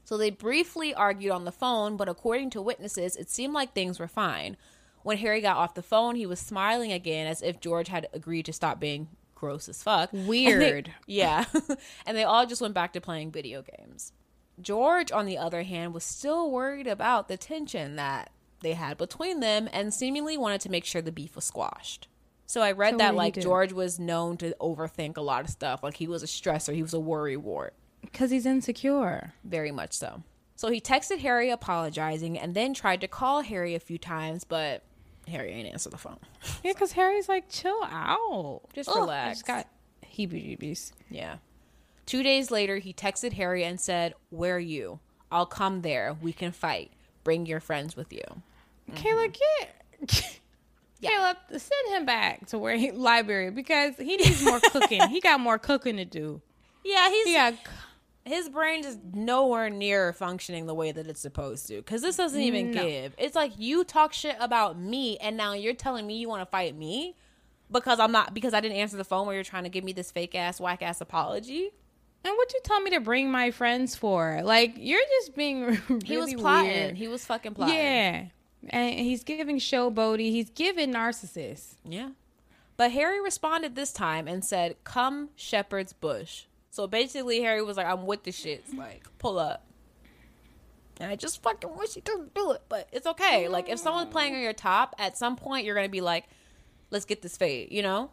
So 0.02 0.18
they 0.18 0.30
briefly 0.30 0.92
argued 0.92 1.30
on 1.30 1.44
the 1.44 1.52
phone, 1.52 1.96
but 1.96 2.08
according 2.08 2.50
to 2.50 2.60
witnesses, 2.60 3.14
it 3.14 3.30
seemed 3.30 3.54
like 3.54 3.72
things 3.72 4.00
were 4.00 4.08
fine. 4.08 4.56
When 5.04 5.18
Harry 5.18 5.40
got 5.40 5.58
off 5.58 5.74
the 5.74 5.80
phone, 5.80 6.16
he 6.16 6.26
was 6.26 6.40
smiling 6.40 6.90
again 6.90 7.28
as 7.28 7.40
if 7.40 7.60
George 7.60 7.86
had 7.86 8.08
agreed 8.12 8.46
to 8.46 8.52
stop 8.52 8.80
being 8.80 9.06
gross 9.36 9.68
as 9.68 9.82
fuck. 9.84 10.12
And 10.12 10.24
they- 10.24 10.28
Weird. 10.28 10.90
yeah. 11.06 11.44
and 12.06 12.16
they 12.16 12.24
all 12.24 12.44
just 12.46 12.60
went 12.60 12.74
back 12.74 12.92
to 12.94 13.00
playing 13.00 13.30
video 13.30 13.62
games. 13.62 14.12
George, 14.60 15.12
on 15.12 15.26
the 15.26 15.38
other 15.38 15.62
hand, 15.62 15.94
was 15.94 16.02
still 16.02 16.50
worried 16.50 16.86
about 16.88 17.28
the 17.28 17.36
tension 17.36 17.94
that 17.96 18.30
they 18.60 18.72
had 18.72 18.96
between 18.96 19.40
them 19.40 19.68
and 19.72 19.92
seemingly 19.94 20.36
wanted 20.36 20.62
to 20.62 20.70
make 20.70 20.84
sure 20.84 21.00
the 21.02 21.12
beef 21.12 21.36
was 21.36 21.44
squashed. 21.44 22.08
So 22.46 22.62
I 22.62 22.72
read 22.72 22.94
So 22.94 22.98
that 22.98 23.14
like? 23.14 23.34
George 23.38 23.72
was 23.72 23.98
known 23.98 24.36
to 24.38 24.56
overthink 24.60 25.16
a 25.16 25.20
lot 25.20 25.44
of 25.44 25.50
stuff. 25.50 25.82
Like 25.82 25.96
he 25.98 26.06
was 26.08 26.22
a 26.22 26.26
stressor, 26.26 26.74
he 26.74 26.82
was 26.82 26.94
a 26.94 27.00
worry 27.00 27.36
wart. 27.36 27.74
Because 28.00 28.30
he's 28.30 28.46
insecure. 28.46 29.34
Very 29.44 29.72
much 29.72 29.92
so. 29.92 30.22
So 30.54 30.70
he 30.70 30.80
texted 30.80 31.18
Harry 31.18 31.50
apologizing 31.50 32.38
and 32.38 32.54
then 32.54 32.72
tried 32.72 33.02
to 33.02 33.08
call 33.08 33.42
Harry 33.42 33.74
a 33.74 33.80
few 33.80 33.98
times, 33.98 34.44
but 34.44 34.82
Harry 35.28 35.52
ain't 35.52 35.72
answer 35.72 35.90
the 35.90 35.98
phone. 35.98 36.18
Yeah, 36.62 36.72
because 36.72 36.92
Harry's 36.92 37.28
like, 37.28 37.48
chill 37.48 37.82
out. 37.84 38.62
Just 38.74 38.88
Ugh, 38.88 38.96
I 38.96 39.00
relax. 39.00 39.38
just 39.38 39.46
got 39.46 39.66
heebie 40.04 40.58
jeebies. 40.58 40.92
Yeah. 41.10 41.36
Two 42.06 42.22
days 42.22 42.50
later, 42.50 42.78
he 42.78 42.92
texted 42.92 43.32
Harry 43.32 43.64
and 43.64 43.80
said, 43.80 44.14
Where 44.30 44.56
are 44.56 44.60
you? 44.60 45.00
I'll 45.30 45.46
come 45.46 45.82
there. 45.82 46.16
We 46.20 46.32
can 46.32 46.52
fight. 46.52 46.92
Bring 47.24 47.46
your 47.46 47.60
friends 47.60 47.96
with 47.96 48.12
you. 48.12 48.22
Kayla, 48.92 49.32
mm-hmm. 49.32 50.06
get. 50.06 50.40
Kayla, 51.02 51.34
send 51.50 51.88
him 51.88 52.06
back 52.06 52.46
to 52.46 52.58
where 52.58 52.76
he 52.76 52.92
library 52.92 53.50
because 53.50 53.96
he 53.96 54.16
needs 54.16 54.42
more 54.42 54.60
cooking. 54.60 55.08
he 55.08 55.20
got 55.20 55.40
more 55.40 55.58
cooking 55.58 55.96
to 55.96 56.04
do. 56.04 56.40
Yeah, 56.84 57.10
he's 57.10 57.26
He 57.26 57.34
got 57.34 57.54
his 58.26 58.48
brain 58.48 58.84
is 58.84 58.98
nowhere 59.14 59.70
near 59.70 60.12
functioning 60.12 60.66
the 60.66 60.74
way 60.74 60.92
that 60.92 61.06
it's 61.06 61.20
supposed 61.20 61.66
to. 61.68 61.76
Because 61.76 62.02
this 62.02 62.16
doesn't 62.16 62.40
even 62.40 62.72
No. 62.72 62.82
give. 62.84 63.14
It's 63.18 63.34
like 63.36 63.52
you 63.56 63.84
talk 63.84 64.12
shit 64.12 64.36
about 64.40 64.78
me, 64.78 65.16
and 65.18 65.36
now 65.36 65.52
you're 65.52 65.74
telling 65.74 66.06
me 66.06 66.16
you 66.18 66.28
want 66.28 66.42
to 66.42 66.46
fight 66.50 66.76
me 66.76 67.14
because 67.70 67.98
I'm 68.00 68.12
not 68.12 68.34
because 68.34 68.52
I 68.54 68.60
didn't 68.60 68.78
answer 68.78 68.96
the 68.96 69.04
phone 69.04 69.26
where 69.26 69.34
you're 69.34 69.44
trying 69.44 69.64
to 69.64 69.68
give 69.70 69.84
me 69.84 69.92
this 69.92 70.10
fake 70.10 70.34
ass 70.34 70.60
whack 70.60 70.82
ass 70.82 71.00
apology. 71.00 71.70
And 72.24 72.34
what 72.36 72.52
you 72.52 72.60
tell 72.64 72.80
me 72.80 72.90
to 72.90 73.00
bring 73.00 73.30
my 73.30 73.52
friends 73.52 73.94
for? 73.94 74.40
Like 74.42 74.74
you're 74.76 75.00
just 75.20 75.36
being 75.36 75.64
really 75.88 76.00
He 76.04 76.16
was 76.16 76.34
plotting. 76.34 76.70
weird. 76.70 76.96
He 76.96 77.06
was 77.08 77.24
fucking 77.24 77.54
plotting. 77.54 77.76
Yeah, 77.76 78.24
and 78.70 78.98
he's 78.98 79.22
giving 79.22 79.58
showboaty. 79.58 80.30
He's 80.30 80.50
giving 80.50 80.92
narcissist. 80.92 81.74
Yeah. 81.84 82.10
But 82.76 82.90
Harry 82.92 83.20
responded 83.22 83.74
this 83.74 83.92
time 83.92 84.26
and 84.28 84.44
said, 84.44 84.76
Come 84.84 85.30
Shepherd's 85.36 85.92
Bush. 85.92 86.44
So 86.76 86.86
basically, 86.86 87.40
Harry 87.40 87.62
was 87.62 87.78
like, 87.78 87.86
I'm 87.86 88.04
with 88.04 88.22
the 88.24 88.30
shits. 88.30 88.76
Like, 88.76 89.06
pull 89.18 89.38
up. 89.38 89.64
And 91.00 91.10
I 91.10 91.16
just 91.16 91.42
fucking 91.42 91.74
wish 91.74 91.94
he 91.94 92.02
didn't 92.02 92.34
do 92.34 92.50
it. 92.52 92.64
But 92.68 92.90
it's 92.92 93.06
okay. 93.06 93.48
Like, 93.48 93.70
if 93.70 93.78
someone's 93.78 94.10
playing 94.10 94.34
on 94.34 94.42
your 94.42 94.52
top, 94.52 94.94
at 94.98 95.16
some 95.16 95.36
point, 95.36 95.64
you're 95.64 95.74
going 95.74 95.86
to 95.86 95.90
be 95.90 96.02
like, 96.02 96.24
let's 96.90 97.06
get 97.06 97.22
this 97.22 97.34
fade, 97.34 97.72
you 97.72 97.80
know? 97.80 98.10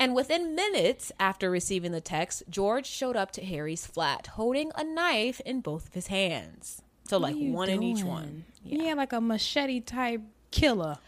And 0.00 0.16
within 0.16 0.56
minutes 0.56 1.12
after 1.20 1.48
receiving 1.48 1.92
the 1.92 2.00
text, 2.00 2.42
George 2.50 2.86
showed 2.86 3.14
up 3.14 3.30
to 3.32 3.44
Harry's 3.44 3.86
flat 3.86 4.26
holding 4.26 4.72
a 4.74 4.82
knife 4.82 5.40
in 5.46 5.60
both 5.60 5.86
of 5.86 5.94
his 5.94 6.08
hands. 6.08 6.82
So, 7.06 7.18
like, 7.18 7.36
What 7.36 7.40
are 7.40 7.44
you 7.44 7.52
one 7.52 7.68
in 7.68 7.82
each 7.84 7.98
doing? 7.98 8.08
one. 8.08 8.44
Yeah. 8.64 8.94
like 8.94 9.12
a 9.12 9.20
machete 9.20 9.78
type 9.78 10.22
killer. 10.50 10.98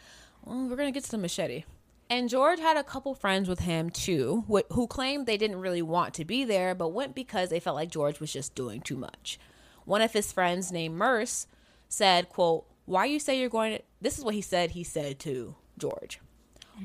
Well, 0.45 0.69
we're 0.69 0.77
gonna 0.77 0.93
get 0.93 1.03
to 1.03 1.11
the 1.11 1.19
machete. 1.19 1.65
And 2.11 2.29
George 2.29 2.59
had 2.59 2.77
a 2.77 2.85
couple 2.85 3.15
friends 3.15 3.49
with 3.49 3.61
him 3.61 3.91
too, 3.91 4.45
wh- 4.51 4.73
who 4.75 4.87
claimed 4.87 5.27
they 5.27 5.37
didn't 5.37 5.61
really 5.61 5.83
want 5.83 6.15
to 6.15 6.25
be 6.25 6.45
there, 6.45 6.75
but 6.75 6.89
went 6.89 7.15
because 7.15 7.51
they 7.51 7.61
felt 7.61 7.77
like 7.77 7.91
George 7.91 8.19
was 8.19 8.33
just 8.33 8.55
doing 8.55 8.81
too 8.81 8.97
much. 8.97 9.39
One 9.85 10.01
of 10.01 10.13
his 10.13 10.33
friends 10.33 10.73
named 10.73 10.97
Merse 10.97 11.47
said, 11.89 12.29
"quote 12.29 12.67
Why 12.87 13.05
you 13.05 13.21
say 13.21 13.39
you're 13.39 13.51
going 13.51 13.77
to?" 13.77 13.83
This 14.01 14.17
is 14.19 14.25
what 14.25 14.35
he 14.35 14.41
said. 14.41 14.71
He 14.71 14.85
said 14.85 15.19
to 15.21 15.55
George, 15.77 16.21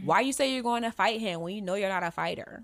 "Why 0.03 0.19
you 0.21 0.33
say 0.33 0.53
you're 0.53 0.63
going 0.63 0.83
to 0.83 0.91
fight 0.91 1.21
him 1.21 1.39
when 1.41 1.55
you 1.55 1.61
know 1.61 1.75
you're 1.75 1.89
not 1.89 2.03
a 2.03 2.11
fighter? 2.11 2.63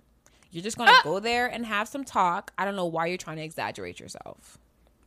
You're 0.52 0.64
just 0.64 0.78
going 0.78 0.90
to 0.90 0.96
ah! 0.96 1.02
go 1.04 1.20
there 1.20 1.48
and 1.48 1.66
have 1.66 1.88
some 1.88 2.04
talk. 2.04 2.52
I 2.58 2.66
don't 2.66 2.76
know 2.76 2.88
why 2.88 3.06
you're 3.06 3.18
trying 3.18 3.38
to 3.38 3.44
exaggerate 3.44 4.00
yourself." 4.00 4.58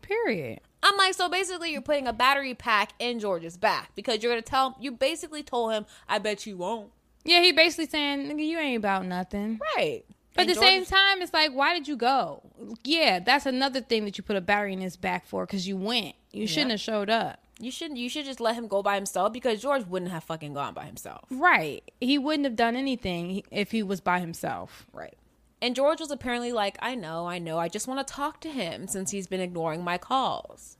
Period. 0.00 0.60
I'm 0.82 0.96
like, 0.96 1.14
so 1.14 1.28
basically, 1.28 1.72
you're 1.72 1.80
putting 1.80 2.08
a 2.08 2.12
battery 2.12 2.54
pack 2.54 2.92
in 2.98 3.20
George's 3.20 3.56
back 3.56 3.94
because 3.94 4.22
you're 4.22 4.32
gonna 4.32 4.42
tell. 4.42 4.76
You 4.80 4.92
basically 4.92 5.42
told 5.42 5.72
him, 5.72 5.84
"I 6.08 6.18
bet 6.18 6.46
you 6.46 6.56
won't." 6.56 6.90
Yeah, 7.24 7.40
he 7.42 7.52
basically 7.52 7.86
saying, 7.86 8.28
"Nigga, 8.28 8.44
you 8.46 8.58
ain't 8.58 8.78
about 8.78 9.06
nothing." 9.06 9.60
Right. 9.76 10.04
But 10.34 10.42
And 10.42 10.50
at 10.50 10.54
the 10.54 10.60
same 10.60 10.84
time, 10.86 11.20
it's 11.20 11.34
like, 11.34 11.52
why 11.52 11.74
did 11.74 11.86
you 11.86 11.94
go? 11.96 12.42
Yeah, 12.84 13.18
that's 13.20 13.44
another 13.44 13.82
thing 13.82 14.06
that 14.06 14.16
you 14.16 14.24
put 14.24 14.34
a 14.36 14.40
battery 14.40 14.72
in 14.72 14.80
his 14.80 14.96
back 14.96 15.26
for 15.26 15.44
because 15.44 15.68
you 15.68 15.76
went. 15.76 16.14
You 16.32 16.46
shouldn't 16.46 16.70
have 16.70 16.80
showed 16.80 17.10
up. 17.10 17.38
you 17.60 17.70
should 17.70 17.98
you 17.98 18.08
should 18.08 18.24
just 18.24 18.40
let 18.40 18.54
him 18.54 18.66
go 18.66 18.82
by 18.82 18.94
himself 18.94 19.32
because 19.34 19.60
George 19.60 19.84
wouldn't 19.86 20.10
have 20.10 20.24
fucking 20.24 20.54
gone 20.54 20.72
by 20.72 20.84
himself. 20.86 21.24
Right. 21.30 21.82
He 22.00 22.16
wouldn't 22.18 22.46
have 22.46 22.56
done 22.56 22.76
anything 22.76 23.42
if 23.50 23.72
he 23.72 23.82
was 23.82 24.00
by 24.00 24.20
himself. 24.20 24.86
Right. 24.92 25.16
And 25.60 25.76
George 25.76 26.00
was 26.00 26.10
apparently 26.10 26.50
like, 26.50 26.76
I 26.80 26.94
know, 26.94 27.26
I 27.28 27.38
know, 27.38 27.58
I 27.58 27.68
just 27.68 27.86
want 27.86 28.04
to 28.04 28.14
talk 28.14 28.40
to 28.40 28.48
him 28.50 28.88
since 28.88 29.10
he's 29.10 29.26
been 29.28 29.40
ignoring 29.40 29.84
my 29.84 29.98
calls. 29.98 30.76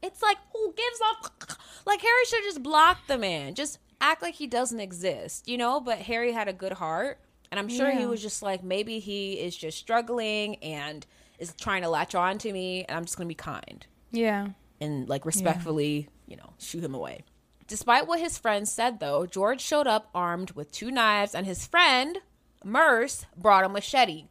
It's 0.00 0.22
like, 0.22 0.38
who 0.52 0.72
gives 0.74 1.00
a 1.00 1.56
like 1.86 2.00
Harry 2.00 2.24
should 2.26 2.44
just 2.44 2.62
block 2.62 3.06
the 3.08 3.18
man. 3.18 3.54
Just 3.54 3.78
act 4.02 4.20
like 4.20 4.34
he 4.34 4.46
doesn't 4.46 4.80
exist, 4.80 5.48
you 5.48 5.56
know? 5.56 5.80
But 5.80 5.98
Harry 6.00 6.32
had 6.32 6.48
a 6.48 6.52
good 6.52 6.72
heart. 6.72 7.18
And 7.50 7.58
I'm 7.58 7.68
sure 7.68 7.90
he 7.90 8.06
was 8.06 8.22
just 8.22 8.42
like, 8.42 8.62
maybe 8.64 8.98
he 8.98 9.34
is 9.34 9.54
just 9.56 9.76
struggling 9.78 10.56
and 10.56 11.04
is 11.38 11.52
trying 11.60 11.82
to 11.82 11.88
latch 11.90 12.14
on 12.14 12.38
to 12.38 12.52
me, 12.52 12.84
and 12.88 12.96
I'm 12.96 13.04
just 13.04 13.16
gonna 13.18 13.28
be 13.28 13.34
kind. 13.34 13.86
Yeah. 14.10 14.48
and 14.80 15.06
like 15.08 15.24
respectfully, 15.26 16.08
you 16.26 16.36
know, 16.36 16.54
shoot 16.58 16.82
him 16.82 16.94
away. 16.94 17.24
Despite 17.68 18.06
what 18.06 18.20
his 18.20 18.38
friends 18.38 18.72
said, 18.72 19.00
though, 19.00 19.26
George 19.26 19.60
showed 19.60 19.86
up 19.86 20.08
armed 20.14 20.52
with 20.52 20.72
two 20.72 20.90
knives, 20.90 21.34
and 21.34 21.46
his 21.46 21.66
friend 21.66 22.18
Merse 22.64 23.26
brought 23.36 23.64
a 23.64 23.68
machete. 23.68 24.24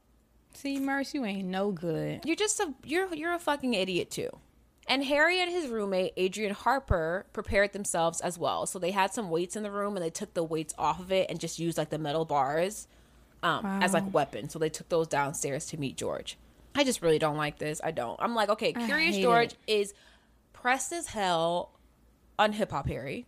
See, 0.54 0.80
Merse, 0.80 1.14
you 1.14 1.24
ain't 1.26 1.48
no 1.48 1.72
good. 1.72 2.22
You're 2.26 2.36
just 2.36 2.60
a 2.60 2.74
you're 2.84 3.14
you're 3.14 3.34
a 3.34 3.40
fucking 3.40 3.74
idiot 3.76 4.10
too. 4.12 4.30
And 4.88 5.06
Harry 5.06 5.40
and 5.40 5.52
his 5.52 5.68
roommate, 5.68 6.14
Adrian 6.18 6.54
Harper, 6.54 7.26
prepared 7.34 7.72
themselves 7.72 8.20
as 8.20 8.38
well. 8.38 8.66
So 8.66 8.80
they 8.80 8.92
had 8.92 9.14
some 9.14 9.30
weights 9.30 9.56
in 9.56 9.64
the 9.64 9.72
room 9.72 9.96
and 9.96 10.04
they 10.04 10.10
took 10.10 10.34
the 10.34 10.44
weights 10.44 10.74
off 10.78 11.00
of 11.00 11.12
it 11.12 11.30
and 11.30 11.40
just 11.40 11.60
used 11.60 11.78
like 11.78 11.90
the 11.90 12.00
metal 12.00 12.26
bars 12.26 12.88
um, 13.44 13.66
as 13.82 13.94
like 13.94 14.12
weapons. 14.14 14.54
So 14.54 14.60
they 14.60 14.70
took 14.70 14.90
those 14.90 15.08
downstairs 15.08 15.68
to 15.68 15.80
meet 15.80 15.98
George. 15.98 16.38
I 16.76 16.84
just 16.84 17.02
really 17.02 17.20
don't 17.20 17.38
like 17.38 17.58
this. 17.58 17.82
I 17.84 17.92
don't. 17.92 18.20
I'm 18.22 18.36
like, 18.36 18.50
okay, 18.50 18.74
Curious 18.74 19.18
George 19.18 19.54
it. 19.68 19.72
is 19.72 19.94
pressed 20.54 20.94
as 20.94 21.08
hell 21.08 21.72
on 22.40 22.54
hip 22.54 22.72
hop 22.72 22.88
Harry. 22.88 23.26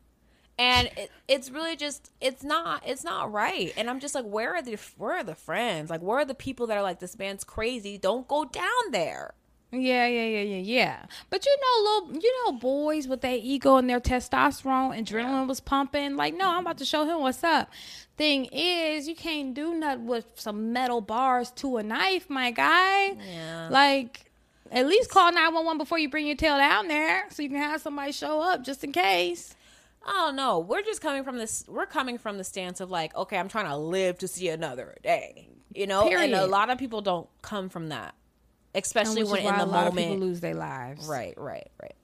And 0.57 0.89
it, 0.97 1.11
it's 1.27 1.49
really 1.49 1.75
just 1.75 2.11
it's 2.21 2.43
not 2.43 2.83
it's 2.85 3.03
not 3.03 3.31
right. 3.31 3.73
And 3.75 3.89
I'm 3.89 3.99
just 3.99 4.15
like, 4.15 4.25
where 4.25 4.55
are 4.55 4.61
the 4.61 4.77
where 4.97 5.13
are 5.13 5.23
the 5.23 5.35
friends? 5.35 5.89
Like, 5.89 6.01
where 6.01 6.19
are 6.19 6.25
the 6.25 6.35
people 6.35 6.67
that 6.67 6.77
are 6.77 6.83
like, 6.83 6.99
this 6.99 7.17
man's 7.17 7.43
crazy? 7.43 7.97
Don't 7.97 8.27
go 8.27 8.45
down 8.45 8.91
there. 8.91 9.33
Yeah, 9.73 10.05
yeah, 10.05 10.25
yeah, 10.25 10.41
yeah, 10.41 10.57
yeah. 10.57 11.05
But 11.31 11.45
you 11.45 11.55
know, 11.57 11.91
little, 11.91 12.21
you 12.21 12.33
know, 12.45 12.51
boys 12.59 13.07
with 13.07 13.21
their 13.21 13.39
ego 13.41 13.77
and 13.77 13.89
their 13.89 13.99
testosterone, 13.99 14.95
adrenaline 14.97 15.47
was 15.47 15.59
pumping. 15.59 16.15
Like, 16.15 16.35
no, 16.35 16.47
I'm 16.47 16.61
about 16.61 16.77
to 16.77 16.85
show 16.85 17.05
him 17.05 17.21
what's 17.21 17.43
up. 17.43 17.71
Thing 18.15 18.45
is, 18.51 19.07
you 19.07 19.15
can't 19.15 19.55
do 19.55 19.73
nothing 19.73 20.05
with 20.05 20.25
some 20.35 20.71
metal 20.73 21.01
bars 21.01 21.49
to 21.57 21.77
a 21.77 21.83
knife, 21.83 22.29
my 22.29 22.51
guy. 22.51 23.13
Yeah. 23.13 23.69
Like, 23.71 24.29
at 24.71 24.85
least 24.85 25.09
call 25.09 25.31
nine 25.31 25.53
one 25.53 25.65
one 25.65 25.77
before 25.79 25.97
you 25.97 26.09
bring 26.09 26.27
your 26.27 26.35
tail 26.35 26.57
down 26.57 26.87
there, 26.87 27.25
so 27.31 27.41
you 27.41 27.49
can 27.49 27.57
have 27.57 27.81
somebody 27.81 28.11
show 28.11 28.41
up 28.41 28.63
just 28.63 28.83
in 28.83 28.91
case. 28.91 29.55
I 30.05 30.11
don't 30.11 30.35
know. 30.35 30.59
We're 30.59 30.81
just 30.83 31.01
coming 31.01 31.23
from 31.23 31.37
this. 31.37 31.63
We're 31.67 31.85
coming 31.85 32.17
from 32.17 32.37
the 32.37 32.43
stance 32.43 32.79
of 32.79 32.91
like, 32.91 33.15
okay, 33.15 33.37
I'm 33.37 33.47
trying 33.47 33.65
to 33.65 33.77
live 33.77 34.19
to 34.19 34.27
see 34.27 34.49
another 34.49 34.97
day, 35.01 35.47
you 35.73 35.87
know. 35.87 36.07
And 36.07 36.35
a 36.35 36.45
lot 36.45 36.69
of 36.69 36.77
people 36.77 37.01
don't 37.01 37.27
come 37.41 37.69
from 37.69 37.89
that, 37.89 38.13
especially 38.75 39.23
when 39.23 39.45
in 39.45 39.57
the 39.57 39.63
a 39.63 39.65
lot 39.65 39.87
of 39.87 39.95
moment. 39.95 40.19
lose 40.19 40.39
their 40.39 40.55
lives. 40.55 41.05
Right, 41.07 41.33
right, 41.37 41.69
right. 41.81 41.95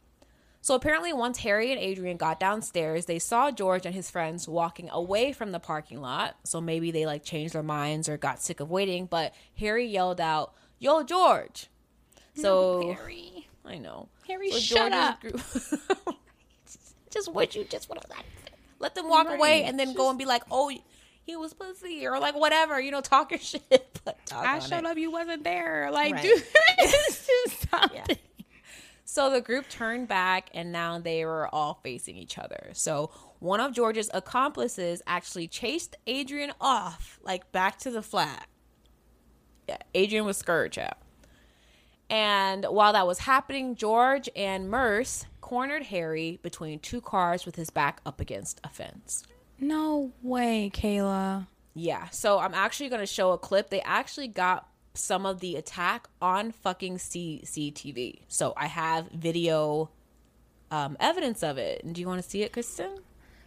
So 0.61 0.75
apparently, 0.75 1.13
once 1.13 1.39
Harry 1.39 1.71
and 1.71 1.79
Adrian 1.79 2.17
got 2.17 2.39
downstairs, 2.39 3.05
they 3.05 3.17
saw 3.17 3.49
George 3.49 3.85
and 3.85 3.95
his 3.95 4.11
friends 4.11 4.47
walking 4.47 4.89
away 4.89 5.31
from 5.31 5.51
the 5.51 5.59
parking 5.59 6.01
lot. 6.01 6.35
So 6.43 6.59
maybe 6.59 6.91
they 6.91 7.05
like 7.05 7.23
changed 7.23 7.53
their 7.55 7.63
minds 7.63 8.09
or 8.09 8.17
got 8.17 8.41
sick 8.41 8.59
of 8.59 8.69
waiting. 8.69 9.05
But 9.05 9.33
Harry 9.57 9.85
yelled 9.85 10.19
out, 10.19 10.53
"Yo, 10.77 11.03
George!" 11.03 11.67
So 12.35 12.93
Harry. 12.93 13.47
I 13.65 13.77
know. 13.77 14.09
Harry, 14.27 14.51
So 14.51 14.59
shut 14.59 14.91
up. 14.91 15.21
Group- 15.21 15.41
just 17.09 17.33
what 17.33 17.55
you 17.55 17.63
just 17.63 17.89
what 17.89 17.97
I 18.11 18.21
let 18.79 18.95
them 18.95 19.09
walk 19.09 19.29
away 19.29 19.63
and 19.63 19.79
then 19.79 19.93
go 19.93 20.09
and 20.09 20.17
be 20.17 20.25
like, 20.25 20.43
"Oh, 20.51 20.71
he 21.29 21.35
was 21.35 21.53
pussy" 21.53 22.05
or 22.07 22.19
like 22.19 22.35
whatever, 22.35 22.79
you 22.79 22.91
know, 22.91 23.01
talk 23.01 23.31
your 23.31 23.39
shit. 23.51 23.99
But 24.03 24.17
I 24.35 24.59
showed 24.59 24.85
up, 24.85 24.97
you 24.97 25.11
wasn't 25.11 25.43
there. 25.43 25.89
Like, 25.91 26.13
Right. 26.13 26.23
dude, 26.23 26.43
it's 26.79 27.27
just 27.27 27.69
something. 27.69 28.17
So 29.05 29.29
the 29.31 29.41
group 29.41 29.67
turned 29.69 30.07
back 30.07 30.49
and 30.53 30.71
now 30.71 30.99
they 30.99 31.25
were 31.25 31.47
all 31.53 31.79
facing 31.83 32.15
each 32.15 32.37
other. 32.37 32.69
So 32.73 33.09
one 33.39 33.59
of 33.59 33.73
George's 33.73 34.09
accomplices 34.13 35.01
actually 35.07 35.47
chased 35.47 35.95
Adrian 36.05 36.51
off, 36.61 37.19
like 37.23 37.51
back 37.51 37.79
to 37.79 37.91
the 37.91 38.01
flat. 38.03 38.47
Yeah, 39.67 39.77
Adrian 39.95 40.25
was 40.25 40.37
scourge 40.37 40.77
out. 40.77 40.97
And 42.09 42.65
while 42.65 42.93
that 42.93 43.05
was 43.07 43.19
happening, 43.19 43.75
George 43.75 44.29
and 44.35 44.69
Merse 44.69 45.25
cornered 45.41 45.83
Harry 45.85 46.39
between 46.41 46.79
two 46.79 47.01
cars 47.01 47.45
with 47.45 47.55
his 47.55 47.69
back 47.69 48.01
up 48.05 48.19
against 48.21 48.59
a 48.63 48.69
fence. 48.69 49.23
No 49.59 50.11
way, 50.21 50.71
Kayla. 50.73 51.47
Yeah, 51.73 52.09
so 52.09 52.39
I'm 52.39 52.53
actually 52.53 52.89
going 52.89 53.01
to 53.01 53.05
show 53.05 53.31
a 53.31 53.37
clip. 53.37 53.69
They 53.69 53.81
actually 53.81 54.27
got 54.27 54.67
some 54.93 55.25
of 55.25 55.39
the 55.39 55.55
attack 55.55 56.07
on 56.21 56.51
fucking 56.51 56.97
CCTV. 56.97 58.21
So 58.27 58.53
I 58.57 58.67
have 58.67 59.09
video 59.11 59.89
um, 60.71 60.97
evidence 60.99 61.43
of 61.43 61.57
it. 61.57 61.83
And 61.83 61.93
do 61.93 62.01
you 62.01 62.07
want 62.07 62.21
to 62.21 62.29
see 62.29 62.43
it, 62.43 62.53
Kristen? 62.53 62.99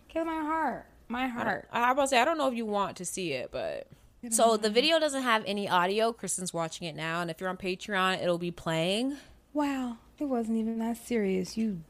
Kill 0.09 0.25
my 0.25 0.41
heart. 0.41 0.87
My 1.09 1.27
heart. 1.27 1.69
I, 1.73 1.89
I 1.89 1.91
about 1.93 2.03
to 2.03 2.09
say 2.09 2.21
I 2.21 2.25
don't 2.25 2.39
know 2.39 2.49
if 2.49 2.55
you 2.55 2.67
want 2.67 2.97
to 2.99 3.05
see 3.05 3.33
it, 3.33 3.51
but 3.51 3.87
so 4.31 4.57
the 4.57 4.71
video 4.71 5.01
doesn't 5.01 5.23
have 5.23 5.43
any 5.47 5.69
audio. 5.69 6.13
Kristen's 6.13 6.55
watching 6.55 6.87
it 6.87 6.95
now, 6.95 7.21
and 7.21 7.31
if 7.31 7.41
you're 7.41 7.51
on 7.51 7.57
Patreon, 7.57 8.23
it'll 8.23 8.39
be 8.39 8.53
playing. 8.53 9.17
Wow, 9.53 9.99
it 10.19 10.25
wasn't 10.25 10.59
even 10.59 10.79
that 10.79 10.97
serious. 10.97 11.57
You 11.57 11.81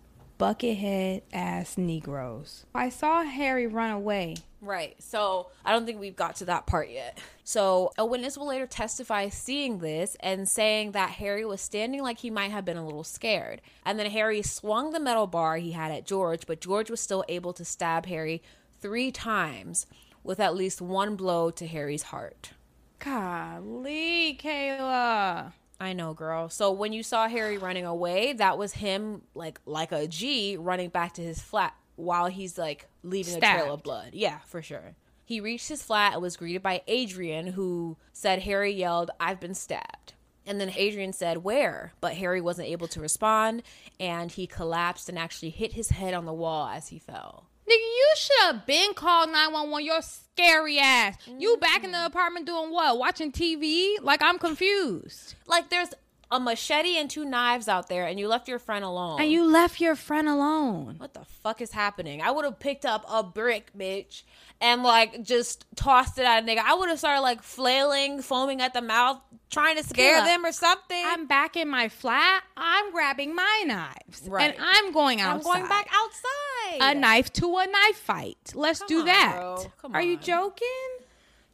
buckethead 0.43 1.23
ass 1.33 1.79
Negroes. 1.79 2.67
I 2.75 2.89
saw 2.89 3.23
Harry 3.23 3.69
run 3.69 3.91
away. 3.91 4.35
Right. 4.61 5.01
So 5.01 5.51
I 5.65 5.71
don't 5.71 5.87
think 5.87 6.01
we've 6.01 6.17
got 6.17 6.35
to 6.37 6.47
that 6.47 6.67
part 6.67 6.91
yet. 6.91 7.19
So 7.45 7.93
a 7.97 8.05
witness 8.05 8.37
will 8.37 8.49
later 8.49 8.67
testify 8.67 9.29
seeing 9.29 9.79
this 9.79 10.17
and 10.19 10.49
saying 10.49 10.93
that 10.93 11.11
Harry 11.11 11.45
was 11.45 11.61
standing 11.61 12.03
like 12.03 12.19
he 12.19 12.31
might 12.31 12.51
have 12.51 12.65
been 12.65 12.77
a 12.77 12.85
little 12.85 13.05
scared. 13.05 13.63
And 13.87 14.01
then 14.01 14.11
Harry 14.11 14.43
swung 14.43 14.91
the 14.91 14.99
metal 14.99 15.29
bar 15.29 15.59
he 15.59 15.73
had 15.73 15.93
at 15.93 16.07
George, 16.07 16.47
but 16.47 16.61
George 16.61 16.91
was 16.91 17.01
still 17.01 17.25
able 17.29 17.53
to 17.53 17.65
stab 17.65 18.07
Harry 18.07 18.43
three 18.81 19.13
times 19.13 19.87
with 20.25 20.41
at 20.41 20.57
least 20.57 20.81
one 20.81 21.15
blow 21.15 21.53
to 21.53 21.69
Harry's 21.69 22.05
heart. 22.05 22.51
Golly, 22.99 24.39
Kayla. 24.43 25.53
I 25.83 25.95
know, 25.95 26.15
girl. 26.15 26.49
So 26.49 26.71
when 26.71 26.93
you 26.93 27.03
saw 27.03 27.27
Harry 27.27 27.59
running 27.59 27.85
away, 27.85 28.35
that 28.35 28.57
was 28.57 28.75
him 28.75 29.23
like 29.35 29.61
like 29.67 29.91
a 29.91 30.07
G 30.07 30.57
running 30.57 30.91
back 30.91 31.15
to 31.15 31.23
his 31.23 31.43
flat 31.43 31.75
while 31.97 32.29
he's 32.29 32.57
like 32.57 32.87
leaving 33.03 33.35
a 33.35 33.41
trail 33.41 33.75
of 33.75 33.83
blood. 33.83 34.11
Yeah, 34.13 34.39
for 34.47 34.63
sure. 34.63 34.95
He 35.25 35.41
reached 35.41 35.69
his 35.69 35.83
flat 35.83 36.13
and 36.13 36.23
was 36.23 36.37
greeted 36.37 36.63
by 36.63 36.83
Adrian, 36.87 37.49
who 37.49 37.97
said 38.13 38.43
Harry 38.43 38.73
yelled, 38.73 39.11
"I've 39.19 39.41
been 39.41 39.55
stabbed." 39.55 40.15
And 40.47 40.61
then 40.61 40.73
Adrian 40.77 41.13
said, 41.13 41.39
"Where?" 41.39 41.95
But 42.01 42.15
Harry 42.15 42.41
wasn't 42.41 42.69
able 42.69 42.87
to 42.87 43.01
respond, 43.01 43.65
and 43.99 44.31
he 44.31 44.47
collapsed 44.47 45.09
and 45.09 45.19
actually 45.19 45.51
hit 45.51 45.73
his 45.73 45.91
head 45.91 46.15
on 46.15 46.27
the 46.27 46.33
wall 46.33 46.69
as 46.69 46.89
he 46.89 47.01
fell. 47.01 47.47
Nigga, 47.73 47.79
you 47.79 48.13
should 48.17 48.41
have 48.43 48.67
been 48.67 48.93
called 48.95 49.31
911. 49.31 49.87
Your 49.87 50.03
scary 50.03 50.79
ass. 50.79 51.17
You 51.39 51.57
back 51.57 51.85
in 51.85 51.93
the 51.93 51.99
mm-hmm. 51.99 52.07
apartment 52.07 52.47
doing 52.47 52.71
what? 52.71 52.99
Watching 52.99 53.33
TV? 53.33 53.95
Like, 54.03 54.21
I'm 54.23 54.39
confused. 54.39 55.35
Like 55.47 55.71
there's 55.71 55.89
a 56.33 56.41
machete 56.41 56.97
and 56.97 57.11
two 57.11 57.25
knives 57.27 57.69
out 57.69 57.89
there, 57.89 58.07
and 58.07 58.19
you 58.19 58.27
left 58.27 58.49
your 58.49 58.59
friend 58.59 58.85
alone. 58.85 59.21
And 59.21 59.31
you 59.31 59.45
left 59.45 59.81
your 59.81 59.95
friend 59.95 60.29
alone. 60.29 60.95
what 60.97 61.13
the 61.13 61.25
fuck 61.43 61.61
is 61.61 61.71
happening? 61.73 62.23
I 62.23 62.31
would 62.31 62.45
have 62.47 62.59
picked 62.59 62.87
up 62.87 63.05
a 63.09 63.23
brick, 63.23 63.71
bitch, 63.79 64.23
and 64.61 64.83
like 64.83 65.23
just 65.23 65.67
tossed 65.77 66.19
it 66.19 66.25
at 66.25 66.43
a 66.43 66.47
nigga. 66.47 66.61
I 66.65 66.75
would 66.75 66.89
have 66.89 66.99
started 66.99 67.21
like 67.21 67.43
flailing, 67.43 68.23
foaming 68.23 68.63
at 68.63 68.73
the 68.73 68.81
mouth, 68.81 69.21
trying 69.51 69.77
to 69.77 69.85
scare 69.85 70.25
them 70.25 70.45
or 70.47 70.53
something. 70.53 71.05
I'm 71.07 71.27
back 71.27 71.55
in 71.57 71.69
my 71.69 71.91
flat. 71.91 72.43
I'm 72.57 72.91
grabbing 72.93 73.35
my 73.35 73.65
knives. 73.67 74.27
Right. 74.27 74.55
And 74.55 74.55
I'm 74.59 74.93
going 74.93 75.21
outside. 75.21 75.51
I'm 75.51 75.59
going 75.59 75.69
back 75.69 75.89
outside. 75.93 76.97
A 76.97 76.99
knife 76.99 77.31
to 77.35 77.57
a 77.59 77.67
knife 77.67 77.97
fight. 77.97 78.53
Let's 78.55 78.79
Come 78.79 78.89
do 78.89 79.01
on, 79.01 79.07
that. 79.07 79.37
bro. 79.37 79.65
Come 79.83 79.95
Are 79.95 80.03
you 80.03 80.17
joking? 80.17 80.67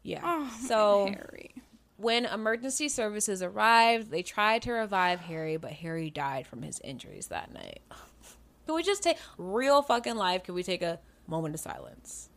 Yeah. 0.05 0.21
Oh, 0.23 0.57
so 0.67 1.07
Harry. 1.13 1.51
When 1.99 2.27
emergency 2.27 2.89
services 2.89 3.43
arrived, 3.43 4.11
they 4.11 4.23
tried 4.23 4.63
to 4.63 4.73
revive 4.73 5.19
Harry, 5.21 5.57
but 5.57 5.73
Harry 5.73 6.11
died 6.11 6.47
from 6.47 6.63
his 6.63 6.81
injuries 6.85 7.27
that 7.27 7.53
night. 7.53 7.81
Can 8.67 8.77
we 8.77 8.83
just 8.85 9.03
take 9.03 9.19
real 9.37 9.83
fucking 9.83 10.15
life? 10.15 10.45
Can 10.45 10.55
we 10.55 10.63
take 10.63 10.83
a 10.83 11.01
moment 11.27 11.55
of 11.55 11.61
silence? 11.61 12.31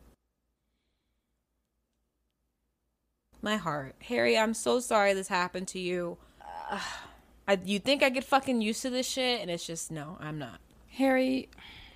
My 3.41 3.57
heart, 3.57 3.95
Harry. 4.01 4.37
I'm 4.37 4.53
so 4.53 4.79
sorry 4.79 5.13
this 5.13 5.27
happened 5.27 5.67
to 5.69 5.79
you. 5.79 6.17
Uh, 6.69 6.79
I, 7.47 7.59
you 7.65 7.79
think 7.79 8.01
I 8.01 8.09
get 8.09 8.23
fucking 8.23 8.61
used 8.61 8.81
to 8.83 8.89
this 8.89 9.07
shit, 9.07 9.41
and 9.41 9.49
it's 9.49 9.65
just 9.65 9.91
no, 9.91 10.17
I'm 10.19 10.39
not. 10.39 10.59
Harry. 10.89 11.49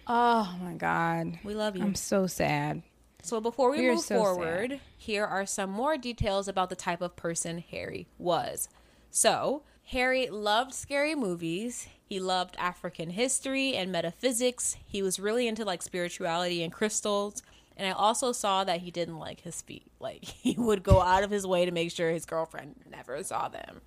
Oh 0.08 0.56
my 0.62 0.74
God. 0.74 1.40
We 1.44 1.56
love 1.56 1.76
you. 1.76 1.84
I'm 1.84 1.96
so 1.96 2.28
sad. 2.28 2.84
So 3.26 3.42
before 3.42 3.72
we 3.72 3.80
We 3.82 3.90
move 3.90 4.02
so 4.02 4.18
forward, 4.20 4.70
sad. 4.70 4.80
here 4.98 5.26
are 5.26 5.48
some 5.48 5.72
more 5.72 5.98
details 5.98 6.48
about 6.48 6.70
the 6.70 6.76
type 6.76 7.02
of 7.02 7.16
person 7.16 7.58
Harry 7.72 8.06
was. 8.20 8.70
So, 9.10 9.64
Harry 9.86 10.30
loved 10.30 10.76
scary 10.76 11.16
movies. 11.16 11.88
He 12.08 12.20
loved 12.20 12.56
African 12.60 13.10
history 13.10 13.76
and 13.76 13.92
metaphysics. 13.92 14.78
He 14.86 15.02
was 15.02 15.20
really 15.20 15.48
into 15.48 15.66
like 15.66 15.82
spirituality 15.82 16.62
and 16.62 16.72
crystals. 16.72 17.42
And 17.76 17.88
I 17.88 17.92
also 17.94 18.32
saw 18.32 18.64
that 18.64 18.82
he 18.82 18.92
didn't 18.92 19.18
like 19.18 19.42
his 19.42 19.60
feet. 19.62 19.88
Like 20.00 20.24
he 20.24 20.54
would 20.56 20.84
go 20.84 21.02
out 21.02 21.24
of 21.24 21.32
his 21.32 21.48
way 21.48 21.66
to 21.66 21.72
make 21.72 21.90
sure 21.90 22.12
his 22.12 22.28
girlfriend 22.28 22.76
never 22.92 23.24
saw 23.24 23.48
them. 23.48 23.82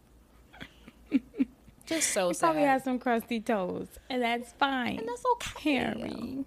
Just 1.87 2.11
so 2.11 2.33
sad. 2.33 2.47
Probably 2.49 2.63
has 2.65 2.83
some 2.83 2.99
crusty 2.99 3.41
toes, 3.41 3.87
and 4.11 4.21
that's 4.21 4.51
fine. 4.53 4.99
and 4.99 5.09
that's 5.09 5.23
okay. 5.35 5.75
Harry. 5.77 6.45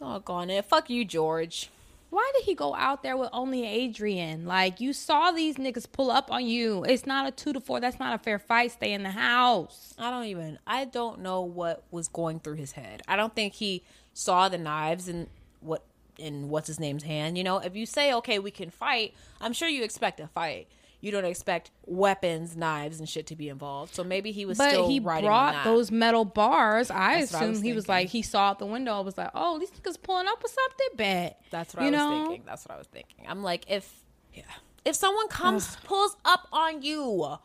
Doggone 0.00 0.50
it. 0.50 0.64
Fuck 0.64 0.90
you, 0.90 1.04
George. 1.04 1.70
Why 2.14 2.30
did 2.36 2.44
he 2.44 2.54
go 2.54 2.76
out 2.76 3.02
there 3.02 3.16
with 3.16 3.30
only 3.32 3.66
Adrian? 3.66 4.46
Like 4.46 4.80
you 4.80 4.92
saw 4.92 5.32
these 5.32 5.56
niggas 5.56 5.90
pull 5.90 6.12
up 6.12 6.30
on 6.30 6.46
you. 6.46 6.84
It's 6.84 7.06
not 7.06 7.26
a 7.26 7.32
two 7.32 7.52
to 7.52 7.60
four. 7.60 7.80
That's 7.80 7.98
not 7.98 8.14
a 8.14 8.18
fair 8.18 8.38
fight. 8.38 8.70
Stay 8.70 8.92
in 8.92 9.02
the 9.02 9.10
house. 9.10 9.94
I 9.98 10.10
don't 10.10 10.26
even. 10.26 10.60
I 10.64 10.84
don't 10.84 11.22
know 11.22 11.42
what 11.42 11.82
was 11.90 12.06
going 12.06 12.38
through 12.38 12.54
his 12.54 12.70
head. 12.70 13.02
I 13.08 13.16
don't 13.16 13.34
think 13.34 13.54
he 13.54 13.82
saw 14.12 14.48
the 14.48 14.58
knives 14.58 15.08
in 15.08 15.26
what 15.58 15.82
in 16.16 16.50
what's 16.50 16.68
his 16.68 16.78
name's 16.78 17.02
hand. 17.02 17.36
You 17.36 17.42
know, 17.42 17.58
if 17.58 17.74
you 17.74 17.84
say 17.84 18.14
okay, 18.14 18.38
we 18.38 18.52
can 18.52 18.70
fight, 18.70 19.12
I'm 19.40 19.52
sure 19.52 19.68
you 19.68 19.82
expect 19.82 20.20
a 20.20 20.28
fight. 20.28 20.68
You 21.04 21.10
don't 21.10 21.24
expect 21.24 21.70
weapons, 21.84 22.56
knives, 22.56 22.98
and 22.98 23.08
shit 23.08 23.26
to 23.26 23.36
be 23.36 23.48
involved. 23.48 23.94
So 23.94 24.02
maybe 24.02 24.32
he 24.32 24.46
was 24.46 24.58
But 24.58 24.70
still 24.70 24.88
he 24.88 25.00
riding 25.00 25.28
brought 25.28 25.62
those 25.64 25.90
metal 25.90 26.24
bars. 26.24 26.90
I 26.90 27.20
That's 27.20 27.34
assume 27.34 27.50
was 27.50 27.60
he 27.60 27.72
was 27.72 27.88
like 27.88 28.08
he 28.08 28.22
saw 28.22 28.50
out 28.50 28.58
the 28.58 28.66
window. 28.66 29.00
Was 29.02 29.18
like, 29.18 29.30
oh, 29.34 29.58
these 29.58 29.70
niggas 29.70 30.00
pulling 30.02 30.26
up 30.26 30.42
with 30.42 30.52
something. 30.52 30.88
Bet 30.96 31.40
That's 31.50 31.74
what 31.74 31.82
you 31.82 31.88
I 31.88 31.90
was 31.90 31.98
know? 31.98 32.26
thinking. 32.26 32.46
That's 32.46 32.66
what 32.66 32.74
I 32.74 32.78
was 32.78 32.86
thinking. 32.86 33.26
I'm 33.28 33.42
like, 33.42 33.64
if 33.68 33.92
yeah, 34.32 34.42
if 34.84 34.94
someone 34.96 35.28
comes 35.28 35.76
pulls 35.84 36.16
up 36.24 36.48
on 36.52 36.82
you 36.82 37.36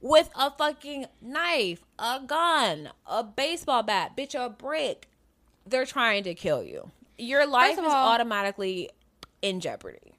with 0.00 0.30
a 0.34 0.50
fucking 0.50 1.06
knife, 1.20 1.84
a 1.98 2.20
gun, 2.26 2.90
a 3.06 3.22
baseball 3.22 3.82
bat, 3.82 4.16
bitch, 4.16 4.34
a 4.34 4.48
brick, 4.48 5.08
they're 5.66 5.86
trying 5.86 6.24
to 6.24 6.34
kill 6.34 6.62
you. 6.62 6.90
Your 7.18 7.46
life 7.46 7.78
of 7.78 7.84
is 7.84 7.92
automatically 7.92 8.90
in 9.42 9.60
jeopardy. 9.60 10.11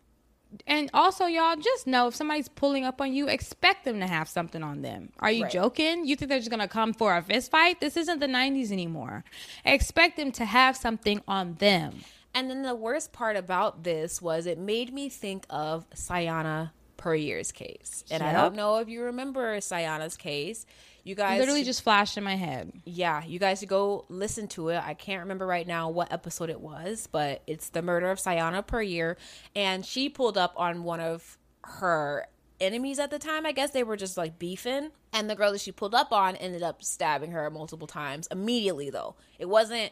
And 0.68 0.90
also, 0.94 1.26
y'all 1.26 1.56
just 1.56 1.88
know 1.88 2.08
if 2.08 2.16
somebody's 2.16 2.50
pulling 2.50 2.84
up 2.86 3.02
on 3.02 3.14
you, 3.14 3.28
expect 3.28 3.86
them 3.86 4.00
to 4.00 4.08
have 4.08 4.28
something 4.28 4.62
on 4.64 4.82
them. 4.82 5.12
Are 5.20 5.32
you 5.32 5.44
Right. 5.44 5.52
joking? 5.52 6.06
You 6.06 6.16
think 6.16 6.30
they're 6.30 6.40
just 6.40 6.52
gonna 6.52 6.68
come 6.68 6.94
for 6.94 7.16
a 7.16 7.22
fist 7.22 7.50
fight? 7.52 7.80
This 7.80 7.98
isn't 7.98 8.20
the 8.20 8.28
'90s 8.28 8.72
anymore. 8.72 9.24
Expect 9.66 10.18
them 10.18 10.32
to 10.34 10.46
have 10.46 10.76
something 10.78 11.22
on 11.28 11.56
them. 11.56 12.02
And 12.36 12.50
then 12.50 12.64
the 12.64 12.76
worst 12.76 13.14
part 13.14 13.36
about 13.36 13.84
this 13.84 14.22
was 14.22 14.46
it 14.46 14.58
made 14.58 14.94
me 14.94 15.08
think 15.10 15.46
of 15.50 15.90
Sayana 15.92 16.72
per 16.98 17.16
year's 17.16 17.52
case. 17.52 18.04
And 18.10 18.24
I 18.24 18.32
don't 18.32 18.56
know 18.56 18.78
if 18.78 18.90
you 18.90 19.04
remember 19.04 19.58
Sayana's 19.58 20.18
case. 20.18 20.66
You 21.04 21.16
guys 21.16 21.40
Literally 21.40 21.64
just 21.64 21.82
flashed 21.82 22.18
in 22.18 22.24
my 22.24 22.36
head. 22.36 22.72
yeah, 22.86 23.24
you 23.26 23.38
guys 23.38 23.60
should 23.60 23.68
go 23.70 24.06
listen 24.08 24.48
to 24.50 24.70
it. 24.70 24.82
I 24.84 24.94
can't 24.94 25.22
remember 25.22 25.46
right 25.46 25.68
now 25.68 25.90
what 25.90 26.14
episode 26.14 26.50
it 26.50 26.62
was, 26.62 27.08
but 27.12 27.42
it's 27.46 27.70
the 27.70 27.82
murder 27.82 28.10
of 28.10 28.20
Sayana 28.20 28.66
per 28.66 28.82
year. 28.82 29.18
And 29.56 29.86
she 29.86 30.08
pulled 30.08 30.38
up 30.38 30.54
on 30.56 30.84
one 30.84 31.02
of 31.02 31.38
her 31.66 32.28
enemies 32.62 33.00
at 33.00 33.12
the 33.12 33.20
time. 33.20 33.46
I 33.46 33.52
guess 33.52 33.72
they 33.72 33.84
were 33.84 33.98
just 33.98 34.16
like 34.16 34.40
beefing. 34.40 34.92
And 35.12 35.30
the 35.30 35.36
girl 35.36 35.52
that 35.52 35.60
she 35.62 35.74
pulled 35.74 35.94
up 35.94 36.14
on 36.14 36.38
ended 36.38 36.64
up 36.64 36.82
stabbing 36.84 37.32
her 37.32 37.50
multiple 37.50 37.88
times 37.88 38.28
immediately, 38.32 38.90
though. 38.90 39.16
It 39.38 39.50
wasn't, 39.50 39.92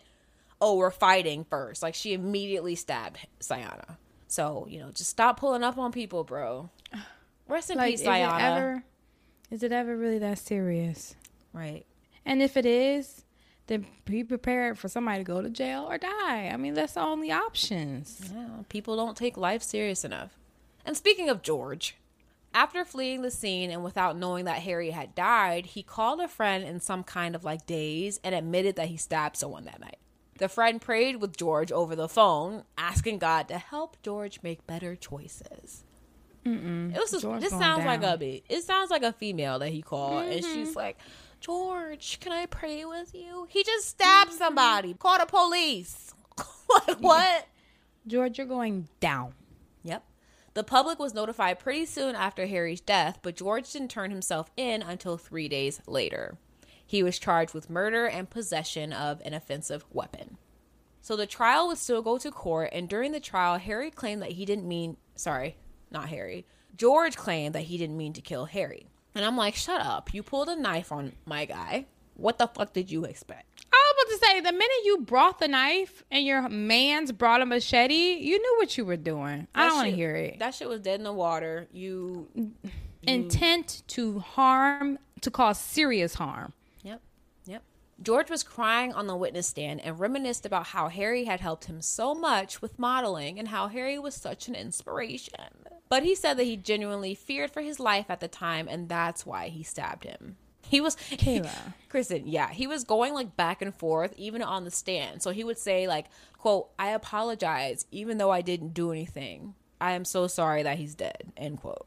oh, 0.61 0.77
we're 0.77 0.91
fighting 0.91 1.43
first. 1.49 1.83
Like 1.83 1.93
she 1.93 2.13
immediately 2.13 2.75
stabbed 2.75 3.19
Sayana. 3.41 3.97
So, 4.27 4.65
you 4.69 4.79
know, 4.79 4.91
just 4.91 5.09
stop 5.09 5.41
pulling 5.41 5.61
up 5.63 5.77
on 5.77 5.91
people, 5.91 6.23
bro. 6.23 6.69
Rest 7.49 7.69
in 7.69 7.77
Like, 7.77 7.91
peace, 7.91 8.03
Sayana. 8.03 8.83
Is 9.51 9.63
it 9.63 9.71
ever 9.73 9.95
really 9.97 10.17
that 10.19 10.39
serious? 10.39 11.15
right. 11.53 11.85
And 12.25 12.41
if 12.41 12.55
it 12.55 12.65
is, 12.65 13.25
then 13.67 13.85
be 14.05 14.23
prepared 14.23 14.77
for 14.77 14.87
somebody 14.87 15.19
to 15.19 15.23
go 15.23 15.41
to 15.41 15.49
jail 15.49 15.87
or 15.89 15.97
die. 15.97 16.47
I 16.47 16.55
mean, 16.55 16.73
that's 16.73 16.93
the 16.93 17.01
only 17.01 17.31
options. 17.31 18.31
Yeah, 18.33 18.63
people 18.69 18.95
don't 18.95 19.17
take 19.17 19.37
life 19.37 19.63
serious 19.63 20.05
enough. 20.05 20.37
And 20.85 20.95
speaking 20.95 21.29
of 21.29 21.41
George, 21.41 21.95
after 22.53 22.85
fleeing 22.85 23.21
the 23.21 23.31
scene 23.31 23.71
and 23.71 23.83
without 23.83 24.17
knowing 24.17 24.45
that 24.45 24.61
Harry 24.61 24.91
had 24.91 25.15
died, 25.15 25.67
he 25.67 25.83
called 25.83 26.19
a 26.19 26.27
friend 26.27 26.63
in 26.63 26.79
some 26.79 27.03
kind 27.03 27.35
of 27.35 27.43
like 27.43 27.65
daze 27.65 28.19
and 28.23 28.35
admitted 28.35 28.75
that 28.75 28.87
he 28.89 28.97
stabbed 28.97 29.37
someone 29.37 29.65
that 29.65 29.79
night. 29.79 29.97
The 30.37 30.49
friend 30.49 30.81
prayed 30.81 31.17
with 31.17 31.37
George 31.37 31.71
over 31.71 31.95
the 31.95 32.09
phone, 32.09 32.63
asking 32.77 33.19
God 33.19 33.47
to 33.47 33.57
help 33.57 34.01
George 34.01 34.39
make 34.43 34.65
better 34.67 34.95
choices. 34.95 35.83
It 36.43 36.99
was 36.99 37.11
just, 37.11 37.39
this 37.39 37.51
sounds 37.51 37.85
like 37.85 38.03
a 38.03 38.17
be- 38.17 38.43
it 38.49 38.63
sounds 38.63 38.89
like 38.89 39.03
a 39.03 39.13
female 39.13 39.59
that 39.59 39.69
he 39.69 39.81
called, 39.81 40.25
and 40.25 40.43
she's 40.43 40.69
mm-hmm. 40.69 40.77
like, 40.77 40.97
George, 41.39 42.19
can 42.19 42.31
I 42.31 42.45
pray 42.45 42.85
with 42.85 43.13
you? 43.13 43.47
He 43.49 43.63
just 43.63 43.89
stabbed 43.89 44.31
mm-hmm. 44.31 44.37
somebody. 44.37 44.93
Call 44.93 45.19
the 45.19 45.25
police. 45.25 46.13
like 46.87 46.97
what? 46.97 47.47
George, 48.07 48.37
you're 48.37 48.47
going 48.47 48.87
down. 48.99 49.33
Yep. 49.83 50.03
The 50.53 50.63
public 50.63 50.99
was 50.99 51.13
notified 51.13 51.59
pretty 51.59 51.85
soon 51.85 52.15
after 52.15 52.45
Harry's 52.45 52.81
death, 52.81 53.19
but 53.21 53.35
George 53.35 53.71
didn't 53.71 53.91
turn 53.91 54.11
himself 54.11 54.51
in 54.57 54.81
until 54.81 55.17
three 55.17 55.47
days 55.47 55.81
later. 55.87 56.37
He 56.85 57.03
was 57.03 57.19
charged 57.19 57.53
with 57.53 57.69
murder 57.69 58.05
and 58.05 58.29
possession 58.29 58.91
of 58.91 59.21
an 59.23 59.33
offensive 59.33 59.85
weapon. 59.91 60.37
So 61.01 61.15
the 61.15 61.25
trial 61.25 61.67
would 61.67 61.77
still 61.77 62.01
go 62.01 62.17
to 62.17 62.29
court, 62.31 62.69
and 62.73 62.89
during 62.89 63.11
the 63.11 63.19
trial, 63.19 63.57
Harry 63.57 63.89
claimed 63.89 64.21
that 64.21 64.33
he 64.33 64.45
didn't 64.45 64.67
mean, 64.67 64.97
sorry, 65.15 65.55
not 65.91 66.09
Harry. 66.09 66.45
George 66.77 67.15
claimed 67.15 67.55
that 67.55 67.63
he 67.63 67.77
didn't 67.77 67.97
mean 67.97 68.13
to 68.13 68.21
kill 68.21 68.45
Harry. 68.45 68.87
And 69.13 69.25
I'm 69.25 69.35
like, 69.37 69.55
shut 69.55 69.81
up. 69.81 70.13
You 70.13 70.23
pulled 70.23 70.49
a 70.49 70.55
knife 70.55 70.91
on 70.91 71.13
my 71.25 71.45
guy. 71.45 71.85
What 72.15 72.37
the 72.37 72.47
fuck 72.47 72.73
did 72.73 72.89
you 72.91 73.03
expect? 73.05 73.65
I 73.73 73.93
was 73.95 74.05
about 74.05 74.19
to 74.19 74.25
say, 74.25 74.39
the 74.41 74.51
minute 74.57 74.85
you 74.85 74.99
brought 74.99 75.39
the 75.39 75.47
knife 75.47 76.03
and 76.11 76.25
your 76.25 76.47
man's 76.49 77.11
brought 77.11 77.41
a 77.41 77.45
machete, 77.45 78.13
you 78.13 78.39
knew 78.39 78.55
what 78.57 78.77
you 78.77 78.85
were 78.85 78.97
doing. 78.97 79.47
I 79.55 79.67
don't 79.67 79.77
want 79.77 79.89
to 79.89 79.95
hear 79.95 80.15
it. 80.15 80.39
That 80.39 80.53
shit 80.53 80.69
was 80.69 80.81
dead 80.81 80.99
in 80.99 81.03
the 81.03 81.13
water. 81.13 81.67
You 81.71 82.27
Intent 83.03 83.81
to 83.87 84.19
harm, 84.19 84.99
to 85.21 85.31
cause 85.31 85.59
serious 85.59 86.15
harm. 86.15 86.53
Yep. 86.83 87.01
Yep. 87.45 87.63
George 88.01 88.29
was 88.29 88.43
crying 88.43 88.93
on 88.93 89.07
the 89.07 89.15
witness 89.15 89.47
stand 89.47 89.81
and 89.81 89.99
reminisced 89.99 90.45
about 90.45 90.67
how 90.67 90.87
Harry 90.87 91.25
had 91.25 91.39
helped 91.39 91.65
him 91.65 91.81
so 91.81 92.13
much 92.13 92.61
with 92.61 92.77
modeling 92.77 93.39
and 93.39 93.47
how 93.47 93.67
Harry 93.67 93.97
was 93.97 94.13
such 94.15 94.47
an 94.47 94.55
inspiration. 94.55 95.33
But 95.91 96.03
he 96.03 96.15
said 96.15 96.37
that 96.37 96.45
he 96.45 96.55
genuinely 96.55 97.13
feared 97.13 97.51
for 97.51 97.59
his 97.59 97.77
life 97.77 98.05
at 98.07 98.21
the 98.21 98.29
time 98.29 98.69
and 98.69 98.87
that's 98.87 99.25
why 99.25 99.49
he 99.49 99.61
stabbed 99.61 100.05
him. 100.05 100.37
He 100.61 100.79
was 100.79 100.95
Kayla. 100.95 101.73
Kristen, 101.89 102.27
yeah, 102.27 102.47
he 102.47 102.65
was 102.65 102.85
going 102.85 103.13
like 103.13 103.35
back 103.35 103.61
and 103.61 103.75
forth 103.75 104.13
even 104.15 104.41
on 104.41 104.63
the 104.63 104.71
stand. 104.71 105.21
So 105.21 105.31
he 105.31 105.43
would 105.43 105.57
say 105.57 105.89
like, 105.89 106.05
quote, 106.37 106.69
I 106.79 106.91
apologize 106.91 107.87
even 107.91 108.19
though 108.19 108.31
I 108.31 108.39
didn't 108.39 108.73
do 108.73 108.93
anything. 108.93 109.53
I 109.81 109.91
am 109.91 110.05
so 110.05 110.27
sorry 110.27 110.63
that 110.63 110.77
he's 110.77 110.95
dead, 110.95 111.33
end 111.35 111.59
quote. 111.59 111.85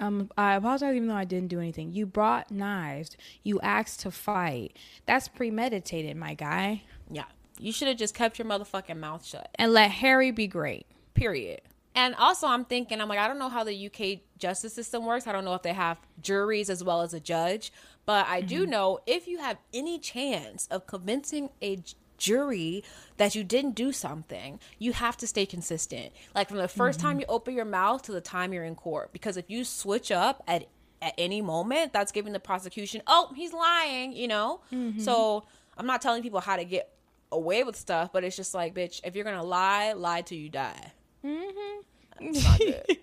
Um, 0.00 0.32
I 0.36 0.54
apologize 0.54 0.96
even 0.96 1.06
though 1.06 1.14
I 1.14 1.24
didn't 1.24 1.46
do 1.46 1.60
anything. 1.60 1.92
You 1.92 2.06
brought 2.06 2.50
knives. 2.50 3.16
You 3.44 3.60
asked 3.60 4.00
to 4.00 4.10
fight. 4.10 4.76
That's 5.06 5.28
premeditated, 5.28 6.16
my 6.16 6.34
guy. 6.34 6.82
Yeah. 7.08 7.26
You 7.60 7.70
should 7.70 7.86
have 7.86 7.98
just 7.98 8.16
kept 8.16 8.36
your 8.36 8.48
motherfucking 8.48 8.98
mouth 8.98 9.24
shut. 9.24 9.48
And 9.54 9.72
let 9.72 9.92
Harry 9.92 10.32
be 10.32 10.48
great. 10.48 10.86
period 11.14 11.60
and 11.94 12.14
also 12.16 12.46
i'm 12.46 12.64
thinking 12.64 13.00
i'm 13.00 13.08
like 13.08 13.18
i 13.18 13.28
don't 13.28 13.38
know 13.38 13.48
how 13.48 13.64
the 13.64 13.86
uk 13.86 14.20
justice 14.44 14.74
system 14.74 15.06
works. 15.06 15.26
I 15.26 15.32
don't 15.32 15.46
know 15.46 15.54
if 15.54 15.62
they 15.62 15.72
have 15.72 15.98
juries 16.20 16.68
as 16.68 16.84
well 16.84 17.00
as 17.00 17.14
a 17.14 17.20
judge. 17.20 17.72
But 18.04 18.26
i 18.26 18.42
do 18.42 18.62
mm-hmm. 18.62 18.70
know 18.70 18.98
if 19.06 19.26
you 19.26 19.38
have 19.38 19.56
any 19.72 19.98
chance 19.98 20.68
of 20.70 20.86
convincing 20.86 21.48
a 21.62 21.82
jury 22.18 22.84
that 23.16 23.34
you 23.34 23.42
didn't 23.42 23.74
do 23.74 23.90
something 23.90 24.60
you 24.78 24.92
have 24.92 25.16
to 25.16 25.26
stay 25.26 25.46
consistent. 25.46 26.12
Like 26.34 26.48
from 26.48 26.58
the 26.58 26.64
1st 26.64 26.98
time 26.98 27.10
mm-hmm. 27.12 27.20
you 27.20 27.26
open 27.28 27.54
your 27.54 27.64
mouth 27.64 28.02
to 28.02 28.12
the 28.12 28.20
time 28.20 28.52
you're 28.52 28.64
in 28.64 28.76
court. 28.76 29.12
Because 29.12 29.36
if 29.36 29.46
you 29.48 29.64
switch 29.64 30.12
up 30.12 30.42
at 30.46 30.66
at 31.02 31.14
any 31.18 31.42
moment 31.42 31.92
that's 31.92 32.12
giving 32.12 32.32
the 32.32 32.40
prosecution 32.40 33.02
oh 33.06 33.32
he's 33.34 33.52
lying 33.52 34.12
you 34.12 34.28
know? 34.28 34.60
So 34.70 34.76
mm-hmm. 34.76 35.80
i'm 35.80 35.86
not 35.86 36.02
telling 36.02 36.22
people 36.22 36.40
how 36.40 36.56
to 36.56 36.64
get 36.64 36.90
away 37.32 37.64
with 37.64 37.76
stuff 37.76 38.10
but 38.12 38.24
it's 38.24 38.36
just 38.36 38.54
like 38.54 38.74
bitch 38.74 39.00
if 39.04 39.16
you're 39.16 39.24
gonna 39.24 39.42
lie 39.42 39.92
lie 39.92 40.22
till 40.22 40.38
you 40.38 40.48
die 40.48 40.92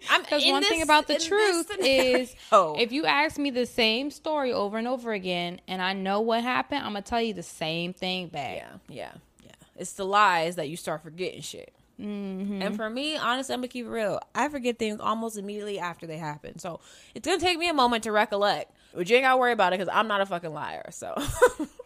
I'm- 0.10 0.22
Because 0.22 0.44
in 0.44 0.52
one 0.52 0.64
thing 0.64 0.82
about 0.82 1.08
the 1.08 1.18
truth 1.20 1.70
is, 1.80 2.34
scenario- 2.50 2.76
if 2.80 2.92
you 2.92 3.06
ask 3.06 3.38
me 3.38 3.50
the 3.50 3.66
same 3.66 4.10
story 4.10 4.54
over 4.54 4.78
and 4.78 4.88
over 4.88 5.12
again, 5.12 5.60
and 5.68 5.82
I 5.82 5.94
know 5.94 6.22
what 6.22 6.44
happened, 6.44 6.80
I'm 6.86 6.94
gonna 6.94 7.02
tell 7.02 7.22
you 7.22 7.34
the 7.34 7.44
same 7.44 7.94
thing 7.94 8.28
back. 8.28 8.56
yeah, 8.58 8.72
yeah, 8.88 9.12
yeah, 9.44 9.52
it's 9.76 9.94
the 9.94 10.06
lies 10.06 10.56
that 10.56 10.70
you 10.70 10.78
start 10.78 11.04
forgetting 11.04 11.42
shit. 11.42 11.74
Mm-hmm. 12.00 12.62
And 12.64 12.76
for 12.76 12.90
me, 12.90 13.16
honestly, 13.18 13.54
I'm 13.54 13.60
gonna 13.60 13.68
keep 13.68 13.86
it 13.86 13.90
real. 13.90 14.20
I 14.34 14.48
forget 14.50 14.80
things 14.80 15.00
almost 15.00 15.38
immediately 15.38 15.78
after 15.78 16.08
they 16.08 16.18
happen, 16.18 16.58
so 16.58 16.80
it's 17.14 17.28
gonna 17.28 17.40
take 17.40 17.58
me 17.60 17.70
a 17.70 17.74
moment 17.74 18.04
to 18.06 18.12
recollect. 18.12 18.72
But 18.94 19.10
you 19.10 19.18
ain't 19.18 19.24
gotta 19.24 19.38
worry 19.38 19.52
about 19.52 19.74
it 19.74 19.80
because 19.80 19.94
I'm 19.94 20.08
not 20.08 20.22
a 20.22 20.26
fucking 20.26 20.54
liar. 20.54 20.90
So 20.92 21.14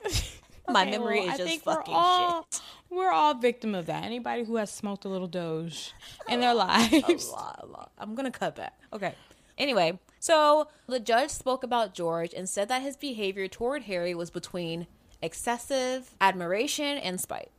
my 0.68 0.82
Okay, 0.84 0.92
memory 0.92 1.20
well, 1.22 1.28
is 1.30 1.34
I 1.34 1.38
just 1.38 1.50
think 1.50 1.64
fucking 1.64 1.94
we're 1.94 2.00
all, 2.00 2.48
shit. 2.52 2.62
We're 2.90 3.12
all 3.12 3.34
victim 3.36 3.76
of 3.76 3.86
that. 3.88 4.04
Anybody 4.04 4.44
who 4.44 4.56
has 4.58 4.72
smoked 4.72 5.06
a 5.06 5.10
little 5.10 5.28
doge 5.28 5.94
in 6.30 6.40
their 6.40 6.52
a 6.52 6.56
lives. 6.56 7.30
lot, 7.32 7.60
a 7.64 7.66
lot. 7.66 7.92
I'm 7.98 8.16
gonna 8.16 8.32
cut 8.32 8.56
back. 8.56 8.78
Okay. 8.94 9.14
Anyway, 9.58 10.00
so 10.20 10.68
the 10.88 11.00
judge 11.00 11.30
spoke 11.30 11.64
about 11.64 11.94
George 11.94 12.34
and 12.34 12.50
said 12.50 12.68
that 12.70 12.82
his 12.82 12.98
behavior 12.98 13.48
toward 13.48 13.84
Harry 13.84 14.14
was 14.14 14.30
between 14.30 14.88
excessive 15.22 16.16
admiration 16.20 16.98
and 16.98 17.20
spite. 17.22 17.52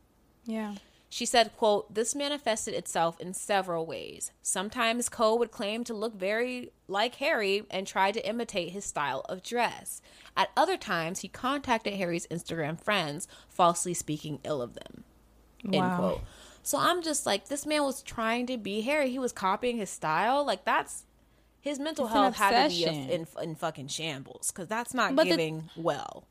Yeah. 0.45 0.75
She 1.09 1.25
said, 1.25 1.55
quote, 1.55 1.93
this 1.93 2.13
manifested 2.13 2.73
itself 2.73 3.19
in 3.21 3.33
several 3.33 3.85
ways. 3.85 4.31
Sometimes 4.41 5.07
Koh 5.07 5.35
would 5.37 5.51
claim 5.51 5.83
to 5.85 5.93
look 5.93 6.13
very 6.13 6.71
like 6.87 7.15
Harry 7.15 7.63
and 7.71 7.87
try 7.87 8.11
to 8.11 8.27
imitate 8.27 8.71
his 8.73 8.83
style 8.83 9.21
of 9.29 9.41
dress. 9.41 10.01
At 10.35 10.49
other 10.57 10.75
times, 10.77 11.19
he 11.21 11.29
contacted 11.29 11.93
Harry's 11.93 12.27
Instagram 12.27 12.79
friends, 12.81 13.27
falsely 13.47 13.93
speaking 13.93 14.39
ill 14.43 14.61
of 14.61 14.73
them. 14.73 15.05
End 15.63 15.75
Wow. 15.75 15.97
quote. 15.97 16.21
So 16.61 16.77
I'm 16.77 17.01
just 17.01 17.25
like, 17.25 17.47
this 17.47 17.65
man 17.65 17.83
was 17.83 18.01
trying 18.03 18.45
to 18.47 18.57
be 18.57 18.81
Harry. 18.81 19.09
He 19.09 19.19
was 19.19 19.31
copying 19.31 19.77
his 19.77 19.89
style. 19.89 20.45
Like 20.45 20.65
that's 20.65 21.05
his 21.61 21.79
mental 21.79 22.05
It's 22.05 22.13
health 22.13 22.35
had 22.35 22.69
to 22.69 22.75
be 22.75 22.83
obsession. 22.83 23.09
in, 23.09 23.27
in 23.41 23.55
fucking 23.55 23.87
shambles 23.87 24.51
because 24.51 24.67
that's 24.67 24.93
not 24.93 25.15
But 25.15 25.23
the- 25.23 25.29
giving 25.31 25.69
well. 25.77 26.27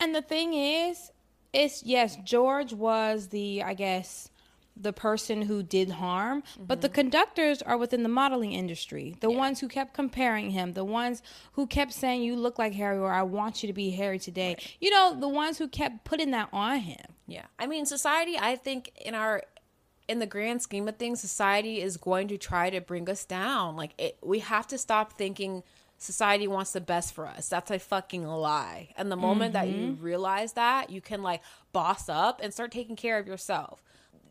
And 0.00 0.14
the 0.14 0.22
thing 0.22 0.54
is, 0.54 1.10
it's 1.54 1.82
yes, 1.84 2.16
George 2.24 2.72
was 2.72 3.28
the 3.28 3.62
I 3.62 3.74
guess 3.74 4.28
the 4.76 4.92
person 4.92 5.42
who 5.42 5.62
did 5.62 5.88
harm, 5.88 6.42
but 6.58 6.78
Mm-hmm. 6.78 6.80
the 6.82 6.88
conductors 6.88 7.62
are 7.62 7.76
within 7.78 8.02
the 8.02 8.08
modeling 8.08 8.52
industry. 8.52 9.14
The 9.20 9.30
ones 9.30 9.60
who 9.60 9.68
kept 9.68 9.94
comparing 9.94 10.50
him, 10.50 10.72
the 10.72 10.84
ones 10.84 11.22
who 11.52 11.68
kept 11.68 11.92
saying, 11.92 12.22
You 12.22 12.34
look 12.34 12.58
like 12.58 12.72
Harry, 12.74 12.98
or 12.98 13.12
I 13.12 13.22
want 13.22 13.62
you 13.62 13.68
to 13.68 13.72
be 13.72 13.90
Harry 13.90 14.18
today. 14.18 14.56
You 14.80 14.90
know, 14.90 15.16
the 15.18 15.28
ones 15.28 15.58
who 15.58 15.68
kept 15.68 16.04
putting 16.04 16.32
that 16.32 16.48
on 16.52 16.80
him. 16.80 17.06
Yeah. 17.28 17.44
I 17.56 17.68
mean, 17.68 17.86
society, 17.86 18.36
I 18.36 18.56
think 18.56 18.90
in 19.00 19.14
our 19.14 19.42
in 20.08 20.18
the 20.18 20.26
grand 20.26 20.60
scheme 20.60 20.86
of 20.88 20.96
things, 20.96 21.20
society 21.20 21.80
is 21.80 21.96
going 21.96 22.28
to 22.28 22.36
try 22.36 22.68
to 22.68 22.80
bring 22.80 23.08
us 23.08 23.24
down. 23.24 23.76
Like 23.76 23.92
it, 23.96 24.18
we 24.22 24.40
have 24.40 24.66
to 24.66 24.76
stop 24.76 25.12
thinking 25.16 25.62
society 26.04 26.46
wants 26.46 26.72
the 26.72 26.80
best 26.80 27.14
for 27.14 27.26
us. 27.26 27.48
That's 27.48 27.70
a 27.70 27.78
fucking 27.78 28.26
lie. 28.26 28.90
And 28.96 29.10
the 29.10 29.16
moment 29.16 29.54
that 29.54 29.68
you 29.68 29.92
mm-hmm. 29.92 30.02
realize 30.02 30.52
that, 30.52 30.90
you 30.90 31.00
can 31.00 31.22
like 31.22 31.42
boss 31.72 32.08
up 32.08 32.40
and 32.42 32.52
start 32.52 32.70
taking 32.70 32.96
care 32.96 33.18
of 33.18 33.26
yourself. 33.26 33.82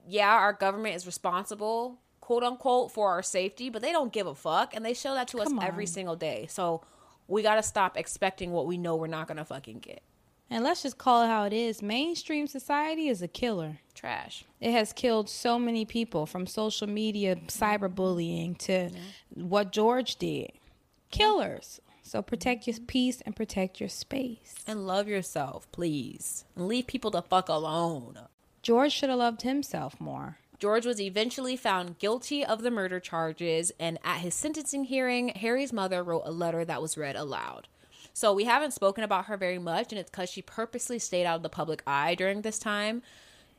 Yeah, 0.08 0.32
our 0.32 0.54
government 0.54 0.96
is 0.96 1.06
responsible, 1.06 2.00
quote 2.22 2.44
unquote, 2.44 2.92
for 2.92 3.10
our 3.10 3.24
safety, 3.24 3.70
but 3.70 3.82
they 3.82 3.92
don't 3.92 4.14
give 4.14 4.28
a 4.28 4.36
fuck 4.36 4.76
and 4.76 4.86
they 4.86 4.94
show 4.94 5.14
that 5.14 5.28
to 5.30 5.38
Come 5.38 5.60
us 5.60 5.66
every 5.66 5.86
single 5.86 6.16
day. 6.16 6.48
So 6.50 6.84
we 7.28 7.42
got 7.42 7.56
to 7.56 7.64
stop 7.64 7.98
expecting 7.98 8.52
what 8.52 8.68
we 8.68 8.78
know 8.78 8.96
we're 8.96 9.08
not 9.08 9.28
going 9.28 9.38
to 9.38 9.46
fucking 9.46 9.80
get. 9.80 10.04
And 10.50 10.64
let's 10.64 10.84
just 10.84 10.98
call 10.98 11.24
it 11.24 11.28
how 11.28 11.46
it 11.46 11.54
is. 11.54 11.82
Mainstream 11.82 12.46
society 12.46 13.08
is 13.08 13.22
a 13.22 13.28
killer. 13.28 13.80
Trash. 13.96 14.46
It 14.60 14.72
has 14.72 14.94
killed 14.94 15.30
so 15.30 15.58
many 15.58 15.86
people 15.86 16.26
from 16.26 16.46
social 16.46 16.88
media, 16.88 17.38
cyberbullying 17.48 18.58
to 18.60 18.92
what 19.34 19.72
George 19.72 20.18
did. 20.18 20.52
Killers. 21.14 21.80
So 22.02 22.24
protect 22.24 22.66
your 22.66 22.76
peace 22.88 23.22
and 23.22 23.36
protect 23.36 23.80
your 23.80 23.88
space. 23.88 24.56
And 24.66 24.88
love 24.88 25.08
yourself, 25.08 25.72
please. 25.72 26.44
And 26.56 26.68
leave 26.68 26.88
people 26.88 27.12
the 27.12 27.22
fuck 27.22 27.50
alone. 27.50 28.18
George 28.64 28.92
should 28.92 29.10
have 29.10 29.20
loved 29.20 29.44
himself 29.44 30.02
more. 30.02 30.40
George 30.58 30.88
was 30.88 31.00
eventually 31.00 31.56
found 31.56 32.00
guilty 32.00 32.44
of 32.44 32.64
the 32.64 32.72
murder 32.72 33.00
charges, 33.00 33.72
and 33.80 34.00
at 34.04 34.22
his 34.22 34.34
sentencing 34.34 34.86
hearing, 34.86 35.30
Harry's 35.30 35.72
mother 35.72 36.02
wrote 36.04 36.24
a 36.26 36.32
letter 36.32 36.66
that 36.66 36.82
was 36.82 36.98
read 36.98 37.16
aloud. 37.16 37.68
So 38.12 38.34
we 38.34 38.46
haven't 38.46 38.74
spoken 38.74 39.04
about 39.04 39.26
her 39.26 39.38
very 39.38 39.60
much, 39.60 39.92
and 39.92 40.00
it's 40.00 40.10
because 40.10 40.32
she 40.32 40.42
purposely 40.42 40.98
stayed 40.98 41.26
out 41.26 41.38
of 41.38 41.44
the 41.44 41.50
public 41.50 41.84
eye 41.86 42.16
during 42.16 42.42
this 42.42 42.58
time. 42.58 43.04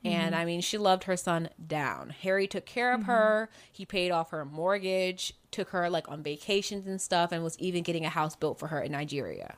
And 0.05 0.33
mm-hmm. 0.33 0.41
I 0.41 0.45
mean, 0.45 0.61
she 0.61 0.77
loved 0.77 1.05
her 1.05 1.17
son 1.17 1.49
down. 1.67 2.11
Harry 2.11 2.47
took 2.47 2.67
care 2.67 2.93
of 2.93 3.01
mm-hmm. 3.01 3.11
her. 3.11 3.51
He 3.73 3.87
paid 3.87 4.11
off 4.11 4.31
her 4.31 4.45
mortgage, 4.45 5.33
took 5.51 5.71
her 5.71 5.89
like 5.89 6.09
on 6.09 6.23
vacations 6.23 6.87
and 6.87 7.01
stuff, 7.01 7.33
and 7.33 7.43
was 7.43 7.59
even 7.59 7.83
getting 7.83 8.05
a 8.05 8.11
house 8.11 8.37
built 8.37 8.59
for 8.59 8.69
her 8.69 8.81
in 8.81 8.93
Nigeria 8.93 9.57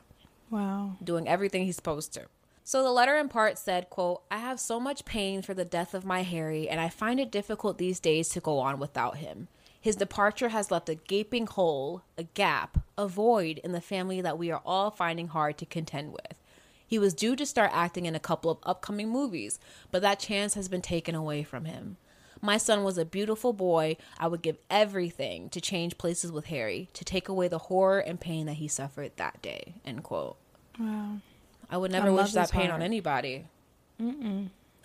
Wow. 0.49 0.95
doing 1.03 1.27
everything 1.27 1.65
he's 1.65 1.75
supposed 1.75 2.13
to. 2.13 2.27
So 2.63 2.83
the 2.83 2.91
letter 2.91 3.15
in 3.15 3.29
part 3.29 3.57
said, 3.57 3.89
quote, 3.89 4.23
I 4.29 4.37
have 4.39 4.59
so 4.59 4.79
much 4.79 5.05
pain 5.05 5.41
for 5.41 5.53
the 5.53 5.65
death 5.65 5.93
of 5.93 6.03
my 6.03 6.23
Harry, 6.23 6.67
and 6.67 6.81
I 6.81 6.89
find 6.89 7.19
it 7.19 7.31
difficult 7.31 7.77
these 7.77 7.99
days 7.99 8.29
to 8.29 8.41
go 8.41 8.59
on 8.59 8.77
without 8.77 9.17
him. 9.17 9.47
His 9.79 9.95
departure 9.95 10.49
has 10.49 10.69
left 10.69 10.89
a 10.89 10.95
gaping 10.95 11.47
hole, 11.47 12.03
a 12.17 12.23
gap, 12.23 12.79
a 12.97 13.07
void 13.07 13.59
in 13.59 13.71
the 13.71 13.79
family 13.79 14.19
that 14.19 14.37
we 14.37 14.51
are 14.51 14.61
all 14.65 14.91
finding 14.91 15.29
hard 15.29 15.57
to 15.59 15.65
contend 15.65 16.11
with. 16.11 16.33
He 16.87 16.97
was 16.97 17.13
due 17.13 17.35
to 17.35 17.45
start 17.45 17.71
acting 17.73 18.05
in 18.05 18.15
a 18.15 18.19
couple 18.19 18.49
of 18.49 18.59
upcoming 18.63 19.09
movies, 19.09 19.59
but 19.91 20.01
that 20.01 20.19
chance 20.19 20.53
has 20.53 20.69
been 20.69 20.81
taken 20.81 21.13
away 21.13 21.43
from 21.43 21.65
him. 21.65 21.97
My 22.41 22.57
son 22.57 22.83
was 22.83 22.97
a 22.97 23.05
beautiful 23.05 23.51
boy. 23.51 23.97
I 24.17 24.27
would 24.27 24.41
give 24.41 24.57
everything 24.69 25.49
to 25.49 25.59
change 25.59 25.97
places 25.97 26.31
with 26.31 26.45
Harry, 26.45 26.87
to 26.93 27.03
take 27.03 27.27
away 27.27 27.47
the 27.47 27.57
horror 27.57 27.99
and 27.99 28.19
pain 28.19 28.45
that 28.45 28.53
he 28.53 28.67
suffered 28.67 29.11
that 29.17 29.41
day. 29.41 29.75
End 29.85 30.03
quote. 30.03 30.37
Wow. 30.79 31.17
I 31.69 31.77
would 31.77 31.91
never 31.91 32.07
I 32.07 32.11
wish 32.11 32.31
that 32.33 32.51
pain 32.51 32.67
heart. 32.67 32.75
on 32.75 32.81
anybody. 32.81 33.45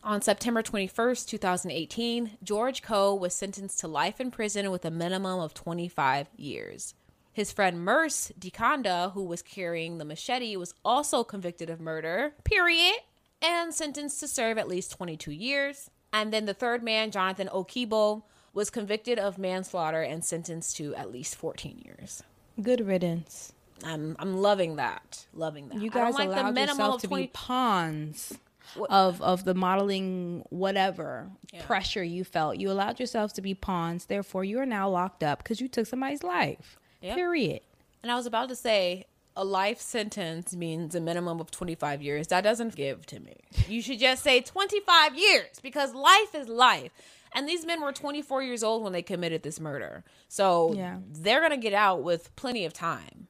On 0.04 0.20
September 0.20 0.62
21st, 0.62 1.28
2018, 1.28 2.38
George 2.42 2.82
Koh 2.82 3.14
was 3.14 3.34
sentenced 3.34 3.78
to 3.80 3.88
life 3.88 4.20
in 4.20 4.32
prison 4.32 4.70
with 4.70 4.84
a 4.84 4.90
minimum 4.90 5.38
of 5.38 5.54
25 5.54 6.28
years. 6.36 6.94
His 7.32 7.50
friend 7.50 7.80
Merse 7.80 8.30
Dikanda, 8.38 9.12
who 9.12 9.24
was 9.24 9.40
carrying 9.42 9.98
the 9.98 10.04
machete, 10.04 10.56
was 10.56 10.74
also 10.84 11.24
convicted 11.24 11.70
of 11.70 11.80
murder, 11.80 12.34
period, 12.44 12.96
and 13.40 13.72
sentenced 13.74 14.20
to 14.20 14.28
serve 14.28 14.58
at 14.58 14.68
least 14.68 14.90
22 14.92 15.32
years. 15.32 15.90
And 16.12 16.32
then 16.32 16.44
the 16.44 16.54
third 16.54 16.82
man, 16.82 17.10
Jonathan 17.10 17.48
Okigbo, 17.48 18.22
was 18.52 18.68
convicted 18.68 19.18
of 19.18 19.38
manslaughter 19.38 20.02
and 20.02 20.22
sentenced 20.22 20.76
to 20.76 20.94
at 20.94 21.10
least 21.10 21.34
14 21.36 21.80
years. 21.84 22.22
Good 22.60 22.86
riddance. 22.86 23.54
I'm 23.82 24.14
I'm 24.18 24.36
loving 24.36 24.76
that. 24.76 25.26
Loving 25.32 25.68
that. 25.70 25.80
You 25.80 25.90
guys 25.90 26.14
like 26.14 26.28
the 26.28 26.34
allowed 26.34 26.56
yourself 26.58 27.00
to 27.00 27.08
20 27.08 27.22
be 27.24 27.30
pawns 27.32 28.32
What- 28.74 28.90
of 28.90 29.20
of 29.22 29.44
the 29.44 29.54
modeling 29.54 30.44
whatever 30.50 31.30
pressure 31.62 32.04
you 32.04 32.24
felt. 32.24 32.58
You 32.58 32.70
allowed 32.70 33.00
yourselves 33.00 33.32
to 33.34 33.42
be 33.42 33.54
pawns. 33.54 34.04
Therefore, 34.06 34.44
you 34.44 34.58
are 34.60 34.66
now 34.66 34.88
locked 34.88 35.22
up 35.24 35.38
because 35.38 35.60
you 35.60 35.66
took 35.68 35.86
somebody's 35.86 36.22
life. 36.22 36.78
Yep. 37.02 37.16
Period. 37.16 37.60
And 38.02 38.10
I 38.10 38.16
was 38.16 38.26
about 38.26 38.48
to 38.48 38.56
say, 38.56 39.06
a 39.36 39.44
life 39.44 39.80
sentence 39.80 40.54
means 40.54 40.94
a 40.94 41.00
minimum 41.00 41.40
of 41.40 41.50
25 41.50 42.02
years. 42.02 42.26
That 42.28 42.42
doesn't 42.42 42.74
give 42.76 43.06
to 43.06 43.18
me. 43.20 43.36
You 43.68 43.80
should 43.80 43.98
just 43.98 44.22
say 44.22 44.40
25 44.42 45.16
years 45.16 45.58
because 45.62 45.94
life 45.94 46.34
is 46.34 46.48
life. 46.48 46.90
And 47.34 47.48
these 47.48 47.64
men 47.64 47.80
were 47.80 47.92
24 47.92 48.42
years 48.42 48.62
old 48.62 48.82
when 48.84 48.92
they 48.92 49.00
committed 49.00 49.42
this 49.42 49.58
murder. 49.58 50.04
So 50.28 50.74
Yeah. 50.74 50.98
they're 51.10 51.40
going 51.40 51.52
to 51.52 51.56
get 51.56 51.72
out 51.72 52.02
with 52.02 52.34
plenty 52.36 52.66
of 52.66 52.74
time, 52.74 53.28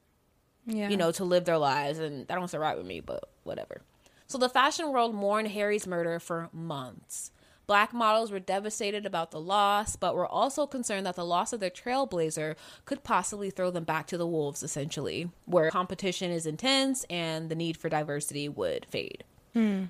Yeah. 0.67 0.89
you 0.89 0.97
know, 0.97 1.13
to 1.13 1.25
live 1.25 1.45
their 1.45 1.59
lives. 1.59 2.01
And 2.01 2.27
that 2.27 2.35
don't 2.35 2.49
sit 2.49 2.59
right 2.59 2.77
with 2.77 2.87
me, 2.87 2.99
but 3.01 3.29
whatever. 3.45 3.83
So 4.27 4.39
the 4.39 4.49
fashion 4.49 4.91
world 4.91 5.15
mourned 5.15 5.49
Harry's 5.49 5.87
murder 5.87 6.19
for 6.19 6.49
months. 6.53 7.31
Black 7.67 7.93
models 7.93 8.31
were 8.31 8.41
devastated 8.41 9.07
about 9.07 9.31
the 9.31 9.41
loss, 9.41 9.97
but 9.97 10.15
were 10.15 10.27
also 10.27 10.67
concerned 10.67 11.07
that 11.07 11.17
the 11.17 11.25
loss 11.25 11.53
of 11.53 11.61
their 11.61 11.71
trailblazer 11.71 12.57
could 12.85 13.05
possibly 13.05 13.51
throw 13.51 13.71
them 13.71 13.85
back 13.85 14.07
to 14.09 14.19
the 14.19 14.27
wolves, 14.27 14.63
essentially, 14.63 15.31
where 15.47 15.71
competition 15.71 16.31
is 16.31 16.47
intense 16.47 17.05
and 17.09 17.49
the 17.49 17.55
need 17.55 17.77
for 17.77 17.89
diversity 17.89 18.49
would 18.49 18.87
fade. 18.91 19.25
Hmm. 19.53 19.85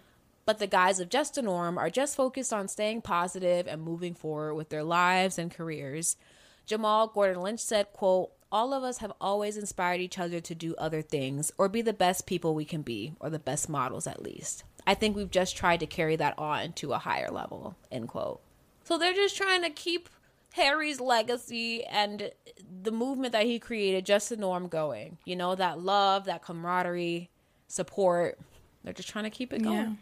But 0.45 0.59
the 0.59 0.67
guys 0.67 1.01
of 1.01 1.09
Just 1.09 1.39
a 1.39 1.43
Norm 1.43 1.79
are 1.79 1.91
just 1.91 2.17
focused 2.17 2.53
on 2.53 2.69
staying 2.69 3.03
positive 3.03 3.67
and 3.67 3.81
moving 3.81 4.15
forward 4.15 4.55
with 4.55 4.69
their 4.69 4.83
lives 4.83 5.39
and 5.39 5.51
careers. 5.51 6.17
Jamal 6.67 7.07
Gordon 7.07 7.43
Lynch 7.43 7.61
said, 7.61 7.93
quote, 7.93 8.33
all 8.51 8.75
of 8.75 8.83
us 8.83 8.99
have 8.99 9.13
always 9.19 9.57
inspired 9.57 10.01
each 10.01 10.19
other 10.19 10.39
to 10.41 10.55
do 10.55 10.75
other 10.77 11.01
things 11.01 11.51
or 11.57 11.69
be 11.71 11.81
the 11.81 11.95
best 11.95 12.27
people 12.27 12.55
we 12.55 12.67
can 12.67 12.83
be, 12.83 13.15
or 13.19 13.31
the 13.31 13.39
best 13.39 13.69
models 13.69 14.07
at 14.07 14.23
least. 14.23 14.63
I 14.87 14.95
think 14.95 15.17
we've 15.17 15.31
just 15.31 15.57
tried 15.57 15.81
to 15.81 15.87
carry 15.87 16.17
that 16.17 16.39
on 16.39 16.73
to 16.75 16.93
a 16.93 16.99
higher 16.99 17.31
level, 17.31 17.77
end 17.91 18.09
quote. 18.09 18.41
So 18.85 18.99
they're 18.99 19.15
just 19.15 19.37
trying 19.37 19.63
to 19.63 19.71
keep 19.71 20.09
Harry's 20.55 21.01
legacy 21.01 21.85
and 21.85 22.31
the 22.83 22.91
movement 22.91 23.33
that 23.33 23.47
he 23.47 23.59
created, 23.59 24.05
just 24.05 24.29
the 24.29 24.37
norm 24.37 24.69
going. 24.69 25.19
You 25.25 25.37
know, 25.37 25.55
that 25.55 25.81
love, 25.81 26.25
that 26.25 26.43
camaraderie, 26.43 27.31
support. 27.69 28.39
They're 28.85 28.93
just 28.93 29.09
trying 29.09 29.25
to 29.25 29.31
keep 29.31 29.53
it 29.53 29.63
going. 29.63 29.99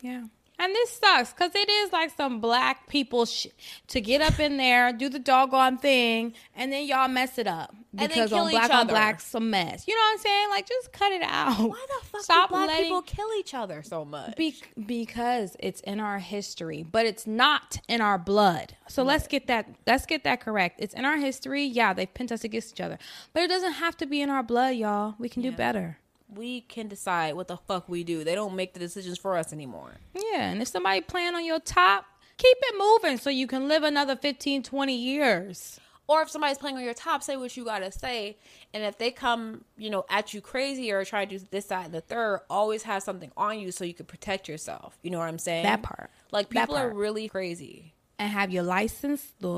Yeah. 0.00 0.20
Yeah. 0.20 0.24
And 0.58 0.74
this 0.74 0.90
sucks 0.98 1.32
because 1.32 1.54
it 1.54 1.68
is 1.68 1.92
like 1.92 2.10
some 2.16 2.40
black 2.40 2.88
people 2.88 3.26
sh- 3.26 3.46
to 3.88 4.00
get 4.00 4.20
up 4.20 4.40
in 4.40 4.56
there, 4.56 4.92
do 4.92 5.08
the 5.08 5.18
doggone 5.20 5.78
thing, 5.78 6.34
and 6.56 6.72
then 6.72 6.86
y'all 6.86 7.08
mess 7.08 7.38
it 7.38 7.46
up 7.46 7.74
then 7.92 8.08
because 8.08 8.30
kill 8.30 8.40
on 8.40 8.48
each 8.50 8.52
black 8.52 8.70
on 8.70 8.80
other. 8.80 8.90
black's 8.90 9.34
a 9.34 9.40
mess. 9.40 9.86
You 9.86 9.94
know 9.94 10.00
what 10.00 10.12
I'm 10.12 10.18
saying? 10.18 10.50
Like, 10.50 10.68
just 10.68 10.92
cut 10.92 11.12
it 11.12 11.22
out. 11.22 11.58
Why 11.58 11.86
the 12.00 12.06
fuck 12.06 12.20
Stop 12.22 12.48
do 12.50 12.54
black 12.54 12.68
letting 12.68 12.84
people 12.84 13.02
kill 13.02 13.28
each 13.38 13.54
other 13.54 13.82
so 13.82 14.04
much? 14.04 14.36
Be- 14.36 14.56
because 14.86 15.56
it's 15.60 15.80
in 15.82 16.00
our 16.00 16.18
history, 16.18 16.82
but 16.82 17.06
it's 17.06 17.26
not 17.26 17.80
in 17.88 18.00
our 18.00 18.18
blood. 18.18 18.74
So 18.88 19.02
let's 19.02 19.26
get 19.26 19.46
that 19.46 19.68
let's 19.86 20.06
get 20.06 20.24
that 20.24 20.40
correct. 20.40 20.80
It's 20.80 20.94
in 20.94 21.04
our 21.04 21.16
history. 21.16 21.64
Yeah, 21.64 21.92
they 21.92 22.06
pinned 22.06 22.32
us 22.32 22.44
against 22.44 22.74
each 22.74 22.80
other, 22.80 22.98
but 23.32 23.42
it 23.42 23.48
doesn't 23.48 23.74
have 23.74 23.96
to 23.98 24.06
be 24.06 24.20
in 24.20 24.30
our 24.30 24.42
blood, 24.42 24.74
y'all. 24.76 25.14
We 25.18 25.28
can 25.28 25.42
do 25.42 25.52
better. 25.52 25.98
We 26.28 26.62
can 26.62 26.88
decide 26.88 27.34
what 27.34 27.48
the 27.48 27.56
fuck 27.56 27.88
we 27.88 28.04
do. 28.04 28.24
They 28.24 28.34
don't 28.34 28.54
make 28.54 28.74
the 28.74 28.80
decisions 28.80 29.18
for 29.18 29.36
us 29.36 29.52
anymore. 29.52 29.92
Yeah, 30.14 30.50
and 30.50 30.60
if 30.60 30.68
somebody 30.68 31.00
playing 31.00 31.34
on 31.34 31.44
your 31.44 31.60
top, 31.60 32.06
keep 32.36 32.56
it 32.60 32.74
moving 32.78 33.18
so 33.18 33.30
you 33.30 33.46
can 33.46 33.68
live 33.68 33.82
another 33.82 34.16
15, 34.16 34.62
20 34.62 34.96
years. 34.96 35.80
Or 36.06 36.22
if 36.22 36.30
somebody's 36.30 36.56
playing 36.56 36.76
on 36.76 36.82
your 36.82 36.94
top, 36.94 37.22
say 37.22 37.36
what 37.36 37.54
you 37.54 37.66
gotta 37.66 37.92
say. 37.92 38.38
And 38.72 38.82
if 38.82 38.96
they 38.96 39.10
come, 39.10 39.64
you 39.76 39.90
know, 39.90 40.06
at 40.08 40.32
you 40.32 40.40
crazy 40.40 40.90
or 40.90 41.04
try 41.04 41.26
to 41.26 41.38
do 41.38 41.44
this, 41.50 41.66
that, 41.66 41.84
and 41.84 41.94
the 41.94 42.00
third, 42.00 42.40
always 42.48 42.82
have 42.84 43.02
something 43.02 43.30
on 43.36 43.58
you 43.58 43.70
so 43.72 43.84
you 43.84 43.92
can 43.92 44.06
protect 44.06 44.48
yourself. 44.48 44.96
You 45.02 45.10
know 45.10 45.18
what 45.18 45.28
I'm 45.28 45.38
saying? 45.38 45.64
That 45.64 45.82
part. 45.82 46.10
Like 46.32 46.48
people 46.48 46.76
are 46.76 46.90
really 46.90 47.28
crazy. 47.28 47.92
And 48.20 48.32
have 48.32 48.50
your 48.50 48.64
license, 48.64 49.32
the 49.38 49.48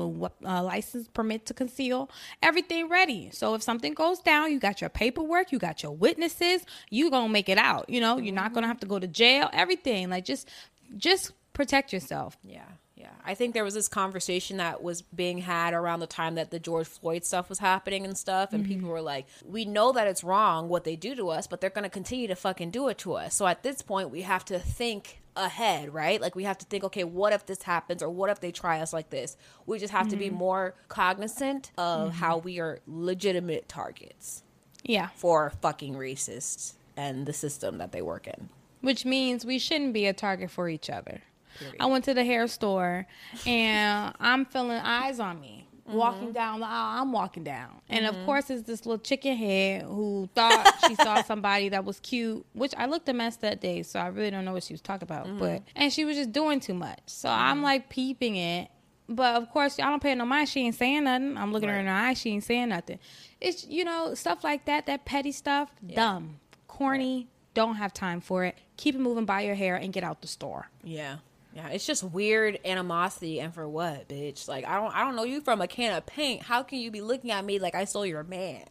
uh, 0.45 0.63
license 0.63 1.07
permit 1.07 1.47
to 1.47 1.53
conceal, 1.53 2.11
everything 2.43 2.89
ready. 2.89 3.31
So 3.31 3.55
if 3.55 3.63
something 3.63 3.95
goes 3.95 4.19
down, 4.19 4.51
you 4.51 4.59
got 4.59 4.81
your 4.81 4.89
paperwork, 4.91 5.51
you 5.51 5.57
got 5.57 5.81
your 5.81 5.93
witnesses, 5.93 6.63
you 6.91 7.09
gonna 7.09 7.29
make 7.29 7.49
it 7.49 7.57
out. 7.57 7.89
You 7.89 8.01
know, 8.01 8.19
you're 8.19 8.35
not 8.35 8.53
gonna 8.53 8.67
have 8.67 8.79
to 8.81 8.85
go 8.85 8.99
to 8.99 9.07
jail. 9.07 9.49
Everything 9.51 10.11
like 10.11 10.25
just, 10.25 10.47
just 10.95 11.31
protect 11.53 11.91
yourself. 11.91 12.37
Yeah, 12.43 12.61
yeah. 12.95 13.09
I 13.25 13.33
think 13.33 13.53
there 13.53 13.63
was 13.63 13.73
this 13.73 13.87
conversation 13.87 14.57
that 14.57 14.83
was 14.83 15.01
being 15.01 15.39
had 15.39 15.73
around 15.73 15.99
the 15.99 16.07
time 16.07 16.35
that 16.35 16.51
the 16.51 16.59
George 16.59 16.87
Floyd 16.87 17.25
stuff 17.25 17.49
was 17.49 17.59
happening 17.59 18.05
and 18.05 18.17
stuff. 18.17 18.53
And 18.53 18.65
people 18.65 18.89
were 18.89 19.01
like, 19.01 19.25
we 19.43 19.65
know 19.65 19.91
that 19.91 20.07
it's 20.07 20.23
wrong 20.23 20.69
what 20.69 20.83
they 20.83 20.95
do 20.95 21.15
to 21.15 21.29
us, 21.29 21.47
but 21.47 21.61
they're 21.61 21.69
going 21.69 21.83
to 21.83 21.89
continue 21.89 22.27
to 22.27 22.35
fucking 22.35 22.71
do 22.71 22.87
it 22.89 22.99
to 22.99 23.13
us. 23.13 23.35
So 23.35 23.47
at 23.47 23.63
this 23.63 23.81
point, 23.81 24.11
we 24.11 24.21
have 24.21 24.45
to 24.45 24.59
think 24.59 25.20
ahead, 25.35 25.93
right? 25.93 26.19
Like 26.19 26.35
we 26.35 26.43
have 26.43 26.57
to 26.59 26.65
think, 26.65 26.83
okay, 26.85 27.03
what 27.03 27.33
if 27.33 27.45
this 27.45 27.63
happens 27.63 28.03
or 28.03 28.09
what 28.09 28.29
if 28.29 28.39
they 28.39 28.51
try 28.51 28.79
us 28.79 28.93
like 28.93 29.09
this? 29.09 29.37
We 29.65 29.79
just 29.79 29.93
have 29.93 30.09
to 30.09 30.15
be 30.15 30.27
mm-hmm. 30.27 30.35
more 30.35 30.75
cognizant 30.87 31.71
of 31.77 32.09
mm-hmm. 32.09 32.17
how 32.17 32.37
we 32.37 32.59
are 32.59 32.79
legitimate 32.87 33.69
targets 33.69 34.43
Yeah. 34.83 35.09
for 35.15 35.51
fucking 35.61 35.95
racists 35.95 36.73
and 36.97 37.25
the 37.25 37.33
system 37.33 37.77
that 37.77 37.91
they 37.91 38.01
work 38.01 38.27
in. 38.27 38.49
Which 38.81 39.05
means 39.05 39.45
we 39.45 39.59
shouldn't 39.59 39.93
be 39.93 40.05
a 40.07 40.13
target 40.13 40.51
for 40.51 40.67
each 40.67 40.89
other. 40.89 41.21
Period. 41.57 41.77
I 41.79 41.85
went 41.85 42.05
to 42.05 42.13
the 42.13 42.23
hair 42.23 42.47
store 42.47 43.05
and 43.45 44.13
I'm 44.19 44.45
feeling 44.45 44.77
eyes 44.77 45.19
on 45.19 45.39
me. 45.39 45.67
Mm-hmm. 45.91 45.99
Walking 45.99 46.31
down 46.31 46.59
the 46.61 46.65
aisle, 46.65 47.01
I'm 47.01 47.11
walking 47.11 47.43
down. 47.43 47.69
And 47.89 48.05
of 48.05 48.15
course, 48.25 48.49
it's 48.49 48.63
this 48.63 48.85
little 48.85 49.01
chicken 49.01 49.35
head 49.35 49.83
who 49.83 50.29
thought 50.33 50.73
she 50.87 50.95
saw 50.95 51.21
somebody 51.23 51.69
that 51.69 51.85
was 51.85 51.99
cute, 51.99 52.45
which 52.53 52.73
I 52.77 52.85
looked 52.85 53.09
a 53.09 53.13
mess 53.13 53.37
that 53.37 53.61
day, 53.61 53.83
so 53.83 53.99
I 53.99 54.07
really 54.07 54.31
don't 54.31 54.45
know 54.45 54.53
what 54.53 54.63
she 54.63 54.73
was 54.73 54.81
talking 54.81 55.03
about. 55.03 55.27
Mm-hmm. 55.27 55.39
But 55.39 55.63
and 55.75 55.91
she 55.91 56.05
was 56.05 56.15
just 56.15 56.31
doing 56.31 56.59
too 56.59 56.73
much. 56.73 56.99
So 57.07 57.29
I'm 57.29 57.61
like 57.61 57.89
peeping 57.89 58.35
it. 58.37 58.69
But 59.09 59.35
of 59.35 59.49
course, 59.49 59.77
I 59.77 59.89
don't 59.89 60.01
pay 60.01 60.15
no 60.15 60.25
mind. 60.25 60.47
She 60.47 60.61
ain't 60.61 60.75
saying 60.75 61.03
nothing. 61.03 61.37
I'm 61.37 61.51
looking 61.51 61.67
her 61.67 61.77
in 61.77 61.85
the 61.85 61.91
eye. 61.91 62.13
She 62.13 62.29
ain't 62.31 62.45
saying 62.45 62.69
nothing. 62.69 62.99
It's 63.41 63.67
you 63.67 63.83
know 63.83 64.13
stuff 64.13 64.43
like 64.43 64.65
that, 64.65 64.85
that 64.85 65.05
petty 65.05 65.31
stuff, 65.31 65.69
dumb, 65.85 66.39
corny. 66.67 67.27
Don't 67.53 67.75
have 67.75 67.93
time 67.93 68.21
for 68.21 68.45
it. 68.45 68.57
Keep 68.77 68.95
it 68.95 69.01
moving 69.01 69.25
by 69.25 69.41
your 69.41 69.55
hair 69.55 69.75
and 69.75 69.91
get 69.91 70.05
out 70.05 70.21
the 70.21 70.27
store. 70.27 70.69
Yeah. 70.83 71.17
Yeah, 71.53 71.67
it's 71.69 71.85
just 71.85 72.03
weird 72.03 72.59
animosity 72.63 73.39
and 73.41 73.53
for 73.53 73.67
what, 73.67 74.07
bitch? 74.07 74.47
Like 74.47 74.65
I 74.65 74.75
don't 74.75 74.95
I 74.95 75.03
don't 75.03 75.15
know 75.15 75.23
you 75.25 75.41
from 75.41 75.61
a 75.61 75.67
can 75.67 75.95
of 75.97 76.05
paint. 76.05 76.43
How 76.43 76.63
can 76.63 76.79
you 76.79 76.91
be 76.91 77.01
looking 77.01 77.31
at 77.31 77.43
me 77.43 77.59
like 77.59 77.75
I 77.75 77.83
stole 77.85 78.05
your 78.05 78.23
man? 78.23 78.63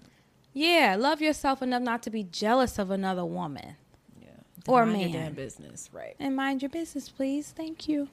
Yeah, 0.53 0.97
love 0.99 1.21
yourself 1.21 1.63
enough 1.63 1.83
not 1.83 2.03
to 2.05 2.11
be 2.11 2.25
jealous 2.25 2.79
of 2.79 2.91
another 2.91 3.25
woman. 3.25 3.77
Yeah. 4.21 4.29
Or 4.67 4.85
Mind 4.87 4.99
man. 4.99 5.11
your 5.11 5.23
damn 5.23 5.35
business, 5.35 5.89
right. 5.93 6.17
And 6.19 6.35
mind 6.35 6.63
your 6.63 6.71
business, 6.71 7.09
please. 7.09 7.53
Thank 7.57 7.87
you. 7.89 8.09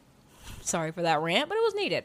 Sorry 0.61 0.91
for 0.91 1.01
that 1.01 1.20
rant, 1.22 1.49
but 1.49 1.55
it 1.57 1.63
was 1.63 1.74
needed. 1.76 2.03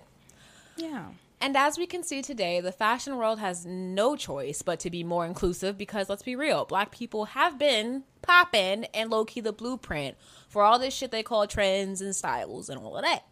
Yeah. 0.76 1.06
And 1.42 1.56
as 1.56 1.76
we 1.76 1.86
can 1.88 2.04
see 2.04 2.22
today, 2.22 2.60
the 2.60 2.70
fashion 2.70 3.16
world 3.16 3.40
has 3.40 3.66
no 3.66 4.14
choice 4.14 4.62
but 4.62 4.78
to 4.80 4.90
be 4.90 5.02
more 5.02 5.26
inclusive 5.26 5.76
because 5.76 6.08
let's 6.08 6.22
be 6.22 6.36
real, 6.36 6.64
black 6.64 6.92
people 6.92 7.24
have 7.24 7.58
been 7.58 8.04
popping 8.22 8.84
and 8.94 9.10
low 9.10 9.24
key 9.24 9.40
the 9.40 9.52
blueprint 9.52 10.16
for 10.48 10.62
all 10.62 10.78
this 10.78 10.94
shit 10.94 11.10
they 11.10 11.24
call 11.24 11.48
trends 11.48 12.00
and 12.00 12.14
styles 12.14 12.68
and 12.68 12.78
all 12.78 12.96
of 12.96 13.02
that. 13.02 13.24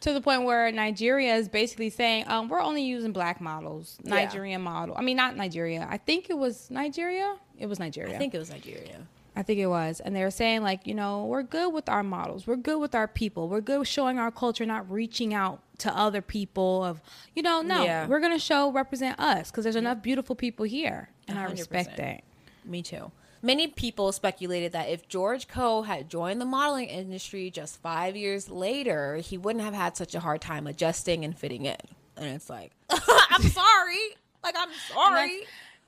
To 0.00 0.12
the 0.12 0.20
point 0.20 0.42
where 0.42 0.70
Nigeria 0.72 1.36
is 1.36 1.48
basically 1.48 1.90
saying, 1.90 2.24
um, 2.26 2.48
we're 2.48 2.60
only 2.60 2.82
using 2.82 3.12
black 3.12 3.40
models, 3.40 3.98
Yeah. 4.02 4.16
Nigerian 4.16 4.60
model. 4.60 4.96
I 4.98 5.02
mean, 5.02 5.16
not 5.16 5.36
Nigeria. 5.36 5.86
I 5.88 5.98
think 5.98 6.30
it 6.30 6.36
was 6.36 6.68
Nigeria. 6.72 7.36
It 7.56 7.66
was 7.66 7.78
Nigeria. 7.78 8.16
I 8.16 8.18
think 8.18 8.34
it 8.34 8.38
was 8.38 8.50
Nigeria. 8.50 8.98
I 9.36 9.42
think 9.42 9.58
it 9.58 9.66
was. 9.66 10.00
And 10.00 10.14
they 10.14 10.22
were 10.22 10.30
saying, 10.30 10.62
like, 10.62 10.86
you 10.86 10.94
know, 10.94 11.24
we're 11.24 11.42
good 11.42 11.72
with 11.72 11.88
our 11.88 12.02
models. 12.04 12.46
We're 12.46 12.56
good 12.56 12.78
with 12.78 12.94
our 12.94 13.08
people. 13.08 13.48
We're 13.48 13.60
good 13.60 13.80
with 13.80 13.88
showing 13.88 14.18
our 14.18 14.30
culture, 14.30 14.64
not 14.64 14.88
reaching 14.90 15.34
out 15.34 15.60
to 15.78 15.96
other 15.96 16.22
people 16.22 16.84
of, 16.84 17.00
you 17.34 17.42
know, 17.42 17.60
no, 17.60 17.82
Yeah. 17.82 18.06
we're 18.06 18.20
going 18.20 18.32
to 18.32 18.38
show, 18.38 18.70
represent 18.70 19.18
us 19.18 19.50
because 19.50 19.64
there's 19.64 19.74
enough 19.76 20.02
beautiful 20.02 20.36
people 20.36 20.64
here. 20.64 21.08
And 21.26 21.38
I 21.38 21.46
100%. 21.46 21.50
respect 21.50 21.96
that. 21.96 22.22
Me 22.64 22.80
too. 22.82 23.10
Many 23.42 23.66
people 23.66 24.10
speculated 24.12 24.72
that 24.72 24.88
if 24.88 25.06
George 25.08 25.48
Koh 25.48 25.82
had 25.82 26.08
joined 26.08 26.40
the 26.40 26.46
modeling 26.46 26.88
industry 26.88 27.50
just 27.50 27.82
five 27.82 28.16
years 28.16 28.48
later, 28.48 29.16
he 29.16 29.36
wouldn't 29.36 29.64
have 29.64 29.74
had 29.74 29.96
such 29.96 30.14
a 30.14 30.20
hard 30.20 30.40
time 30.40 30.66
adjusting 30.66 31.24
and 31.24 31.36
fitting 31.36 31.66
in. 31.66 31.76
And 32.16 32.26
it's 32.26 32.48
like, 32.48 32.70
I'm 32.90 33.42
sorry. 33.42 33.98
Like, 34.42 34.54
I'm 34.56 34.70
sorry. 34.92 35.40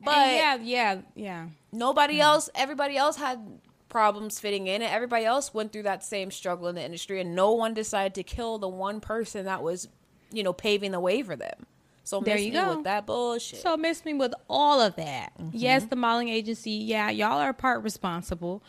But 0.05 0.17
yeah, 0.17 0.57
yeah, 0.57 0.99
yeah. 1.15 1.47
Nobody 1.79 2.21
else, 2.21 2.49
everybody 2.55 2.97
else 2.97 3.17
had 3.17 3.61
problems 3.89 4.41
fitting 4.41 4.67
in, 4.67 4.83
and 4.83 4.93
everybody 4.93 5.25
else 5.25 5.55
went 5.55 5.73
through 5.73 5.85
that 5.85 6.05
same 6.05 6.31
struggle 6.31 6.67
in 6.69 6.75
the 6.75 6.83
industry, 6.85 7.21
and 7.21 7.35
no 7.35 7.53
one 7.53 7.75
decided 7.75 8.15
to 8.15 8.23
kill 8.23 8.59
the 8.59 8.69
one 8.69 9.01
person 9.01 9.45
that 9.45 9.63
was, 9.63 9.89
you 10.33 10.43
know, 10.43 10.53
paving 10.53 10.93
the 10.93 11.01
way 11.01 11.23
for 11.23 11.37
them. 11.37 11.67
So 12.05 12.21
There 12.21 12.35
miss 12.37 12.45
you 12.45 12.53
me 12.53 12.59
go. 12.59 12.75
with 12.77 12.85
that 12.85 13.05
bullshit. 13.07 13.61
So 13.61 13.77
miss 13.77 14.05
me 14.05 14.15
with 14.15 14.33
all 14.49 14.81
of 14.81 14.95
that. 14.97 15.33
Mm-hmm. 15.39 15.51
Yes, 15.53 15.85
the 15.87 15.97
modeling 15.97 16.29
agency, 16.29 16.71
yeah, 16.71 17.11
y'all 17.11 17.39
are 17.39 17.53
part 17.53 17.83
responsible. 17.83 18.63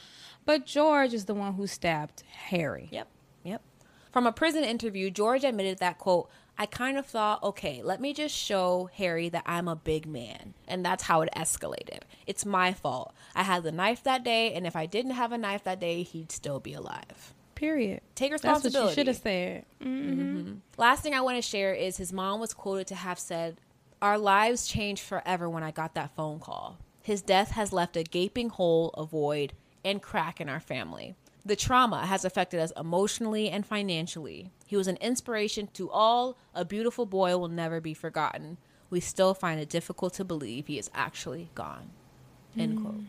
But 0.45 0.66
George 0.66 1.14
is 1.14 1.26
the 1.26 1.36
one 1.36 1.53
who 1.53 1.68
stabbed 1.68 2.24
Harry. 2.32 2.88
Yep. 2.91 3.08
Yep. 3.43 3.62
From 4.12 4.26
a 4.26 4.32
prison 4.32 4.64
interview, 4.64 5.12
George 5.12 5.43
admitted 5.43 5.78
that, 5.80 5.99
quote, 5.99 6.30
I 6.58 6.66
kind 6.66 6.97
of 6.97 7.05
thought, 7.05 7.43
okay, 7.43 7.82
let 7.84 8.01
me 8.01 8.14
just 8.14 8.36
show 8.36 8.89
Harry 8.95 9.30
that 9.30 9.43
I'm 9.45 9.68
a 9.68 9.76
big 9.76 10.08
man. 10.08 10.55
And 10.68 10.84
that's 10.84 11.03
how 11.03 11.22
it 11.22 11.30
escalated. 11.36 12.01
It's 12.26 12.45
my 12.45 12.74
fault. 12.74 13.14
I 13.36 13.43
had 13.43 13.64
the 13.64 13.72
knife 13.72 14.03
that 14.03 14.24
day, 14.24 14.53
and 14.53 14.66
if 14.66 14.76
I 14.76 14.88
didn't 14.88 15.12
have 15.12 15.32
a 15.32 15.38
knife 15.38 15.64
that 15.66 15.80
day, 15.80 16.01
he'd 16.03 16.32
still 16.32 16.60
be 16.60 16.74
alive. 16.74 17.34
Period. 17.53 18.01
Take 18.16 18.32
That's 18.32 18.43
what 18.43 18.53
responsibility. 18.55 18.89
you 18.89 18.95
should 18.95 19.08
have 19.08 19.18
said. 19.18 19.66
Mm. 19.84 20.60
Last 20.78 21.03
thing 21.03 21.14
I 21.14 21.22
want 21.22 21.38
to 21.38 21.41
share 21.41 21.74
is 21.74 21.97
his 21.97 22.14
mom 22.14 22.39
was 22.39 22.53
quoted 22.53 22.88
to 22.88 22.95
have 22.95 23.20
said, 23.20 23.58
Our 24.01 24.18
lives 24.18 24.68
changed 24.68 25.03
forever 25.03 25.49
when 25.49 25.64
I 25.64 25.72
got 25.72 25.93
that 25.95 26.16
phone 26.16 26.39
call. 26.39 26.78
His 27.01 27.22
death 27.22 27.51
has 27.51 27.72
left 27.74 27.97
a 27.97 28.03
gaping 28.03 28.49
hole, 28.49 28.89
a 28.89 29.05
void, 29.05 29.53
and 29.84 30.01
crack 30.01 30.41
in 30.41 30.49
our 30.49 30.60
family. 30.60 31.16
The 31.48 31.56
trauma 31.56 32.06
has 32.06 32.26
affected 32.26 32.60
us 32.60 32.74
emotionally 32.76 33.50
and 33.50 33.66
financially. 33.66 34.52
He 34.66 34.76
was 34.76 34.89
an 34.89 34.98
inspiration 34.98 35.70
to 35.76 35.89
all. 35.89 36.38
A 36.54 36.66
beautiful 36.66 37.06
boy 37.06 37.38
will 37.38 37.48
never 37.48 37.80
be 37.80 37.93
forgotten. 37.93 38.58
We 38.89 39.00
still 39.00 39.34
find 39.34 39.58
it 39.58 39.70
difficult 39.70 40.14
to 40.16 40.26
believe 40.26 40.68
he 40.68 40.78
is 40.78 40.91
actually 40.93 41.50
gone. 41.56 41.91
End 42.58 42.78
mm. 42.78 42.82
quote. 42.82 43.00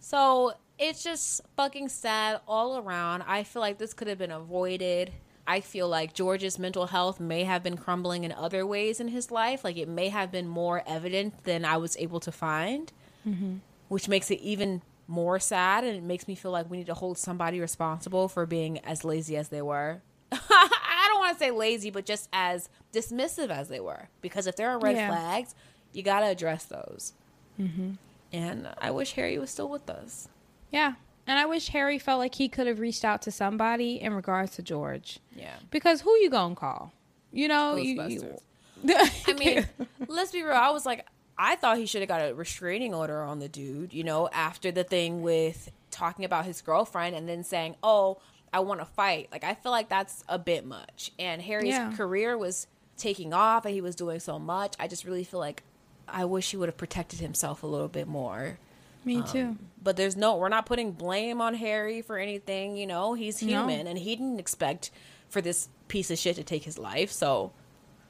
So 0.00 0.54
it's 0.78 1.04
just 1.04 1.42
fucking 1.56 1.90
sad 1.90 2.40
all 2.48 2.78
around. 2.78 3.24
I 3.26 3.42
feel 3.42 3.60
like 3.60 3.76
this 3.76 3.92
could 3.92 4.08
have 4.08 4.18
been 4.18 4.30
avoided. 4.30 5.12
I 5.46 5.60
feel 5.60 5.90
like 5.90 6.14
George's 6.14 6.58
mental 6.58 6.86
health 6.86 7.20
may 7.20 7.44
have 7.44 7.62
been 7.62 7.76
crumbling 7.76 8.24
in 8.24 8.32
other 8.32 8.66
ways 8.66 8.98
in 8.98 9.08
his 9.08 9.30
life. 9.30 9.62
Like 9.62 9.76
it 9.76 9.88
may 9.88 10.08
have 10.08 10.32
been 10.32 10.48
more 10.48 10.82
evident 10.86 11.44
than 11.44 11.66
I 11.66 11.76
was 11.76 11.98
able 11.98 12.20
to 12.20 12.32
find, 12.32 12.90
mm-hmm. 13.28 13.56
which 13.88 14.08
makes 14.08 14.30
it 14.30 14.40
even 14.40 14.80
more 15.08 15.40
sad. 15.40 15.82
And 15.82 15.96
it 15.96 16.02
makes 16.04 16.28
me 16.28 16.34
feel 16.36 16.52
like 16.52 16.70
we 16.70 16.76
need 16.76 16.86
to 16.86 16.94
hold 16.94 17.18
somebody 17.18 17.58
responsible 17.60 18.28
for 18.28 18.46
being 18.46 18.78
as 18.84 19.04
lazy 19.04 19.36
as 19.36 19.48
they 19.48 19.62
were. 19.62 20.02
I 20.32 21.06
don't 21.08 21.18
want 21.20 21.36
to 21.36 21.44
say 21.44 21.50
lazy, 21.50 21.90
but 21.90 22.04
just 22.06 22.28
as 22.32 22.68
dismissive 22.92 23.48
as 23.50 23.68
they 23.68 23.80
were. 23.80 24.08
Because 24.20 24.46
if 24.46 24.54
there 24.56 24.70
are 24.70 24.78
red 24.78 24.94
Yeah. 24.96 25.08
flags, 25.08 25.54
you 25.92 26.02
got 26.02 26.20
to 26.20 26.26
address 26.26 26.64
those. 26.66 27.14
Mm-hmm. 27.58 27.92
And 28.32 28.68
I 28.78 28.90
wish 28.90 29.12
Harry 29.14 29.38
was 29.38 29.50
still 29.50 29.68
with 29.70 29.88
us. 29.88 30.28
Yeah. 30.70 30.92
And 31.26 31.38
I 31.38 31.46
wish 31.46 31.68
Harry 31.68 31.98
felt 31.98 32.18
like 32.18 32.34
he 32.34 32.48
could 32.48 32.66
have 32.66 32.78
reached 32.78 33.04
out 33.04 33.22
to 33.22 33.30
somebody 33.30 34.00
in 34.00 34.14
regards 34.14 34.52
to 34.56 34.62
George. 34.62 35.18
Yeah. 35.34 35.56
Because 35.70 36.02
who 36.02 36.14
you 36.16 36.30
gonna 36.30 36.54
call? 36.54 36.92
You 37.32 37.48
know, 37.48 37.76
you, 37.76 38.02
you 38.02 38.36
I 38.88 39.32
mean, 39.38 39.66
let's 40.06 40.32
be 40.32 40.42
real. 40.42 40.54
I 40.54 40.70
was 40.70 40.86
like, 40.86 41.04
I 41.38 41.54
thought 41.56 41.78
he 41.78 41.86
should 41.86 42.00
have 42.02 42.08
got 42.08 42.20
a 42.28 42.34
restraining 42.34 42.94
order 42.94 43.22
on 43.22 43.38
the 43.38 43.48
dude, 43.48 43.92
you 43.94 44.02
know, 44.04 44.28
after 44.32 44.72
the 44.72 44.82
thing 44.84 45.22
with 45.22 45.70
talking 45.90 46.24
about 46.24 46.44
his 46.44 46.60
girlfriend 46.62 47.14
and 47.14 47.28
then 47.28 47.44
saying, 47.44 47.76
oh, 47.82 48.18
I 48.52 48.60
want 48.60 48.80
to 48.80 48.86
fight. 48.86 49.28
Like, 49.30 49.44
I 49.44 49.54
feel 49.54 49.70
like 49.72 49.88
that's 49.88 50.24
a 50.28 50.38
bit 50.38 50.64
much. 50.66 51.12
And 51.18 51.40
Harry's 51.40 51.68
Yeah. 51.74 51.92
career 51.92 52.36
was 52.36 52.66
taking 52.96 53.32
off 53.32 53.64
and 53.64 53.72
he 53.74 53.80
was 53.80 53.94
doing 53.94 54.18
so 54.20 54.38
much. 54.38 54.74
I 54.80 54.88
just 54.88 55.04
really 55.04 55.22
feel 55.24 55.38
like 55.40 55.62
I 56.08 56.24
wish 56.24 56.50
he 56.50 56.56
would 56.56 56.68
have 56.68 56.76
protected 56.76 57.20
himself 57.20 57.62
a 57.62 57.66
little 57.66 57.88
bit 57.88 58.08
more. 58.08 58.58
me 59.04 59.18
um, 59.18 59.24
too. 59.24 59.56
But 59.82 59.96
there's 59.96 60.16
no, 60.16 60.36
we're 60.36 60.48
not 60.48 60.66
putting 60.66 60.90
blame 60.92 61.40
on 61.40 61.54
Harry 61.54 62.02
for 62.02 62.18
anything, 62.18 62.76
you 62.76 62.86
know, 62.86 63.14
he's 63.14 63.40
No. 63.42 63.48
human 63.66 63.86
and 63.86 63.98
he 63.98 64.16
didn't 64.16 64.40
expect 64.40 64.90
for 65.28 65.40
this 65.40 65.68
piece 65.86 66.10
of 66.10 66.18
shit 66.18 66.36
to 66.36 66.42
take 66.42 66.64
his 66.64 66.78
life. 66.78 67.12
So, 67.12 67.52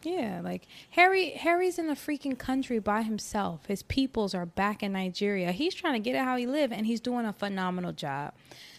Yeah, 0.03 0.41
like 0.43 0.67
Harry 0.91 1.31
Harry's 1.31 1.79
in 1.79 1.89
a 1.89 1.95
freaking 1.95 2.39
country 2.39 2.79
by 2.79 3.03
himself. 3.03 3.67
His 3.67 3.83
peoples 3.83 4.35
are 4.35 4.47
back 4.47 4.83
in 4.83 4.93
Nigeria. 4.93 5.53
He's 5.53 5.75
trying 5.75 5.95
to 5.95 5.99
get 5.99 6.15
it 6.15 6.23
how 6.25 6.37
he 6.37 6.47
live 6.47 6.73
and 6.73 6.87
he's 6.87 7.01
doing 7.01 7.27
a 7.27 7.33
phenomenal 7.33 7.93
job. 7.93 8.33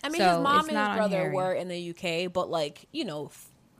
I 0.04 0.10
mean, 0.10 0.22
So, 0.22 0.36
his 0.36 0.44
mom 0.44 0.70
and 0.70 0.78
his 0.78 0.96
brother 0.98 1.32
were 1.32 1.54
in 1.54 1.68
the 1.68 1.90
UK, 1.90 2.32
but 2.32 2.50
like 2.50 2.86
you 2.92 3.06
know, 3.06 3.32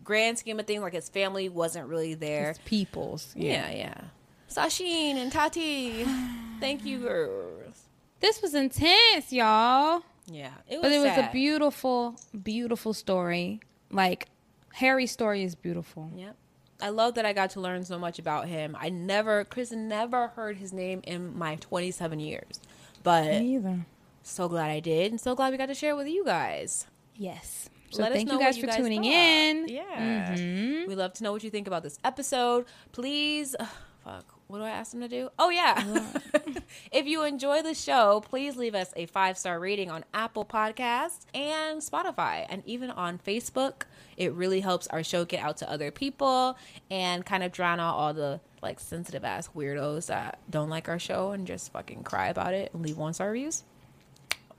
grand 0.04 0.38
scheme 0.40 0.60
of 0.60 0.68
things, 0.68 0.82
like 0.82 0.94
his 0.94 1.10
family 1.10 1.50
wasn't 1.50 1.88
really 1.88 2.14
there. 2.14 2.50
His 2.50 2.58
peoples. 2.60 3.34
Yeah, 3.36 3.72
yeah. 3.72 4.02
Sasheen 4.50 5.16
and 5.16 5.32
Taty, 5.32 6.06
thank 6.60 6.84
you, 6.84 7.00
girls. 7.00 7.84
This 8.20 8.42
was 8.42 8.54
intense, 8.54 9.32
y'all. 9.32 10.04
Yeah, 10.28 10.52
it 10.68 10.78
was. 10.78 10.82
But 10.82 10.92
it 10.92 11.00
was 11.00 11.18
a 11.18 11.30
beautiful, 11.32 12.16
beautiful 12.44 12.94
story. 12.94 13.62
Like 13.92 14.28
Harry's 14.74 15.12
story 15.12 15.44
is 15.44 15.56
beautiful. 15.56 16.12
Yep. 16.16 16.36
I 16.82 16.90
love 16.90 17.16
that 17.16 17.26
I 17.26 17.34
got 17.34 17.50
to 17.52 17.60
learn 17.62 17.84
so 17.84 18.00
much 18.00 18.20
about 18.20 18.48
him. 18.48 18.76
I 18.80 18.90
never, 18.90 19.44
Chris, 19.44 19.72
never 19.72 20.30
heard 20.30 20.58
his 20.58 20.72
name 20.72 21.02
in 21.04 21.38
my 21.38 21.56
27 21.58 22.20
years, 22.20 22.60
but 23.04 23.26
Me 23.26 23.56
either. 23.56 23.86
so 24.24 24.48
glad 24.48 24.70
I 24.72 24.80
did, 24.80 25.12
and 25.12 25.20
so 25.20 25.36
glad 25.36 25.52
we 25.52 25.58
got 25.58 25.66
to 25.68 25.74
share 25.74 25.92
it 25.92 25.98
with 25.98 26.08
you 26.08 26.24
guys. 26.24 26.88
Yes. 27.16 27.70
So 27.92 28.02
Let 28.04 28.12
us 28.12 28.18
thank 28.18 28.28
know 28.30 28.36
you 28.36 28.40
guys 28.40 28.58
for 28.58 28.68
tuning 28.68 29.02
thought. 29.04 29.12
in. 29.12 29.68
Yeah. 29.68 30.36
Mhm. 30.36 30.88
We 30.88 30.96
love 30.96 31.14
to 31.16 31.24
know 31.24 31.32
what 31.32 31.44
you 31.44 31.50
think 31.50 31.68
about 31.68 31.82
this 31.84 31.98
episode. 32.04 32.66
Please, 32.92 33.56
fuck, 34.04 34.26
what 34.50 34.58
do 34.58 34.64
I 34.64 34.72
ask 34.72 34.92
them 34.92 35.02
to 35.02 35.08
do? 35.08 35.30
Oh, 35.38 35.52
yeah. 35.52 36.04
if 36.92 37.06
you 37.06 37.24
enjoy 37.24 37.62
the 37.62 37.76
show, 37.76 38.24
please 38.26 38.58
leave 38.58 38.74
us 38.74 38.92
a 38.96 39.06
five 39.06 39.38
star 39.38 39.60
rating 39.60 39.92
on 39.92 40.04
Apple 40.12 40.44
Podcasts 40.44 41.28
and 41.36 41.82
Spotify 41.82 42.48
and 42.50 42.64
even 42.66 42.90
on 42.90 43.20
Facebook. 43.20 43.84
It 44.18 44.34
really 44.34 44.62
helps 44.62 44.88
our 44.88 45.04
show 45.04 45.24
get 45.24 45.44
out 45.44 45.58
to 45.58 45.70
other 45.70 45.92
people 45.92 46.58
and 46.90 47.24
kind 47.24 47.44
of 47.44 47.52
drown 47.52 47.80
out 47.80 47.94
all 47.94 48.12
the 48.12 48.42
like 48.64 48.80
sensitive 48.80 49.24
ass 49.24 49.50
weirdos 49.56 50.08
that 50.08 50.40
don't 50.50 50.70
like 50.70 50.90
our 50.90 50.98
show 50.98 51.30
and 51.30 51.46
just 51.46 51.72
fucking 51.72 52.04
cry 52.04 52.30
about 52.30 52.56
it 52.56 52.74
and 52.74 52.84
leave 52.84 52.98
one 52.98 53.14
star 53.14 53.30
reviews. 53.30 53.64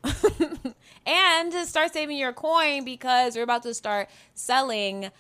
and 1.05 1.53
start 1.67 1.93
saving 1.93 2.17
your 2.17 2.33
coin 2.33 2.85
because 2.85 3.35
we're 3.35 3.43
about 3.43 3.65
to 3.65 3.75
start 3.75 4.09
selling 4.35 5.11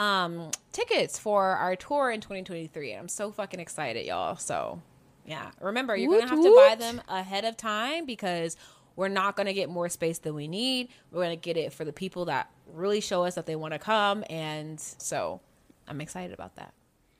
um, 0.00 0.50
tickets 0.72 1.18
for 1.18 1.44
our 1.44 1.76
tour 1.76 2.10
in 2.10 2.20
2023. 2.20 2.94
I'm 2.94 3.06
so 3.08 3.30
fucking 3.30 3.60
excited, 3.60 4.06
y'all. 4.06 4.34
So, 4.36 4.80
yeah. 5.26 5.50
Remember, 5.60 5.94
you're 5.94 6.10
going 6.10 6.26
to 6.26 6.36
Woot 6.36 6.44
have 6.44 6.78
to 6.78 6.84
buy 6.84 6.86
them 6.92 7.02
ahead 7.06 7.44
of 7.44 7.56
time 7.58 8.06
because 8.06 8.56
we're 8.96 9.08
not 9.08 9.36
going 9.36 9.46
to 9.46 9.52
get 9.52 9.68
more 9.68 9.90
space 9.90 10.18
than 10.18 10.34
we 10.34 10.48
need. 10.48 10.88
We're 11.12 11.22
going 11.22 11.38
to 11.38 11.40
get 11.40 11.58
it 11.58 11.74
for 11.74 11.84
the 11.84 11.92
people 11.92 12.24
that 12.24 12.50
really 12.72 13.00
show 13.00 13.24
us 13.24 13.34
that 13.34 13.44
they 13.44 13.56
want 13.56 13.74
to 13.74 13.78
come. 13.78 14.24
And 14.30 14.80
so 14.80 15.40
I'm 15.86 16.00
excited 16.00 16.32
about 16.32 16.56
that. 16.56 16.72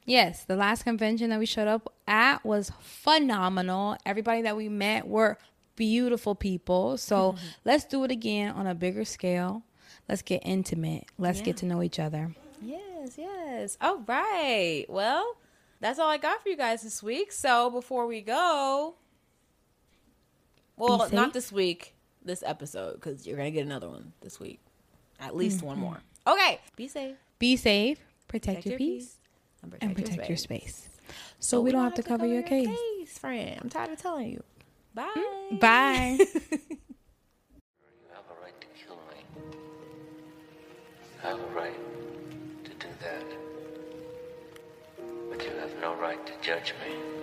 Yes, 0.07 0.45
the 0.45 0.57
last 0.57 0.83
convention 0.85 1.29
that 1.31 1.39
we 1.39 1.47
showed 1.47 1.69
up 1.69 1.93
at 2.09 2.45
was 2.47 2.73
phenomenal. 2.81 3.99
Everybody 4.07 4.41
that 4.43 4.57
we 4.57 4.71
met 4.71 5.07
were 5.07 5.37
beautiful 5.77 6.35
people. 6.35 6.97
So 6.97 7.37
let's 7.67 7.85
do 7.85 8.03
it 8.05 8.11
again 8.11 8.53
on 8.53 8.67
a 8.67 8.75
bigger 8.75 9.05
scale. 9.05 9.65
Let's 10.09 10.23
get 10.23 10.43
intimate. 10.45 11.05
Let's 11.19 11.43
get 11.43 11.59
to 11.59 11.67
know 11.67 11.83
each 11.83 12.01
other. 12.01 12.35
Yes, 12.61 13.17
yes. 13.17 13.79
All 13.81 14.03
right. 14.07 14.85
Well, 14.89 15.37
that's 15.81 15.99
all 15.99 16.09
I 16.09 16.19
got 16.19 16.43
for 16.43 16.49
you 16.49 16.57
guys 16.57 16.83
this 16.83 17.03
week. 17.03 17.33
So 17.33 17.71
before 17.71 18.07
we 18.07 18.21
go, 18.21 18.95
well, 20.77 21.09
not 21.13 21.33
this 21.33 21.51
week, 21.51 21.95
this 22.25 22.43
episode, 22.45 22.95
because 22.95 23.27
you're 23.27 23.37
gonna 23.37 23.51
get 23.51 23.67
another 23.67 23.89
one 23.89 24.13
this 24.21 24.39
week, 24.39 24.61
at 25.19 25.35
least 25.37 25.63
one 25.63 25.77
mm-hmm. 25.77 25.85
more. 25.85 26.01
Okay. 26.27 26.61
Be 26.77 26.89
safe. 26.89 27.17
Be 27.39 27.57
safe, 27.57 27.99
protect, 28.29 28.63
Protect 28.63 28.67
your, 28.67 28.73
your 28.73 28.79
peace, 28.79 29.17
and 29.63 29.75
and 29.81 29.97
protect 29.97 30.29
your 30.29 30.37
space. 30.37 30.75
space. 30.75 30.87
So, 31.39 31.61
we 31.61 31.73
don't 31.73 31.83
have 31.83 31.95
to 31.95 32.03
cover, 32.03 32.27
your 32.27 32.43
case. 32.43 32.69
friend. 33.19 33.59
I'm 33.63 33.71
tired 33.71 33.91
of 33.91 33.99
telling 33.99 34.31
you. 34.31 34.43
Hmm? 34.97 35.57
Bye. 35.57 36.19
Bye. 36.19 36.27
You 38.01 38.15
have 38.15 38.25
a 38.31 38.43
right 38.43 38.61
to 38.61 38.67
kill 38.77 38.97
me. 38.97 39.25
I 41.25 41.29
have 41.29 41.41
a 41.41 41.47
right 41.55 41.75
to 41.75 42.01
do 42.03 42.10
that. 43.01 43.25
But 45.31 45.45
you 45.45 45.51
have 45.61 45.75
no 45.81 45.95
right 45.95 46.25
to 46.27 46.33
judge 46.43 46.75
me. 46.85 47.20